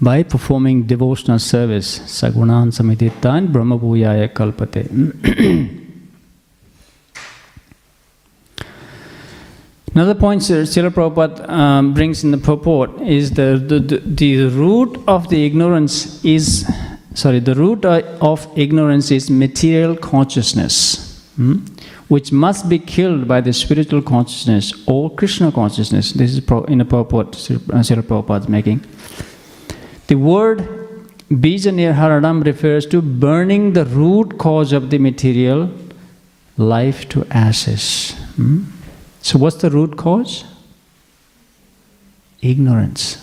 by 0.00 0.22
performing 0.22 0.82
devotional 0.86 1.38
service, 1.38 2.00
sagunan 2.00 2.72
samititan 2.72 3.52
brahma 3.52 3.78
bhuyaya 3.78 4.28
kalpate. 4.28 4.84
Another 9.94 10.14
point 10.16 10.42
Sri 10.42 10.62
Srila 10.62 10.90
Prabhupada 10.90 11.48
um, 11.48 11.94
brings 11.94 12.24
in 12.24 12.32
the 12.32 12.38
purport 12.38 13.00
is 13.00 13.30
the, 13.30 13.62
the, 13.64 13.78
the, 13.78 13.98
the 13.98 14.46
root 14.46 14.98
of 15.06 15.28
the 15.28 15.46
ignorance 15.46 16.24
is, 16.24 16.68
sorry, 17.14 17.38
the 17.38 17.54
root 17.54 17.84
of 17.84 18.48
ignorance 18.56 19.12
is 19.12 19.30
material 19.30 19.94
consciousness, 19.96 21.03
hmm, 21.36 21.64
which 22.08 22.32
must 22.32 22.68
be 22.68 22.78
killed 22.78 23.26
by 23.26 23.40
the 23.40 23.52
spiritual 23.52 24.02
consciousness 24.02 24.72
or 24.86 25.10
Krishna 25.10 25.50
consciousness. 25.52 26.12
This 26.12 26.32
is 26.32 26.38
in 26.68 26.78
the 26.78 26.84
purport 26.84 27.34
Sri 27.34 27.56
Srila 27.56 28.02
Prabhupada 28.02 28.42
is 28.42 28.48
making. 28.48 28.84
The 30.06 30.16
word 30.16 30.84
Bijanir 31.30 31.94
Haranam 31.94 32.44
refers 32.44 32.86
to 32.86 33.00
burning 33.00 33.72
the 33.72 33.84
root 33.86 34.38
cause 34.38 34.72
of 34.72 34.90
the 34.90 34.98
material 34.98 35.70
life 36.56 37.08
to 37.10 37.26
ashes. 37.30 38.12
Hmm? 38.36 38.64
So, 39.22 39.38
what's 39.38 39.56
the 39.56 39.70
root 39.70 39.96
cause? 39.96 40.44
Ignorance. 42.42 43.20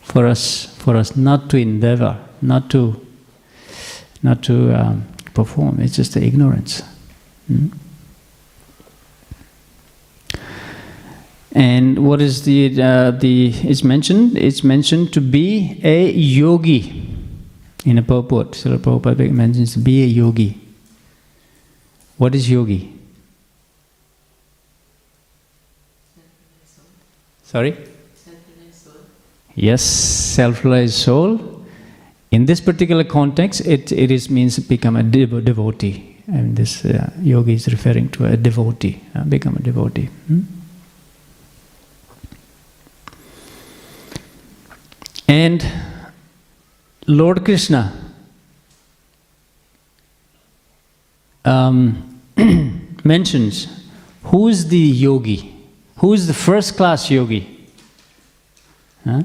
For 0.00 0.26
us, 0.26 0.74
for 0.78 0.96
us 0.96 1.16
not 1.16 1.50
to 1.50 1.58
endeavor, 1.58 2.18
not 2.40 2.70
to, 2.70 3.06
not 4.22 4.42
to 4.44 4.74
um, 4.74 5.06
perform, 5.34 5.80
it's 5.80 5.96
just 5.96 6.14
the 6.14 6.24
ignorance. 6.24 6.82
Hmm? 7.46 7.68
And 11.54 12.06
what 12.06 12.22
is 12.22 12.44
the 12.44 12.82
uh, 12.82 13.10
the 13.10 13.48
is 13.68 13.84
mentioned? 13.84 14.38
It's 14.38 14.64
mentioned 14.64 15.12
to 15.12 15.20
be 15.20 15.80
a 15.84 16.10
yogi 16.10 17.14
in 17.84 17.98
a 17.98 18.02
purport. 18.02 18.52
Srila 18.52 18.78
Prabhupada 18.78 19.30
mentions 19.30 19.74
to 19.74 19.78
be 19.78 20.02
a 20.02 20.06
yogi. 20.06 20.58
What 22.16 22.34
is 22.34 22.50
yogi? 22.50 22.98
Sorry? 27.42 27.76
Yes, 29.54 29.82
self-realized 29.82 30.94
soul. 30.94 31.51
In 32.32 32.46
this 32.46 32.62
particular 32.62 33.04
context, 33.04 33.60
it, 33.60 33.92
it 33.92 34.10
is 34.10 34.30
means 34.30 34.58
become 34.58 34.96
a 34.96 35.02
dev- 35.02 35.44
devotee. 35.44 36.16
And 36.26 36.56
this 36.56 36.82
uh, 36.84 37.12
yogi 37.20 37.54
is 37.54 37.68
referring 37.68 38.08
to 38.10 38.24
a 38.24 38.36
devotee, 38.38 39.02
uh, 39.14 39.24
become 39.24 39.56
a 39.56 39.60
devotee. 39.60 40.08
Hmm? 40.26 40.40
And 45.28 45.66
Lord 47.06 47.44
Krishna 47.44 47.92
um, 51.44 52.20
mentions 53.04 53.88
who 54.24 54.48
is 54.48 54.68
the 54.68 54.78
yogi, 54.78 55.54
who 55.98 56.14
is 56.14 56.26
the 56.26 56.34
first 56.34 56.78
class 56.78 57.10
yogi. 57.10 57.68
Huh? 59.04 59.22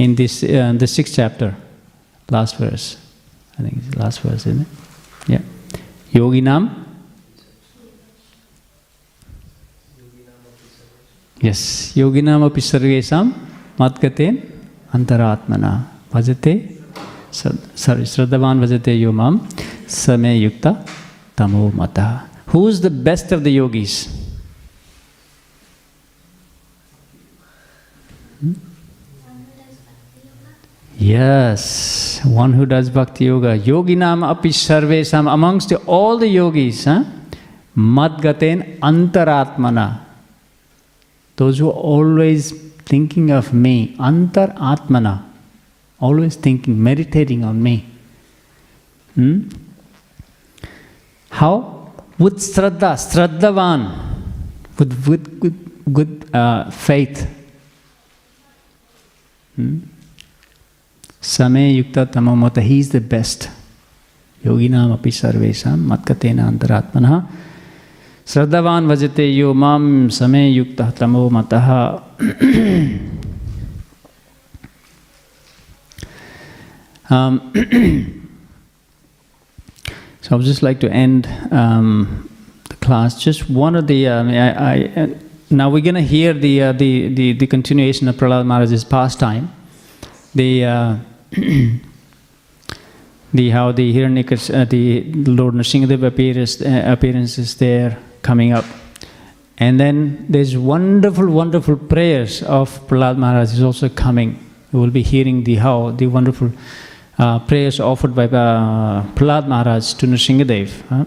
In 0.00 0.14
this, 0.14 0.42
uh, 0.42 0.72
the 0.78 0.86
sixth 0.86 1.14
chapter, 1.14 1.54
last 2.30 2.56
verse. 2.56 2.96
I 3.58 3.62
think 3.62 3.74
it's 3.76 3.90
the 3.94 3.98
last 3.98 4.20
verse, 4.20 4.46
isn't 4.46 4.62
it? 4.62 4.68
Yeah. 5.28 5.42
Yogi 6.10 6.40
Nam. 6.40 6.62
Yes. 11.42 11.92
Yogi 11.94 12.22
Nam 12.22 12.42
api 12.44 12.62
sarvesam 12.62 13.34
matgaten 13.78 14.40
antaratmana 14.92 15.72
bhajate 16.10 16.54
Sar- 17.30 17.60
sorry 17.74 18.02
shraddhavan 18.12 18.58
bhajate 18.64 18.98
yo 18.98 19.12
mam 19.12 19.46
same 19.86 20.32
yukta 20.44 20.72
tamo 21.36 21.70
mata 21.72 22.06
who 22.46 22.66
is 22.68 22.80
the 22.80 22.90
best 22.90 23.32
of 23.32 23.44
the 23.44 23.52
yogis 23.52 23.94
Hmm? 28.40 28.54
Yes 31.00 32.20
one 32.24 32.52
who 32.52 32.66
does 32.66 32.90
bhakti 32.90 33.24
yoga 33.24 33.58
yoginam 33.70 34.28
api 34.32 34.50
sarvesam 34.50 35.32
amongst 35.32 35.72
all 35.86 36.18
the 36.18 36.28
yogis 36.28 36.84
huh? 36.84 37.02
madgaten 37.76 38.78
antaratmana 38.90 39.88
those 41.40 41.58
who 41.58 41.68
are 41.70 41.82
always 41.94 42.52
thinking 42.90 43.30
of 43.30 43.46
me, 43.64 43.74
antar 44.08 44.48
atmana, 44.70 45.14
always 46.06 46.34
thinking, 46.46 46.74
meditating 46.88 47.44
on 47.50 47.62
me. 47.66 47.74
Hmm? 49.14 49.48
How? 51.30 51.52
With 52.18 52.36
Shraddha, 52.36 52.90
Shraddhavan, 53.04 53.82
with, 54.78 54.92
with 55.08 55.40
good, 55.40 55.58
good 55.98 56.34
uh, 56.34 56.70
faith. 56.70 57.18
Hmm? 59.56 59.78
Same 61.20 61.74
yukta 61.76 62.06
tamamata, 62.06 62.62
he 62.62 62.78
is 62.78 62.90
the 62.90 63.00
best. 63.00 63.50
Yoginam 64.44 64.94
api 64.94 65.10
sarvesam 65.10 65.86
matkatena 65.86 66.48
antaratmanaha. 66.50 67.26
Sraddhavan 68.24 68.86
vajate 68.86 69.36
yo 69.36 69.52
mam 69.52 70.10
same 70.10 70.52
yukta 70.54 70.94
tamo 70.94 71.28
mataha. 71.28 72.02
Um, 77.10 77.52
so 80.20 80.30
I 80.30 80.34
would 80.36 80.46
just 80.46 80.62
like 80.62 80.78
to 80.80 80.90
end 80.90 81.26
um, 81.50 82.30
the 82.68 82.76
class. 82.76 83.20
Just 83.20 83.50
one 83.50 83.74
of 83.74 83.88
the 83.88 84.06
uh, 84.06 84.24
I, 84.24 84.92
uh, 84.96 85.08
now 85.50 85.68
we're 85.68 85.82
going 85.82 85.96
to 85.96 86.02
hear 86.02 86.30
uh, 86.30 86.72
the, 86.72 87.08
the, 87.08 87.32
the 87.32 87.46
continuation 87.48 88.06
of 88.06 88.14
Prahlad 88.14 88.46
Maharaj's 88.46 88.84
pastime. 88.84 89.52
The 90.36 90.64
the 93.32 93.50
how 93.50 93.72
the 93.72 93.94
Hiranyakas, 93.94 94.50
uh, 94.52 94.64
the 94.64 95.02
Lord 95.30 95.54
Nrsingadev 95.54 96.02
appearance, 96.04 96.60
uh, 96.60 96.82
appearance 96.86 97.38
is 97.38 97.54
there 97.56 97.98
coming 98.22 98.52
up. 98.52 98.64
And 99.58 99.78
then 99.78 100.26
there's 100.28 100.56
wonderful, 100.56 101.28
wonderful 101.28 101.76
prayers 101.76 102.42
of 102.42 102.70
Prahlad 102.88 103.18
Maharaj 103.18 103.52
is 103.52 103.62
also 103.62 103.88
coming. 103.88 104.38
We 104.72 104.80
will 104.80 104.90
be 104.90 105.02
hearing 105.02 105.44
the 105.44 105.56
how 105.56 105.90
the 105.90 106.06
wonderful 106.06 106.50
uh, 107.18 107.38
prayers 107.40 107.78
offered 107.78 108.14
by 108.14 108.24
uh, 108.24 109.04
Prahlad 109.14 109.46
Maharaj 109.46 109.92
to 109.94 110.06
Nrsingadev. 110.06 110.70
huh? 110.88 111.04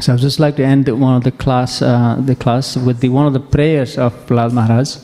So 0.00 0.12
I 0.12 0.14
would 0.14 0.22
just 0.22 0.38
like 0.38 0.54
to 0.56 0.64
end 0.64 0.88
one 0.88 1.16
of 1.16 1.24
the 1.24 1.32
class, 1.32 1.82
uh, 1.82 2.16
the 2.20 2.36
class 2.36 2.76
with 2.76 3.00
the 3.00 3.08
one 3.08 3.26
of 3.26 3.32
the 3.32 3.40
prayers 3.40 3.98
of 3.98 4.14
Prahlad 4.26 4.52
Maharaj 4.52 4.96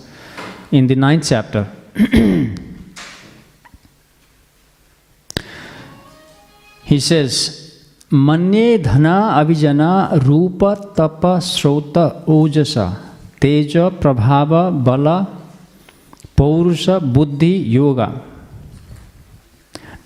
in 0.71 0.87
the 0.87 0.95
ninth 0.95 1.27
chapter. 1.29 1.67
He 6.95 7.01
says, 7.01 7.35
Manye 8.13 8.79
dhana 8.79 9.17
avijana 9.41 10.25
rupa 10.25 10.77
tapa 10.95 11.39
srota 11.41 12.25
ojasa 12.25 12.87
Teja, 13.41 13.91
Prabhava, 13.91 14.63
Bala, 14.85 15.27
Paurusha, 16.37 17.01
Buddhi, 17.01 17.57
Yoga. 17.79 18.09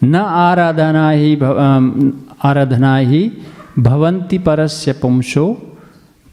न 0.03 0.15
आराधना 0.15 1.11
ही 1.11 1.31
आराधना 2.49 2.97
ही 3.11 3.23
भवन्ति 3.87 4.39
परस्य 4.47 4.93
पुंसो 5.01 5.47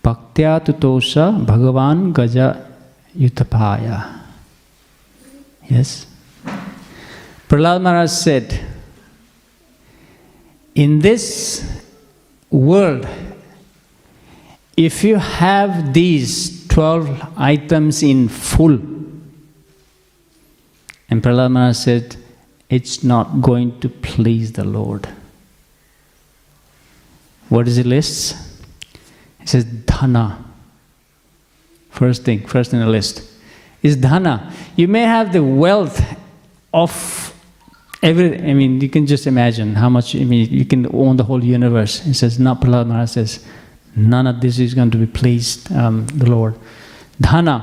भक्त्या 0.05 0.57
तुतोष 0.67 1.17
भगवान 1.49 2.11
गज 2.17 2.37
युतपाया 3.23 3.97
yes 5.71 5.91
prahlad 7.49 7.81
maharaj 7.81 8.09
said 8.13 8.47
in 10.75 10.99
this 10.99 11.81
world 12.51 13.07
if 14.77 15.03
you 15.03 15.15
have 15.15 15.93
these 15.93 16.67
12 16.67 17.33
items 17.37 18.03
in 18.03 18.27
full 18.27 18.73
and 21.09 21.23
prahlad 21.23 21.75
said 21.75 22.17
it's 22.69 23.03
not 23.03 23.41
going 23.41 23.79
to 23.79 23.89
please 23.89 24.51
the 24.53 24.63
Lord. 24.63 25.07
What 27.49 27.67
is 27.67 27.77
the 27.77 27.83
list? 27.83 28.35
It 29.39 29.49
says 29.49 29.65
dhana. 29.65 30.43
First 31.91 32.23
thing, 32.23 32.45
first 32.45 32.73
in 32.73 32.79
the 32.79 32.87
list 32.87 33.31
is 33.83 33.97
dhana. 33.97 34.51
You 34.75 34.87
may 34.87 35.03
have 35.03 35.31
the 35.31 35.43
wealth 35.43 36.03
of 36.73 37.24
every. 38.05 38.37
I 38.49 38.53
mean, 38.53 38.79
you 38.79 38.89
can 38.89 39.05
just 39.05 39.27
imagine 39.27 39.75
how 39.75 39.89
much. 39.89 40.15
I 40.15 40.23
mean, 40.23 40.49
you 40.49 40.65
can 40.65 40.87
own 40.93 41.17
the 41.17 41.23
whole 41.23 41.43
universe. 41.43 42.05
It 42.05 42.13
says, 42.13 42.39
not 42.39 42.61
Prahlad 42.61 42.87
Maharaj 42.87 43.09
says, 43.09 43.45
none 43.95 44.27
of 44.27 44.39
this 44.41 44.59
is 44.59 44.73
going 44.73 44.91
to 44.91 44.97
be 44.97 45.07
pleased 45.07 45.71
um, 45.71 46.05
the 46.07 46.29
Lord. 46.29 46.55
Dhana, 47.21 47.57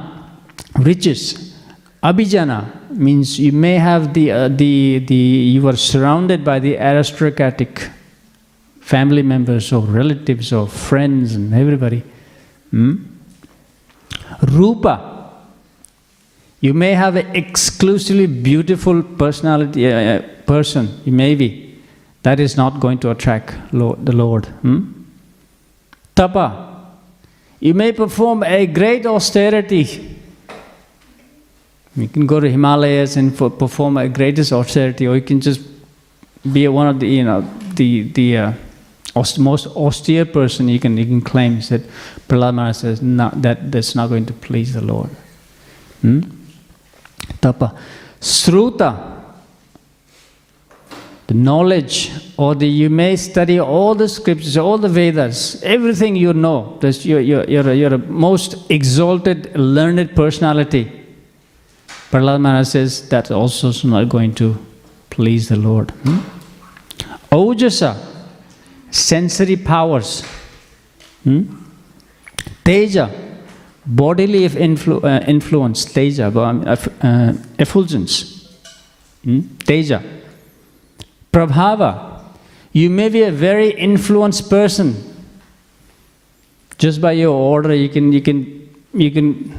riches, 0.78 1.54
abhijana 2.02 2.90
means 2.90 3.38
you 3.38 3.52
may 3.52 3.74
have 3.74 4.12
the 4.14 4.30
uh, 4.30 4.48
the 4.48 4.98
the 4.98 5.14
you 5.14 5.66
are 5.68 5.76
surrounded 5.76 6.44
by 6.44 6.58
the 6.58 6.76
aristocratic 6.78 7.90
family 8.80 9.22
members 9.22 9.72
or 9.72 9.82
relatives 9.82 10.52
or 10.52 10.66
friends 10.66 11.34
and 11.34 11.54
everybody. 11.54 12.02
Hmm? 12.70 12.94
Rupa, 14.42 15.11
you 16.62 16.72
may 16.72 16.94
have 16.94 17.16
an 17.16 17.26
exclusively 17.34 18.26
beautiful 18.26 19.02
personality 19.02 19.92
uh, 19.92 19.98
uh, 19.98 20.22
person. 20.46 21.00
You 21.04 21.12
may 21.12 21.34
be. 21.34 21.76
That 22.22 22.38
is 22.38 22.56
not 22.56 22.78
going 22.78 22.98
to 23.00 23.10
attract 23.10 23.74
Lord, 23.74 24.06
the 24.06 24.12
Lord. 24.12 24.46
Hmm? 24.46 24.92
Tapa, 26.14 26.86
you 27.58 27.74
may 27.74 27.90
perform 27.90 28.44
a 28.44 28.66
great 28.66 29.04
austerity. 29.06 30.16
You 31.96 32.06
can 32.06 32.28
go 32.28 32.38
to 32.38 32.48
Himalayas 32.48 33.16
and 33.16 33.36
for, 33.36 33.50
perform 33.50 33.96
a 33.96 34.08
greatest 34.08 34.52
austerity, 34.52 35.08
or 35.08 35.16
you 35.16 35.22
can 35.22 35.40
just 35.40 35.60
be 36.52 36.68
one 36.68 36.86
of 36.86 37.00
the 37.00 37.08
you 37.08 37.24
know 37.24 37.40
the 37.74 38.02
the 38.12 38.36
uh, 38.36 38.52
most 39.38 39.66
austere 39.66 40.24
person 40.24 40.68
you 40.68 40.78
can 40.78 40.96
you 40.96 41.06
can 41.06 41.20
claim. 41.20 41.60
Said, 41.60 41.88
Prahlad 42.28 42.54
Maharaj 42.54 42.76
says, 42.76 43.02
no, 43.02 43.30
that 43.34 43.72
that's 43.72 43.96
not 43.96 44.10
going 44.10 44.26
to 44.26 44.32
please 44.32 44.74
the 44.74 44.80
Lord. 44.80 45.10
Hmm? 46.02 46.20
Tapa, 47.42 47.76
Sruta, 48.20 49.20
the 51.26 51.34
knowledge, 51.34 52.12
or 52.36 52.54
the 52.54 52.68
you 52.68 52.88
may 52.88 53.16
study 53.16 53.58
all 53.58 53.94
the 53.94 54.08
scriptures, 54.08 54.56
all 54.56 54.78
the 54.78 54.88
Vedas, 54.88 55.62
everything 55.62 56.14
you 56.14 56.32
know. 56.32 56.78
That's 56.80 57.04
you're, 57.04 57.20
you're, 57.20 57.44
you're, 57.44 57.68
a, 57.68 57.74
you're 57.74 57.94
a 57.94 57.98
most 57.98 58.70
exalted, 58.70 59.56
learned 59.56 60.14
personality. 60.14 61.00
Prahlad 62.10 62.40
Maharaj 62.40 62.68
says 62.68 63.08
that 63.08 63.30
also 63.30 63.68
is 63.68 63.84
not 63.84 64.08
going 64.08 64.34
to 64.36 64.56
please 65.10 65.48
the 65.48 65.56
Lord. 65.56 65.90
Hmm? 65.90 66.18
Ojasa, 67.32 67.96
sensory 68.90 69.56
powers. 69.56 70.24
Hmm? 71.24 71.42
Teja, 72.64 73.10
bodily 73.86 74.48
influ- 74.48 75.02
uh, 75.04 75.24
influence. 75.26 75.84
Teja, 75.84 76.26
um, 76.26 76.66
eff- 76.66 77.04
uh, 77.04 77.32
effulgence. 77.58 78.48
Hmm? 79.24 79.40
Teja. 79.64 80.02
Prabhava, 81.32 82.22
you 82.72 82.90
may 82.90 83.08
be 83.08 83.22
a 83.22 83.32
very 83.32 83.70
influenced 83.70 84.50
person. 84.50 84.94
Just 86.78 87.00
by 87.00 87.12
your 87.12 87.34
order, 87.34 87.74
you 87.74 87.88
can, 87.88 88.12
you 88.12 88.20
can, 88.20 88.68
you 88.92 89.10
can 89.10 89.54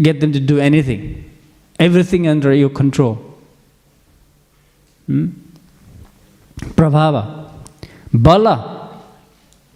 get 0.00 0.20
them 0.20 0.32
to 0.32 0.40
do 0.40 0.58
anything. 0.58 1.30
Everything 1.78 2.28
under 2.28 2.52
your 2.54 2.70
control. 2.70 3.18
Hmm? 5.06 5.28
Prabhava. 6.58 7.50
Bala. 8.12 8.79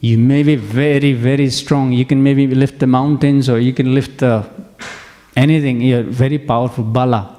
You 0.05 0.19
may 0.19 0.43
be 0.43 0.55
very, 0.57 1.15
very 1.15 1.49
strong. 1.49 1.91
You 1.91 2.05
can 2.05 2.23
maybe 2.23 2.47
lift 2.47 2.79
the 2.79 2.87
mountains 2.87 3.49
or 3.49 3.59
you 3.59 3.73
can 3.73 3.95
lift 3.95 4.19
the 4.19 4.47
anything. 5.35 5.81
You're 5.81 6.03
very 6.03 6.39
powerful. 6.39 6.85
Bala. 6.85 7.35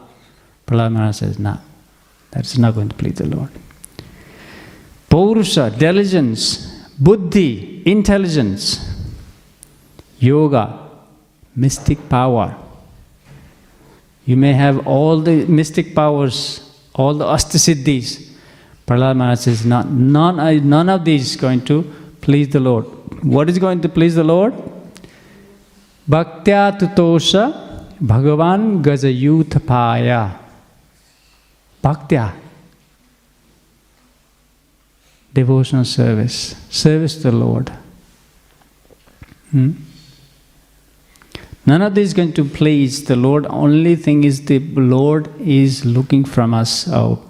Prahlad 0.66 0.94
Maharaj 0.94 1.16
says, 1.16 1.38
nah, 1.38 1.58
that's 2.32 2.58
not 2.58 2.74
going 2.74 2.90
to 2.90 2.96
please 2.96 3.20
the 3.20 3.28
Lord. 3.28 3.52
Paurusha, 5.08 5.78
diligence, 5.78 6.90
buddhi, 6.98 7.84
intelligence, 7.86 8.64
yoga, 10.18 10.90
mystic 11.56 12.10
power. 12.10 12.58
You 14.26 14.38
may 14.38 14.54
have 14.54 14.88
all 14.88 15.20
the 15.20 15.46
mystic 15.46 15.94
powers, 15.94 16.68
all 16.96 17.14
the 17.14 17.26
astasiddhis. 17.26 18.28
Prahlad 18.88 19.18
Maharaj 19.18 19.40
says, 19.42 19.66
none, 19.68 20.40
uh, 20.40 20.52
none 20.54 20.90
of 20.90 21.06
these 21.06 21.30
is 21.30 21.36
going 21.36 21.64
to 21.66 22.05
please 22.26 22.50
the 22.50 22.60
Lord. 22.60 22.86
What 23.24 23.50
is 23.50 23.60
going 23.60 23.82
to 23.82 23.90
please 23.90 24.16
the 24.16 24.24
Lord? 24.24 24.54
Bhaktya 26.10 26.78
tutosha 26.80 27.44
bhagavan 28.12 28.82
gajayuthapaya. 28.84 30.22
Bhaktya. 31.84 32.34
Devotional 35.34 35.86
service. 35.86 36.56
Service 36.70 37.16
to 37.18 37.32
the 37.32 37.32
Lord. 37.32 37.72
Hmm? 39.52 39.72
None 41.68 41.82
of 41.82 41.96
this 41.96 42.08
is 42.10 42.14
going 42.14 42.34
to 42.34 42.46
please 42.46 43.04
the 43.06 43.16
Lord. 43.16 43.46
Only 43.50 43.96
thing 43.96 44.24
is 44.24 44.46
the 44.46 44.60
Lord 44.60 45.30
is 45.42 45.84
looking 45.84 46.24
from 46.24 46.54
us, 46.54 46.88
or 46.88 47.22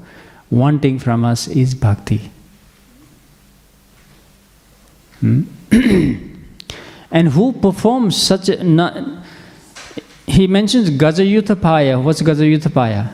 wanting 0.49 0.99
from 0.99 1.23
us 1.23 1.47
is 1.47 1.73
bhakti. 1.73 2.31
Hmm? 5.25 5.41
and 7.11 7.29
who 7.29 7.51
performs 7.53 8.15
such 8.15 8.49
a. 8.49 9.23
he 10.27 10.45
mentions 10.45 10.91
Gajayuthapaya. 10.91 12.01
What's 12.01 12.21
Gajayuthapaya? 12.21 13.11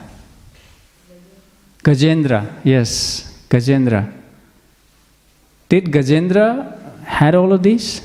Gajendra, 1.82 2.60
yes, 2.66 3.46
Gajendra. 3.50 4.14
Did 5.70 5.86
Gajendra 5.86 7.04
had 7.06 7.34
all 7.34 7.54
of 7.54 7.64
these? 7.64 8.02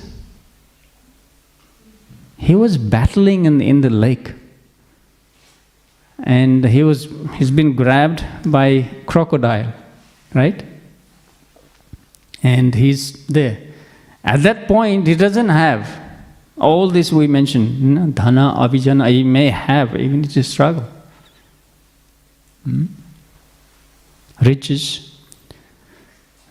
He 2.38 2.54
was 2.54 2.78
battling 2.78 3.44
in, 3.44 3.61
in 3.61 3.80
the 3.80 3.90
lake. 3.90 4.32
And 6.22 6.64
he 6.64 6.84
was 6.84 7.09
he's 7.34 7.50
been 7.50 7.74
grabbed 7.74 8.24
by 8.46 8.88
crocodile, 9.07 9.74
right? 10.32 10.64
And 12.42 12.74
he's 12.74 13.26
there. 13.26 13.66
At 14.27 14.43
that 14.43 14.66
point, 14.66 15.07
he 15.07 15.14
doesn't 15.14 15.49
have 15.49 15.89
all 16.59 16.91
this 16.91 17.12
we 17.12 17.29
mentioned. 17.29 17.79
you 17.79 17.91
know, 17.95 18.07
Dhana, 18.07 18.57
avijana, 18.59 19.09
he 19.09 19.22
may 19.22 19.51
have, 19.51 19.95
even 19.95 20.24
it's 20.24 20.37
a 20.37 20.43
struggle. 20.43 20.85
Hmm? 22.64 22.87
Riches, 24.43 25.16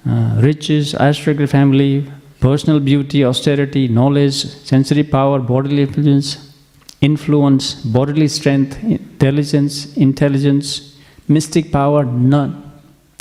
uh, 0.08 0.38
riches, 0.40 0.96
aristocratic 0.96 1.50
family, 1.50 2.10
personal 2.40 2.80
beauty, 2.80 3.26
austerity, 3.26 3.90
knowledge, 3.90 4.46
sensory 4.46 5.04
power, 5.04 5.40
bodily 5.40 5.82
influence, 5.82 6.54
influence, 7.02 7.74
bodily 7.76 8.30
strength, 8.30 8.82
intelligence, 8.84 9.98
intelligence, 9.98 10.98
mystic 11.28 11.72
power, 11.74 12.06
none. 12.06 12.72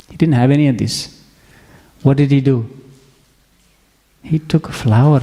He 0.09 0.15
didn't 0.15 0.35
have 0.35 0.51
any 0.51 0.69
of 0.69 0.77
this. 0.77 1.21
What 2.03 2.17
did 2.17 2.31
he 2.31 2.39
do? 2.39 2.69
He 4.25 4.39
took 4.39 4.69
a 4.69 4.71
flower 4.71 5.21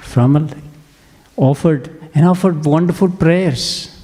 from 0.00 0.36
a 0.36 0.48
offered 1.36 1.90
and 2.14 2.26
offered 2.26 2.64
wonderful 2.64 3.10
prayers. 3.10 3.94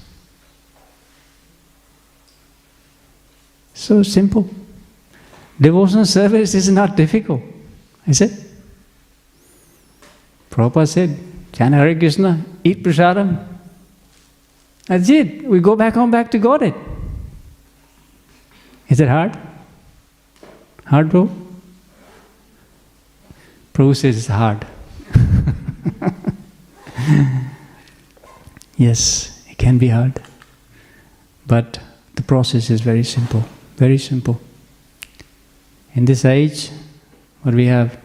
So 3.72 4.02
simple. 4.02 4.48
Devotional 5.58 6.04
service 6.04 6.54
is 6.54 6.68
not 6.68 6.96
difficult, 6.96 7.40
is 8.06 8.20
it? 8.20 8.32
Prabhupada 10.50 10.86
said, 10.86 11.18
chant 11.52 11.74
Hare 11.74 11.94
Krishna, 11.94 12.44
eat 12.62 12.82
prasadam. 12.82 13.46
That's 14.86 15.08
it. 15.08 15.44
We 15.44 15.60
go 15.60 15.76
back 15.76 15.94
home, 15.94 16.10
back 16.10 16.30
to 16.32 16.38
Godhead. 16.38 16.74
Is 18.88 19.00
it 19.00 19.08
hard? 19.08 19.36
Hard, 20.84 21.08
bro? 21.08 21.43
Says 23.76 24.04
it's 24.04 24.26
hard. 24.28 24.64
yes, 28.76 29.44
it 29.50 29.58
can 29.58 29.78
be 29.78 29.88
hard. 29.88 30.22
But 31.44 31.80
the 32.14 32.22
process 32.22 32.70
is 32.70 32.82
very 32.82 33.02
simple. 33.02 33.42
Very 33.76 33.98
simple. 33.98 34.40
In 35.94 36.04
this 36.04 36.24
age, 36.24 36.70
what 37.42 37.56
we 37.56 37.66
have, 37.66 37.98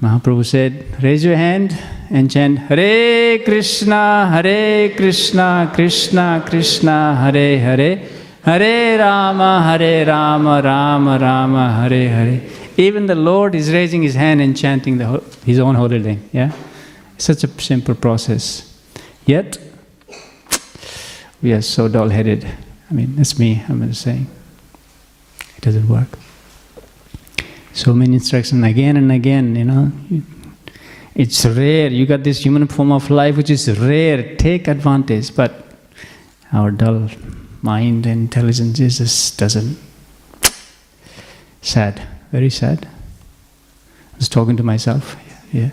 Mahaprabhu 0.00 0.46
said, 0.46 1.02
raise 1.02 1.22
your 1.22 1.36
hand 1.36 1.76
and 2.08 2.30
chant 2.30 2.60
Hare 2.60 3.40
Krishna, 3.40 4.30
Hare 4.32 4.88
Krishna, 4.96 5.70
Krishna 5.74 6.42
Krishna, 6.48 7.14
Hare 7.14 7.58
Hare, 7.58 8.08
Hare 8.42 8.98
Rama, 8.98 9.62
Hare 9.64 10.06
Rama, 10.06 10.62
Rama 10.64 11.18
Rama, 11.18 11.72
Hare 11.82 12.08
Hare. 12.08 12.63
Even 12.76 13.06
the 13.06 13.14
Lord 13.14 13.54
is 13.54 13.72
raising 13.72 14.02
his 14.02 14.14
hand 14.14 14.40
and 14.40 14.56
chanting 14.56 14.98
the, 14.98 15.22
his 15.44 15.58
own 15.58 15.74
holy 15.74 15.98
name. 15.98 16.28
Yeah? 16.32 16.52
Such 17.18 17.44
a 17.44 17.48
simple 17.60 17.94
process. 17.94 18.80
Yet, 19.26 19.58
we 21.40 21.52
are 21.52 21.62
so 21.62 21.88
dull 21.88 22.08
headed. 22.08 22.46
I 22.90 22.94
mean, 22.94 23.16
that's 23.16 23.38
me, 23.38 23.62
I'm 23.68 23.86
just 23.88 24.02
saying. 24.02 24.26
It 25.56 25.62
doesn't 25.62 25.88
work. 25.88 26.18
So 27.72 27.92
many 27.92 28.14
instructions 28.14 28.64
again 28.64 28.96
and 28.96 29.10
again, 29.10 29.56
you 29.56 29.64
know. 29.64 29.92
It's 31.14 31.44
rare. 31.44 31.88
You 31.88 32.06
got 32.06 32.24
this 32.24 32.44
human 32.44 32.66
form 32.66 32.90
of 32.90 33.08
life 33.08 33.36
which 33.36 33.50
is 33.50 33.68
rare. 33.78 34.36
Take 34.36 34.66
advantage. 34.68 35.34
But 35.34 35.64
our 36.52 36.70
dull 36.70 37.08
mind 37.62 38.06
and 38.06 38.22
intelligence 38.22 38.78
just 38.78 39.38
doesn't. 39.38 39.78
Sad. 41.62 42.02
Very 42.34 42.50
sad. 42.50 42.88
I 44.12 44.16
was 44.16 44.28
talking 44.28 44.56
to 44.56 44.64
myself. 44.64 45.16
Yeah. 45.52 45.70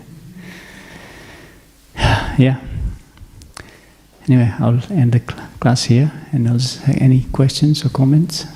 Yeah. 2.38 2.60
Anyway, 4.28 4.48
I'll 4.60 4.80
end 4.88 5.10
the 5.10 5.18
cl- 5.18 5.48
class 5.58 5.82
here. 5.86 6.12
And 6.30 6.46
else, 6.46 6.78
any 6.86 7.24
questions 7.32 7.84
or 7.84 7.88
comments? 7.88 8.46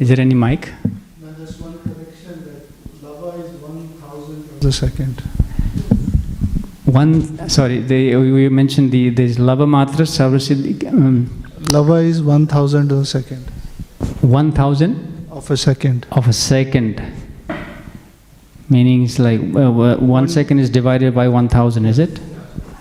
Is 0.00 0.08
there 0.08 0.18
any 0.18 0.34
mic? 0.34 0.72
Now, 1.22 1.30
just 1.38 1.60
one 1.60 1.78
correction 1.78 2.44
that 2.46 2.66
lava 3.04 3.38
is 3.38 3.52
one 3.62 3.86
thousandth 4.02 4.50
of 4.54 4.60
the 4.60 4.72
second. 4.72 5.20
One, 6.84 7.48
sorry, 7.48 7.78
they, 7.78 8.16
we 8.16 8.48
mentioned 8.48 8.90
the 8.90 9.10
there's 9.10 9.38
lava 9.38 9.66
matra 9.66 10.04
sarvasiddhi, 10.16 10.88
um, 10.92 11.30
Lava 11.68 11.94
is 12.12 12.20
one 12.24 12.48
thousand 12.48 12.90
of 12.90 12.98
a 12.98 13.04
second. 13.04 13.48
one 14.20 14.50
thousand 14.50 15.13
Of 15.34 15.50
a 15.50 15.56
second. 15.56 16.06
of 16.12 16.28
a 16.28 16.32
second. 16.32 17.02
Meaning 18.70 19.02
it's 19.02 19.18
like 19.18 19.40
uh, 19.40 19.68
uh, 19.68 19.96
one 19.96 20.28
second 20.28 20.60
is 20.60 20.70
divided 20.70 21.12
by 21.12 21.26
one 21.26 21.48
thousand, 21.48 21.86
is 21.86 21.98
it? 21.98 22.20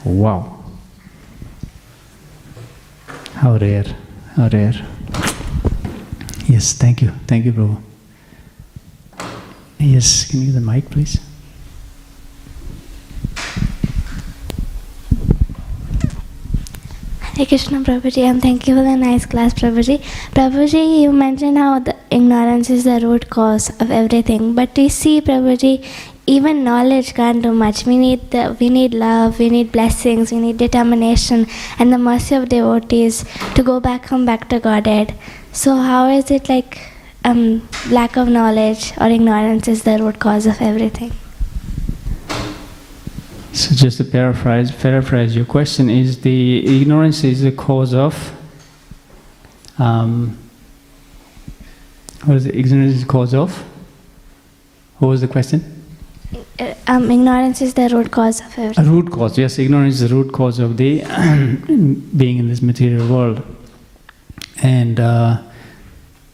Wow. 0.06 0.64
How 3.34 3.58
rare, 3.58 3.86
how 4.36 4.50
rare. 4.50 4.74
Yes, 6.46 6.74
thank 6.74 7.02
you, 7.02 7.10
thank 7.26 7.46
you, 7.46 7.54
Prabhu. 7.54 7.82
Yes, 9.80 10.30
can 10.30 10.42
you 10.42 10.46
give 10.46 10.54
the 10.54 10.62
mic, 10.62 10.90
please? 10.92 11.20
Hare 17.44 17.50
Krishna 17.50 17.80
Prabhuji 17.80 18.22
and 18.26 18.42
thank 18.42 18.68
you 18.70 18.74
for 18.76 18.84
the 18.84 18.96
nice 18.96 19.26
class 19.26 19.54
Prabhuji. 19.54 19.98
Prabhuji, 20.36 21.02
you 21.02 21.12
mentioned 21.12 21.58
how 21.58 21.78
the 21.80 21.94
ignorance 22.10 22.70
is 22.70 22.86
the 22.86 23.02
root 23.02 23.30
cause 23.30 23.70
of 23.82 23.92
everything. 23.92 24.54
But 24.56 24.78
we 24.78 24.88
see 24.88 25.20
Prabhuji, 25.20 25.86
even 26.26 26.64
knowledge 26.64 27.14
can't 27.14 27.44
do 27.44 27.52
much. 27.52 27.86
We 27.86 27.98
need 27.98 28.32
the, 28.32 28.56
we 28.62 28.70
need 28.70 28.94
love, 28.94 29.40
we 29.40 29.50
need 29.50 29.74
blessings, 29.74 30.32
we 30.32 30.40
need 30.40 30.58
determination 30.58 31.48
and 31.80 31.92
the 31.92 31.98
mercy 31.98 32.36
of 32.36 32.48
devotees 32.48 33.26
to 33.56 33.64
go 33.64 33.82
back 33.82 34.06
home 34.06 34.26
back 34.26 34.48
to 34.48 34.62
Godhead. 34.62 35.14
So 35.52 35.76
how 35.76 36.08
is 36.08 36.32
it 36.32 36.48
like 36.48 36.80
um, 37.26 37.68
lack 37.90 38.16
of 38.16 38.30
knowledge 38.30 38.94
or 39.02 39.08
ignorance 39.08 39.68
is 39.68 39.84
the 39.84 39.98
root 39.98 40.20
cause 40.20 40.46
of 40.46 40.62
everything? 40.62 41.12
So 43.54 43.76
just 43.76 43.98
to 43.98 44.04
paraphrase, 44.04 44.72
paraphrase 44.72 45.36
your 45.36 45.46
question 45.46 45.88
is 45.88 46.22
the 46.22 46.82
ignorance 46.82 47.24
is 47.24 47.44
the 47.44 47.52
cause 47.52 47.94
of 47.94 48.34
um, 49.78 50.38
what 52.26 52.38
is 52.38 52.46
it? 52.48 52.56
Ignorance 52.56 52.96
is 52.96 53.02
the 53.02 53.08
cause 53.08 53.34
of? 53.36 53.64
What 54.98 55.10
was 55.10 55.22
the 55.22 55.28
question? 55.28 55.62
Uh, 56.60 56.74
Um, 56.88 57.12
ignorance 57.12 57.62
is 57.62 57.74
the 57.74 57.90
root 57.90 58.10
cause 58.12 58.42
of 58.42 58.58
A 58.58 58.84
root 58.84 59.12
cause. 59.12 59.38
Yes, 59.38 59.60
ignorance 59.60 60.02
is 60.02 60.10
the 60.10 60.16
root 60.16 60.32
cause 60.32 60.60
of 60.60 60.78
the 60.78 61.02
being 62.18 62.38
in 62.40 62.48
this 62.48 62.62
material 62.62 63.08
world, 63.08 63.44
and 64.64 65.00
uh, 65.00 65.42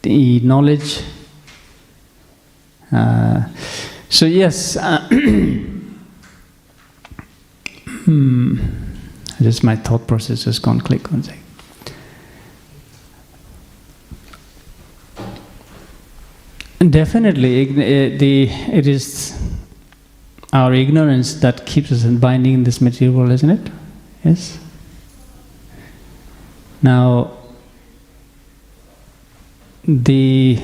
the 0.04 0.40
knowledge. 0.40 1.02
Uh, 2.92 3.44
so 4.10 4.26
yes. 4.26 4.78
Uh, 4.78 5.08
Hmm. 8.10 8.58
Just 9.40 9.64
my 9.64 9.76
thought 9.76 10.08
process 10.08 10.46
has 10.46 10.58
gone 10.58 10.82
click 10.82 11.12
one 11.12 11.22
second. 11.22 11.44
Definitely, 16.90 17.68
ign- 17.68 17.78
eh, 17.84 18.18
the 18.18 18.50
it 18.50 18.88
is 18.88 19.40
our 20.52 20.74
ignorance 20.74 21.36
that 21.42 21.68
keeps 21.68 21.92
us 21.92 22.04
in 22.04 22.18
binding 22.18 22.56
in 22.56 22.64
this 22.64 22.82
material 22.82 23.30
isn't 23.30 23.52
it? 23.52 23.72
Yes. 24.26 24.58
Now, 26.82 27.38
the 29.86 30.58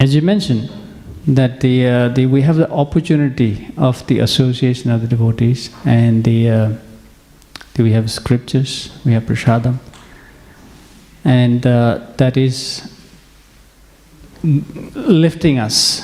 as 0.00 0.14
you 0.14 0.22
mentioned, 0.22 0.70
that 1.28 1.60
the, 1.60 1.86
uh, 1.86 2.08
the 2.08 2.26
we 2.26 2.40
have 2.42 2.56
the 2.56 2.70
opportunity 2.70 3.68
of 3.76 4.04
the 4.06 4.18
association 4.20 4.90
of 4.90 5.02
the 5.02 5.06
devotees 5.06 5.70
and 5.84 6.24
the, 6.24 6.50
uh, 6.50 6.72
the 7.74 7.82
we 7.82 7.92
have 7.92 8.10
scriptures, 8.10 8.90
we 9.04 9.12
have 9.12 9.24
prasadam, 9.24 9.78
and 11.24 11.66
uh, 11.66 12.00
that 12.16 12.36
is 12.36 12.94
lifting 14.42 15.58
us 15.58 16.02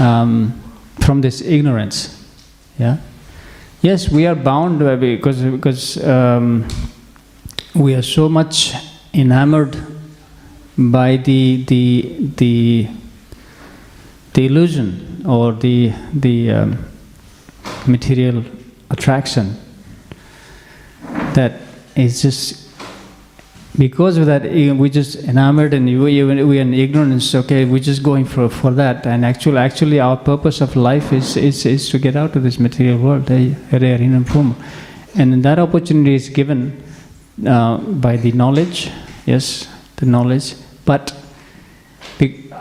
um, 0.00 0.60
from 1.00 1.20
this 1.20 1.40
ignorance. 1.40 2.24
Yeah. 2.78 2.96
Yes, 3.80 4.08
we 4.08 4.26
are 4.26 4.34
bound 4.34 4.80
because 5.00 5.42
because 5.42 6.02
um, 6.02 6.66
we 7.74 7.94
are 7.94 8.02
so 8.02 8.28
much 8.28 8.72
enamored 9.12 9.76
by 10.76 11.18
the 11.18 11.64
the 11.66 12.16
the 12.36 12.88
the 14.34 14.46
illusion 14.46 15.22
or 15.26 15.52
the 15.52 15.92
the 16.12 16.50
um, 16.50 16.78
material 17.86 18.44
attraction 18.90 19.56
that 21.34 21.60
is 21.96 22.22
just 22.22 22.64
because 23.76 24.16
of 24.16 24.26
that 24.26 24.44
eh, 24.46 24.72
we 24.72 24.88
just 24.88 25.16
enamored 25.24 25.74
and 25.74 25.86
we, 25.86 26.22
we 26.22 26.58
are 26.58 26.62
in 26.62 26.74
ignorance 26.74 27.34
okay 27.34 27.64
we're 27.64 27.78
just 27.78 28.02
going 28.02 28.24
for 28.24 28.48
for 28.48 28.70
that. 28.70 29.06
And 29.06 29.24
actually 29.24 29.58
actually 29.58 30.00
our 30.00 30.16
purpose 30.16 30.60
of 30.60 30.76
life 30.76 31.12
is 31.12 31.36
is, 31.36 31.66
is 31.66 31.88
to 31.90 31.98
get 31.98 32.16
out 32.16 32.36
of 32.36 32.42
this 32.42 32.58
material 32.58 32.98
world 32.98 33.30
eh, 33.30 33.54
and 35.16 35.44
that 35.44 35.58
opportunity 35.58 36.14
is 36.14 36.28
given 36.28 36.82
uh, 37.46 37.78
by 37.78 38.16
the 38.16 38.32
knowledge 38.32 38.90
yes 39.26 39.68
the 39.96 40.06
knowledge 40.06 40.54
but 40.84 41.12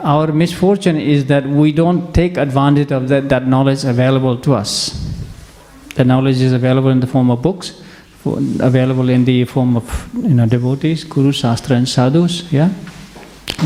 our 0.03 0.33
misfortune 0.33 0.97
is 0.97 1.25
that 1.27 1.45
we 1.45 1.71
don't 1.71 2.13
take 2.13 2.37
advantage 2.37 2.91
of 2.91 3.07
that, 3.07 3.29
that 3.29 3.47
knowledge 3.47 3.85
available 3.85 4.37
to 4.37 4.53
us. 4.53 4.99
The 5.95 6.03
knowledge 6.03 6.41
is 6.41 6.51
available 6.51 6.89
in 6.89 6.99
the 6.99 7.07
form 7.07 7.31
of 7.31 7.41
books, 7.41 7.81
for, 8.19 8.37
available 8.59 9.09
in 9.09 9.25
the 9.25 9.45
form 9.45 9.77
of 9.77 10.09
you 10.13 10.33
know 10.33 10.45
devotees, 10.45 11.03
gurus, 11.03 11.37
shastra, 11.37 11.77
and 11.77 11.87
sadhus. 11.87 12.51
Yeah, 12.51 12.73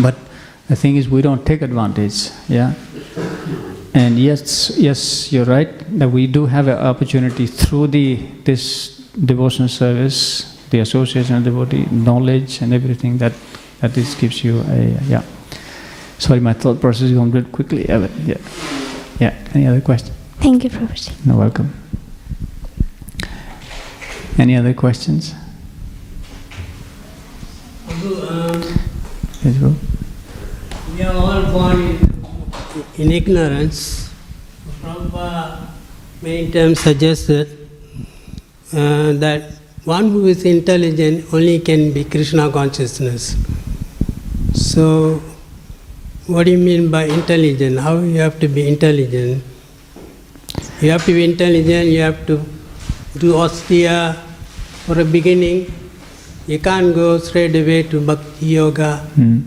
but 0.02 0.16
the 0.68 0.76
thing 0.76 0.98
is 0.98 1.10
we 1.10 1.22
don't 1.22 1.46
take 1.46 1.62
advantage. 1.62 2.30
Yeah, 2.48 2.74
and 3.94 4.20
yes, 4.20 4.78
yes, 4.78 5.32
you're 5.32 5.46
right 5.46 5.72
that 5.98 6.10
we 6.10 6.28
do 6.28 6.46
have 6.46 6.68
an 6.68 6.78
opportunity 6.78 7.48
through 7.48 7.88
the 7.88 8.16
this 8.44 8.98
devotional 9.26 9.70
service, 9.70 10.60
the 10.70 10.80
association 10.80 11.38
of 11.38 11.46
devotee, 11.46 11.88
knowledge, 11.90 12.62
and 12.62 12.74
everything 12.74 13.18
that 13.20 13.34
that 13.80 13.94
this 13.94 14.14
gives 14.16 14.44
you 14.44 14.60
a 14.62 15.00
yeah. 15.08 15.24
Sorry, 16.20 16.40
my 16.40 16.54
thought 16.54 16.82
process 16.82 17.04
is 17.04 17.12
going 17.14 17.30
a 17.30 17.42
bit 17.42 17.52
quickly. 17.52 17.88
Yeah, 17.88 18.00
but 18.00 18.12
yeah. 18.26 18.38
Yeah. 19.20 19.34
Any 19.54 19.68
other 19.68 19.82
question? 19.82 20.14
Thank 20.40 20.64
you, 20.64 20.70
Prabhuji. 20.70 21.12
You're 21.26 21.36
welcome. 21.38 21.74
Any 24.38 24.56
other 24.56 24.74
questions? 24.74 25.34
Prabhu, 27.88 28.30
um, 28.30 28.62
Yes, 29.44 29.58
bro. 29.58 29.76
we 30.96 31.02
are 31.04 31.16
all 31.16 31.52
born 31.52 31.82
in, 31.82 33.06
in 33.06 33.12
ignorance. 33.12 34.10
Prabhupada 34.82 35.68
many 36.22 36.52
times 36.52 36.80
suggested 36.80 37.48
uh, 38.74 39.14
that 39.14 39.54
one 39.86 40.10
who 40.12 40.26
is 40.28 40.44
intelligent 40.46 41.26
only 41.34 41.60
can 41.60 41.92
be 41.94 42.04
Krishna 42.04 42.52
consciousness. 42.52 43.36
So, 44.54 45.22
what 46.28 46.46
do 46.46 46.52
you 46.52 46.58
mean 46.58 46.92
by 46.92 47.06
intelligent? 47.06 47.80
How 47.80 47.98
you 48.00 48.20
have 48.20 48.40
to 48.40 48.48
be 48.48 48.68
intelligent? 48.68 49.44
You 50.82 50.92
have 50.92 51.06
to 51.06 51.14
be 51.14 51.24
intelligent, 51.24 51.90
you 51.90 52.02
have 52.02 52.26
to 52.28 52.42
do 53.18 53.36
austere 53.36 54.14
for 54.86 55.00
a 55.00 55.06
beginning. 55.06 55.72
You 56.48 56.60
can't 56.60 56.94
go 56.94 57.18
straight 57.18 57.56
away 57.56 57.84
to 57.84 58.00
bhakti 58.06 58.46
yoga. 58.46 58.98
Hmm. 59.16 59.40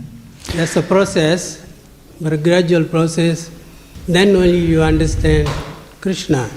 That's 0.55 0.75
a 0.75 0.81
process, 0.81 1.63
but 2.19 2.33
a 2.33 2.37
gradual 2.37 2.83
process. 2.85 3.49
Then 4.07 4.35
only 4.35 4.57
you 4.57 4.81
understand 4.81 5.47
Krishna. 6.01 6.49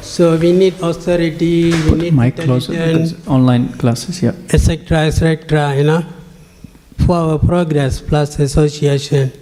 So 0.00 0.36
we 0.36 0.52
need 0.52 0.80
austerity, 0.80 1.72
we 1.90 1.98
need 1.98 2.14
mic 2.14 2.36
closer. 2.36 2.72
Online 3.26 3.68
classes, 3.74 4.22
yeah. 4.22 4.32
etc., 4.50 5.06
etc., 5.06 5.76
you 5.76 5.82
know, 5.82 6.04
for 7.04 7.16
our 7.16 7.38
progress 7.38 8.00
plus 8.00 8.38
association. 8.38 9.32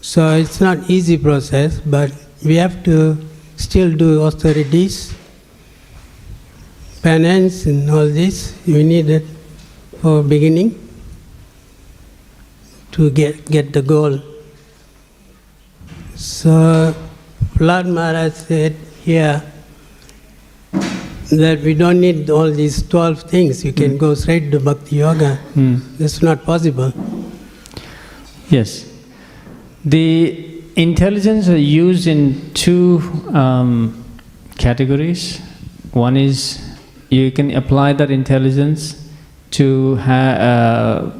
So 0.00 0.36
it's 0.36 0.60
not 0.60 0.88
easy 0.88 1.18
process, 1.18 1.80
but 1.80 2.12
we 2.44 2.56
have 2.56 2.82
to 2.84 3.18
still 3.56 3.94
do 3.94 4.22
austerities, 4.22 5.14
penance 7.02 7.66
and 7.66 7.90
all 7.90 8.06
this. 8.08 8.56
We 8.66 8.82
need 8.82 9.10
it 9.10 9.26
for 10.00 10.22
beginning 10.22 10.76
to 12.92 13.10
get, 13.10 13.44
get 13.46 13.72
the 13.72 13.82
goal. 13.82 14.20
So 16.16 16.94
Prahlad 17.54 17.92
Maharaj 17.92 18.32
said 18.32 18.76
here 19.04 19.42
that 21.30 21.60
we 21.60 21.74
don't 21.74 22.00
need 22.00 22.28
all 22.30 22.50
these 22.50 22.82
12 22.88 23.22
things. 23.22 23.64
You 23.64 23.72
can 23.72 23.96
go 23.98 24.14
straight 24.14 24.50
to 24.52 24.60
Bhakti 24.60 24.96
Yoga. 24.96 25.36
Hmm. 25.54 25.76
It's 25.98 26.22
not 26.22 26.44
possible. 26.44 26.92
Yes. 28.48 28.90
The 29.84 30.62
intelligence 30.76 31.48
are 31.48 31.56
used 31.56 32.06
in 32.06 32.52
two 32.54 33.00
um, 33.32 34.04
categories. 34.58 35.38
One 35.92 36.16
is 36.16 36.60
you 37.10 37.30
can 37.30 37.52
apply 37.56 37.92
that 37.94 38.10
intelligence 38.10 39.08
to 39.52 39.96
ha- 39.96 40.36
uh, 40.50 41.12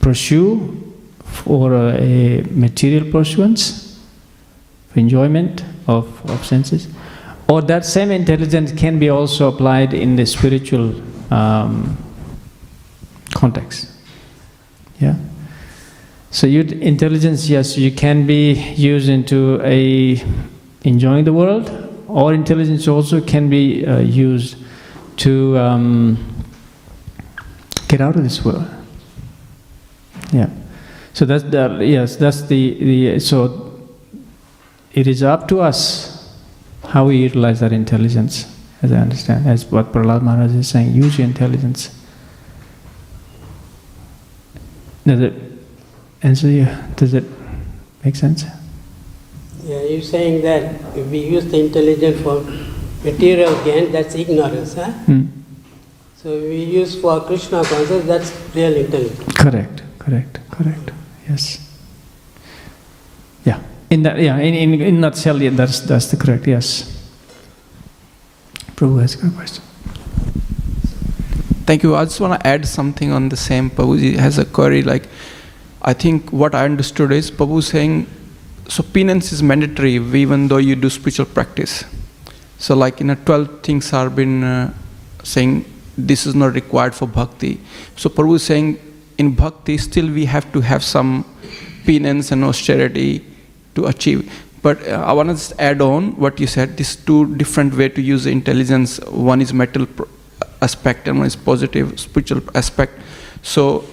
pursue 0.00 0.78
for 1.24 1.74
a 1.74 2.42
material 2.50 3.10
pursuance, 3.10 3.98
for 4.88 5.00
enjoyment 5.00 5.64
of, 5.86 6.30
of 6.30 6.44
senses, 6.44 6.88
or 7.48 7.62
that 7.62 7.84
same 7.84 8.10
intelligence 8.10 8.72
can 8.72 8.98
be 8.98 9.10
also 9.10 9.48
applied 9.48 9.94
in 9.94 10.16
the 10.16 10.26
spiritual 10.26 10.94
um, 11.32 11.96
context. 13.34 13.90
Yeah. 15.00 15.16
So 16.30 16.46
you 16.46 16.60
intelligence, 16.60 17.48
yes, 17.48 17.76
you 17.76 17.90
can 17.92 18.26
be 18.26 18.52
used 18.74 19.08
into 19.08 19.60
a 19.62 20.22
enjoying 20.82 21.24
the 21.24 21.32
world, 21.32 21.70
or 22.08 22.32
intelligence 22.32 22.88
also 22.88 23.20
can 23.20 23.50
be 23.50 23.86
uh, 23.86 23.98
used 23.98 24.56
to 25.18 25.58
um, 25.58 26.44
get 27.88 28.00
out 28.00 28.16
of 28.16 28.22
this 28.22 28.44
world. 28.44 28.66
Yeah. 30.32 30.48
So 31.12 31.26
that's 31.26 31.44
the 31.44 31.80
yes, 31.82 32.16
that's 32.16 32.42
the 32.42 32.74
the 32.82 33.20
so 33.20 33.88
it 34.94 35.06
is 35.06 35.22
up 35.22 35.48
to 35.48 35.60
us 35.60 36.11
how 36.92 37.06
we 37.06 37.16
utilize 37.16 37.60
that 37.60 37.72
intelligence, 37.72 38.44
as 38.82 38.92
I 38.92 38.96
understand, 38.96 39.46
as 39.48 39.64
what 39.64 39.92
Prahlad 39.92 40.20
Maharaj 40.20 40.54
is 40.54 40.68
saying. 40.68 40.92
Use 40.92 41.16
your 41.18 41.26
intelligence. 41.26 41.88
Does 45.06 45.20
it 45.20 45.32
answer 46.22 46.48
you? 46.48 46.66
Does 46.96 47.14
it 47.14 47.24
make 48.04 48.14
sense? 48.14 48.44
Yeah, 49.64 49.82
you're 49.84 50.02
saying 50.02 50.42
that 50.42 50.74
if 50.94 51.06
we 51.06 51.20
use 51.20 51.46
the 51.46 51.60
intelligence 51.60 52.20
for 52.20 52.44
material 53.02 53.54
gain, 53.64 53.90
that's 53.90 54.14
ignorance, 54.14 54.74
huh? 54.74 54.92
Hmm. 55.08 55.26
So 56.16 56.28
if 56.28 56.42
we 56.42 56.62
use 56.64 57.00
for 57.00 57.20
Krishna 57.22 57.64
consciousness, 57.64 58.04
that's 58.04 58.54
real 58.54 58.74
intelligence. 58.74 59.34
Correct, 59.34 59.82
correct, 59.98 60.40
correct. 60.50 60.90
Yes. 61.26 61.71
In 63.92 64.04
that, 64.04 64.18
yeah. 64.18 64.38
In 64.38 64.54
in 64.54 64.80
in 64.80 65.00
nutshell, 65.00 65.42
yeah, 65.42 65.50
that's 65.50 65.80
that's 65.80 66.06
the 66.10 66.16
correct. 66.16 66.46
Yes. 66.46 66.68
Prabhu 68.74 69.02
has 69.02 69.16
a 69.22 69.30
question. 69.30 69.62
Thank 71.66 71.82
you. 71.82 71.94
I 71.94 72.04
just 72.04 72.18
want 72.18 72.40
to 72.40 72.46
add 72.46 72.66
something 72.66 73.12
on 73.12 73.28
the 73.28 73.36
same. 73.36 73.68
Prabhuji 73.68 74.16
has 74.16 74.38
a 74.38 74.46
query. 74.46 74.82
Like, 74.82 75.08
I 75.82 75.92
think 75.92 76.32
what 76.32 76.54
I 76.54 76.64
understood 76.64 77.12
is 77.12 77.30
Prabhu 77.30 77.62
saying, 77.62 78.06
so 78.66 78.82
penance 78.82 79.30
is 79.30 79.42
mandatory 79.42 79.96
even 79.96 80.48
though 80.48 80.62
you 80.68 80.74
do 80.74 80.88
spiritual 80.88 81.26
practice. 81.26 81.84
So, 82.56 82.74
like 82.74 83.02
in 83.02 83.10
a 83.10 83.16
12 83.16 83.62
things 83.62 83.92
are 83.92 84.08
been 84.08 84.42
uh, 84.42 84.72
saying 85.22 85.66
this 85.98 86.24
is 86.24 86.34
not 86.34 86.54
required 86.54 86.94
for 86.94 87.06
bhakti. 87.06 87.60
So, 87.96 88.08
Prabhu 88.08 88.36
is 88.36 88.42
saying 88.42 88.78
in 89.18 89.34
bhakti 89.34 89.76
still 89.76 90.10
we 90.10 90.24
have 90.24 90.50
to 90.54 90.62
have 90.62 90.82
some 90.82 91.26
penance 91.84 92.32
and 92.32 92.42
austerity 92.42 93.26
to 93.74 93.86
achieve. 93.86 94.30
But 94.62 94.86
uh, 94.86 95.04
I 95.04 95.12
want 95.12 95.28
to 95.28 95.34
just 95.34 95.52
add 95.58 95.80
on 95.80 96.16
what 96.16 96.38
you 96.38 96.46
said. 96.46 96.76
These 96.76 96.96
two 96.96 97.34
different 97.36 97.74
way 97.74 97.88
to 97.88 98.00
use 98.00 98.26
intelligence. 98.26 98.98
One 99.06 99.40
is 99.42 99.52
mental 99.52 99.86
aspect 100.60 101.08
and 101.08 101.18
one 101.18 101.26
is 101.26 101.34
positive 101.36 101.98
spiritual 101.98 102.42
aspect. 102.54 102.92
So, 103.42 103.84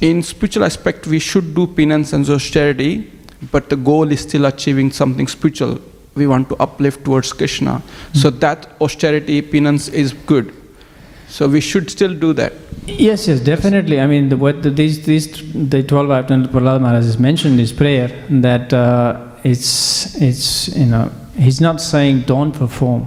in 0.00 0.22
spiritual 0.22 0.64
aspect, 0.64 1.06
we 1.06 1.18
should 1.18 1.54
do 1.54 1.66
penance 1.66 2.14
and 2.14 2.26
austerity, 2.28 3.12
but 3.52 3.68
the 3.68 3.76
goal 3.76 4.10
is 4.10 4.20
still 4.22 4.46
achieving 4.46 4.90
something 4.90 5.26
spiritual. 5.26 5.78
We 6.14 6.26
want 6.26 6.48
to 6.48 6.56
uplift 6.56 7.04
towards 7.04 7.34
Krishna. 7.34 7.82
So 8.14 8.30
that 8.30 8.70
austerity, 8.80 9.42
penance 9.42 9.88
is 9.88 10.14
good. 10.14 10.54
So 11.28 11.46
we 11.46 11.60
should 11.60 11.90
still 11.90 12.14
do 12.14 12.32
that. 12.32 12.54
Yes, 12.86 13.26
yes, 13.26 13.40
definitely. 13.40 14.00
I 14.00 14.06
mean, 14.06 14.28
the, 14.28 14.36
what 14.36 14.62
the, 14.62 14.70
these 14.70 15.04
these 15.04 15.28
the 15.52 15.82
twelve 15.82 16.10
items 16.10 16.46
Prahlad 16.48 16.80
Maharaj 16.80 17.04
has 17.04 17.18
mentioned 17.18 17.58
his 17.58 17.72
prayer 17.72 18.08
that 18.30 18.72
uh, 18.72 19.26
it's 19.42 20.14
it's 20.22 20.68
you 20.68 20.86
know 20.86 21.10
he's 21.36 21.60
not 21.60 21.80
saying 21.80 22.20
don't 22.22 22.52
perform 22.52 23.06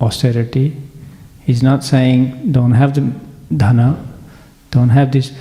austerity. 0.00 0.76
He's 1.46 1.62
not 1.62 1.84
saying 1.84 2.52
don't 2.52 2.72
have 2.72 2.94
the 2.94 3.10
dhana, 3.50 3.96
don't 4.70 4.90
have 4.90 5.10
this. 5.10 5.32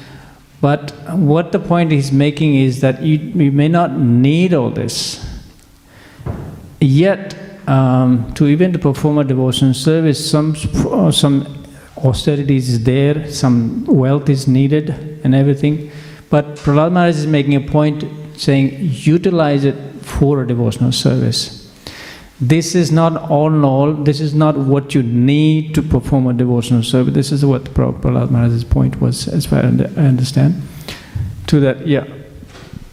But 0.61 0.91
what 1.09 1.51
the 1.51 1.59
point 1.59 1.91
he's 1.91 2.11
making 2.11 2.55
is 2.55 2.81
that 2.81 3.01
you, 3.01 3.17
you 3.17 3.51
may 3.51 3.67
not 3.67 3.91
need 3.97 4.53
all 4.53 4.69
this. 4.69 5.27
Yet, 6.79 7.35
um, 7.67 8.31
to 8.35 8.47
even 8.47 8.71
to 8.73 8.79
perform 8.79 9.17
a 9.17 9.23
devotion 9.23 9.73
service, 9.73 10.29
some 10.29 10.55
some 11.11 11.60
austerity 11.97 12.57
is 12.57 12.83
there, 12.83 13.31
some 13.31 13.85
wealth 13.85 14.29
is 14.29 14.47
needed, 14.47 15.19
and 15.23 15.35
everything. 15.35 15.91
But 16.29 16.55
Prahlad 16.55 16.93
Maharaj 16.93 17.17
is 17.17 17.27
making 17.27 17.55
a 17.55 17.61
point 17.61 18.05
saying 18.37 18.77
utilize 18.81 19.65
it 19.65 19.75
for 20.01 20.41
a 20.41 20.47
devotional 20.47 20.91
service. 20.91 21.57
This 22.39 22.73
is 22.73 22.91
not 22.91 23.29
all 23.29 23.53
in 23.53 23.63
all, 23.63 23.93
this 23.93 24.19
is 24.19 24.33
not 24.33 24.57
what 24.57 24.95
you 24.95 25.03
need 25.03 25.75
to 25.75 25.83
perform 25.83 26.25
a 26.27 26.33
devotional 26.33 26.81
service. 26.81 27.13
This 27.13 27.31
is 27.31 27.45
what 27.45 27.71
Pra- 27.75 27.93
Prahlad 27.93 28.31
Maharaj's 28.31 28.63
point 28.63 28.99
was, 28.99 29.27
as 29.27 29.45
far 29.45 29.59
as 29.59 29.79
I 29.79 30.01
understand. 30.01 30.61
To 31.47 31.59
that, 31.59 31.85
yeah, 31.85 32.05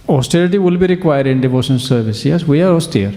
austerity 0.06 0.58
will 0.58 0.76
be 0.76 0.86
required 0.86 1.26
in 1.26 1.40
devotional 1.40 1.78
service. 1.78 2.24
Yes, 2.26 2.44
we 2.44 2.60
are 2.60 2.74
austere. 2.74 3.14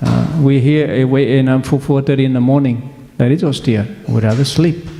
Uh, 0.00 0.40
we 0.40 0.60
hear 0.60 1.02
away 1.02 1.38
in 1.38 1.48
um, 1.48 1.62
4.30 1.62 2.24
in 2.24 2.32
the 2.32 2.40
morning, 2.40 3.12
that 3.18 3.30
is 3.30 3.44
austere. 3.44 3.86
We'd 4.08 4.24
rather 4.24 4.44
sleep. 4.44 4.97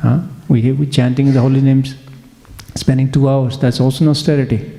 Huh? 0.00 0.20
We 0.48 0.62
hear 0.62 0.74
we 0.74 0.86
chanting 0.86 1.32
the 1.32 1.40
holy 1.40 1.60
names, 1.60 1.94
spending 2.74 3.10
two 3.10 3.28
hours, 3.28 3.58
that's 3.58 3.80
also 3.80 4.04
an 4.04 4.10
austerity. 4.10 4.72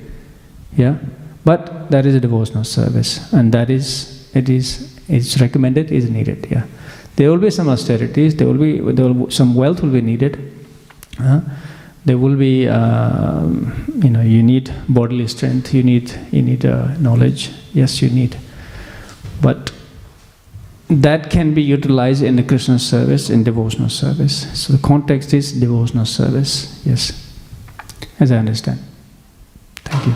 Yeah? 0.76 0.98
But 1.44 1.90
that 1.90 2.06
is 2.06 2.14
a 2.14 2.20
devotional 2.20 2.64
service, 2.64 3.32
and 3.32 3.52
that 3.52 3.70
is, 3.70 4.30
it 4.34 4.48
is, 4.48 4.98
it's 5.08 5.40
recommended, 5.40 5.90
is 5.90 6.10
needed, 6.10 6.46
yeah. 6.50 6.66
There 7.16 7.30
will 7.30 7.38
be 7.38 7.50
some 7.50 7.68
austerities, 7.68 8.36
there 8.36 8.46
will 8.46 8.58
be, 8.58 8.78
there 8.92 9.12
will, 9.12 9.30
some 9.30 9.54
wealth 9.54 9.82
will 9.82 9.90
be 9.90 10.00
needed. 10.00 10.38
Huh? 11.16 11.40
There 12.04 12.16
will 12.16 12.36
be, 12.36 12.68
um, 12.68 14.00
you 14.02 14.10
know, 14.10 14.22
you 14.22 14.42
need 14.42 14.72
bodily 14.88 15.26
strength, 15.26 15.74
you 15.74 15.82
need, 15.82 16.12
you 16.30 16.42
need 16.42 16.64
uh, 16.64 16.96
knowledge, 16.98 17.50
yes, 17.72 18.00
you 18.00 18.08
need. 18.08 18.36
But 19.42 19.72
that 20.88 21.30
can 21.30 21.52
be 21.52 21.62
utilized 21.62 22.22
in 22.22 22.36
the 22.36 22.42
Krishna 22.42 22.78
service, 22.78 23.28
in 23.28 23.44
devotional 23.44 23.90
service. 23.90 24.46
So 24.58 24.72
the 24.72 24.82
context 24.82 25.34
is 25.34 25.52
devotional 25.52 26.06
service, 26.06 26.82
yes, 26.84 27.34
as 28.18 28.32
I 28.32 28.36
understand. 28.36 28.80
Thank 29.84 30.06
you. 30.06 30.14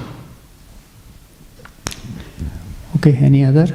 Okay, 2.96 3.16
any 3.16 3.44
other? 3.44 3.66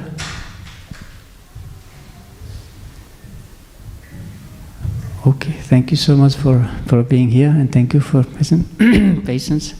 Okay, 5.26 5.52
thank 5.52 5.90
you 5.90 5.96
so 5.96 6.16
much 6.16 6.34
for, 6.36 6.68
for 6.86 7.02
being 7.02 7.28
here 7.28 7.50
and 7.50 7.70
thank 7.70 7.92
you 7.92 8.00
for 8.00 8.24
patience. 9.24 9.74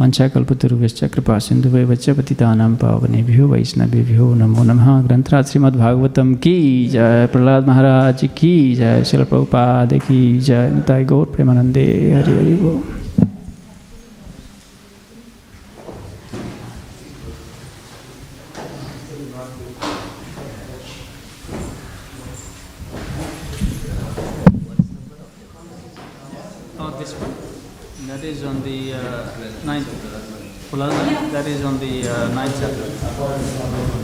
वंशाकल्पतरुभ्यश्च 0.00 1.00
कृपा 1.04 1.38
पतिता 1.38 2.12
पतितानां 2.12 2.74
पावनेभ्यो 2.74 3.48
वैष्णवेभ्यो 3.48 4.34
नमो 4.34 4.62
नम। 4.64 4.80
ग्रंथराज 5.06 5.46
श्रीमद्भागवत। 5.46 6.14
की 6.18 6.56
जय 6.88 7.26
प्रहलाद 7.32 7.68
महाराज 7.68 8.28
की 8.38 8.74
जय 8.74 9.04
शिल 9.04 9.24
प्रभुपाद 9.24 9.94
की 9.94 10.22
जय 10.40 11.04
गौर 11.08 11.26
प्रेमानंदे 11.26 11.84
हरि 12.16 12.32
हरि 12.32 12.54
बोल 12.54 12.99
that 31.42 31.48
is 31.50 31.64
on 31.64 31.78
the 31.80 32.06
uh, 32.06 32.28
ninth 32.34 32.54
chapter. 32.60 33.99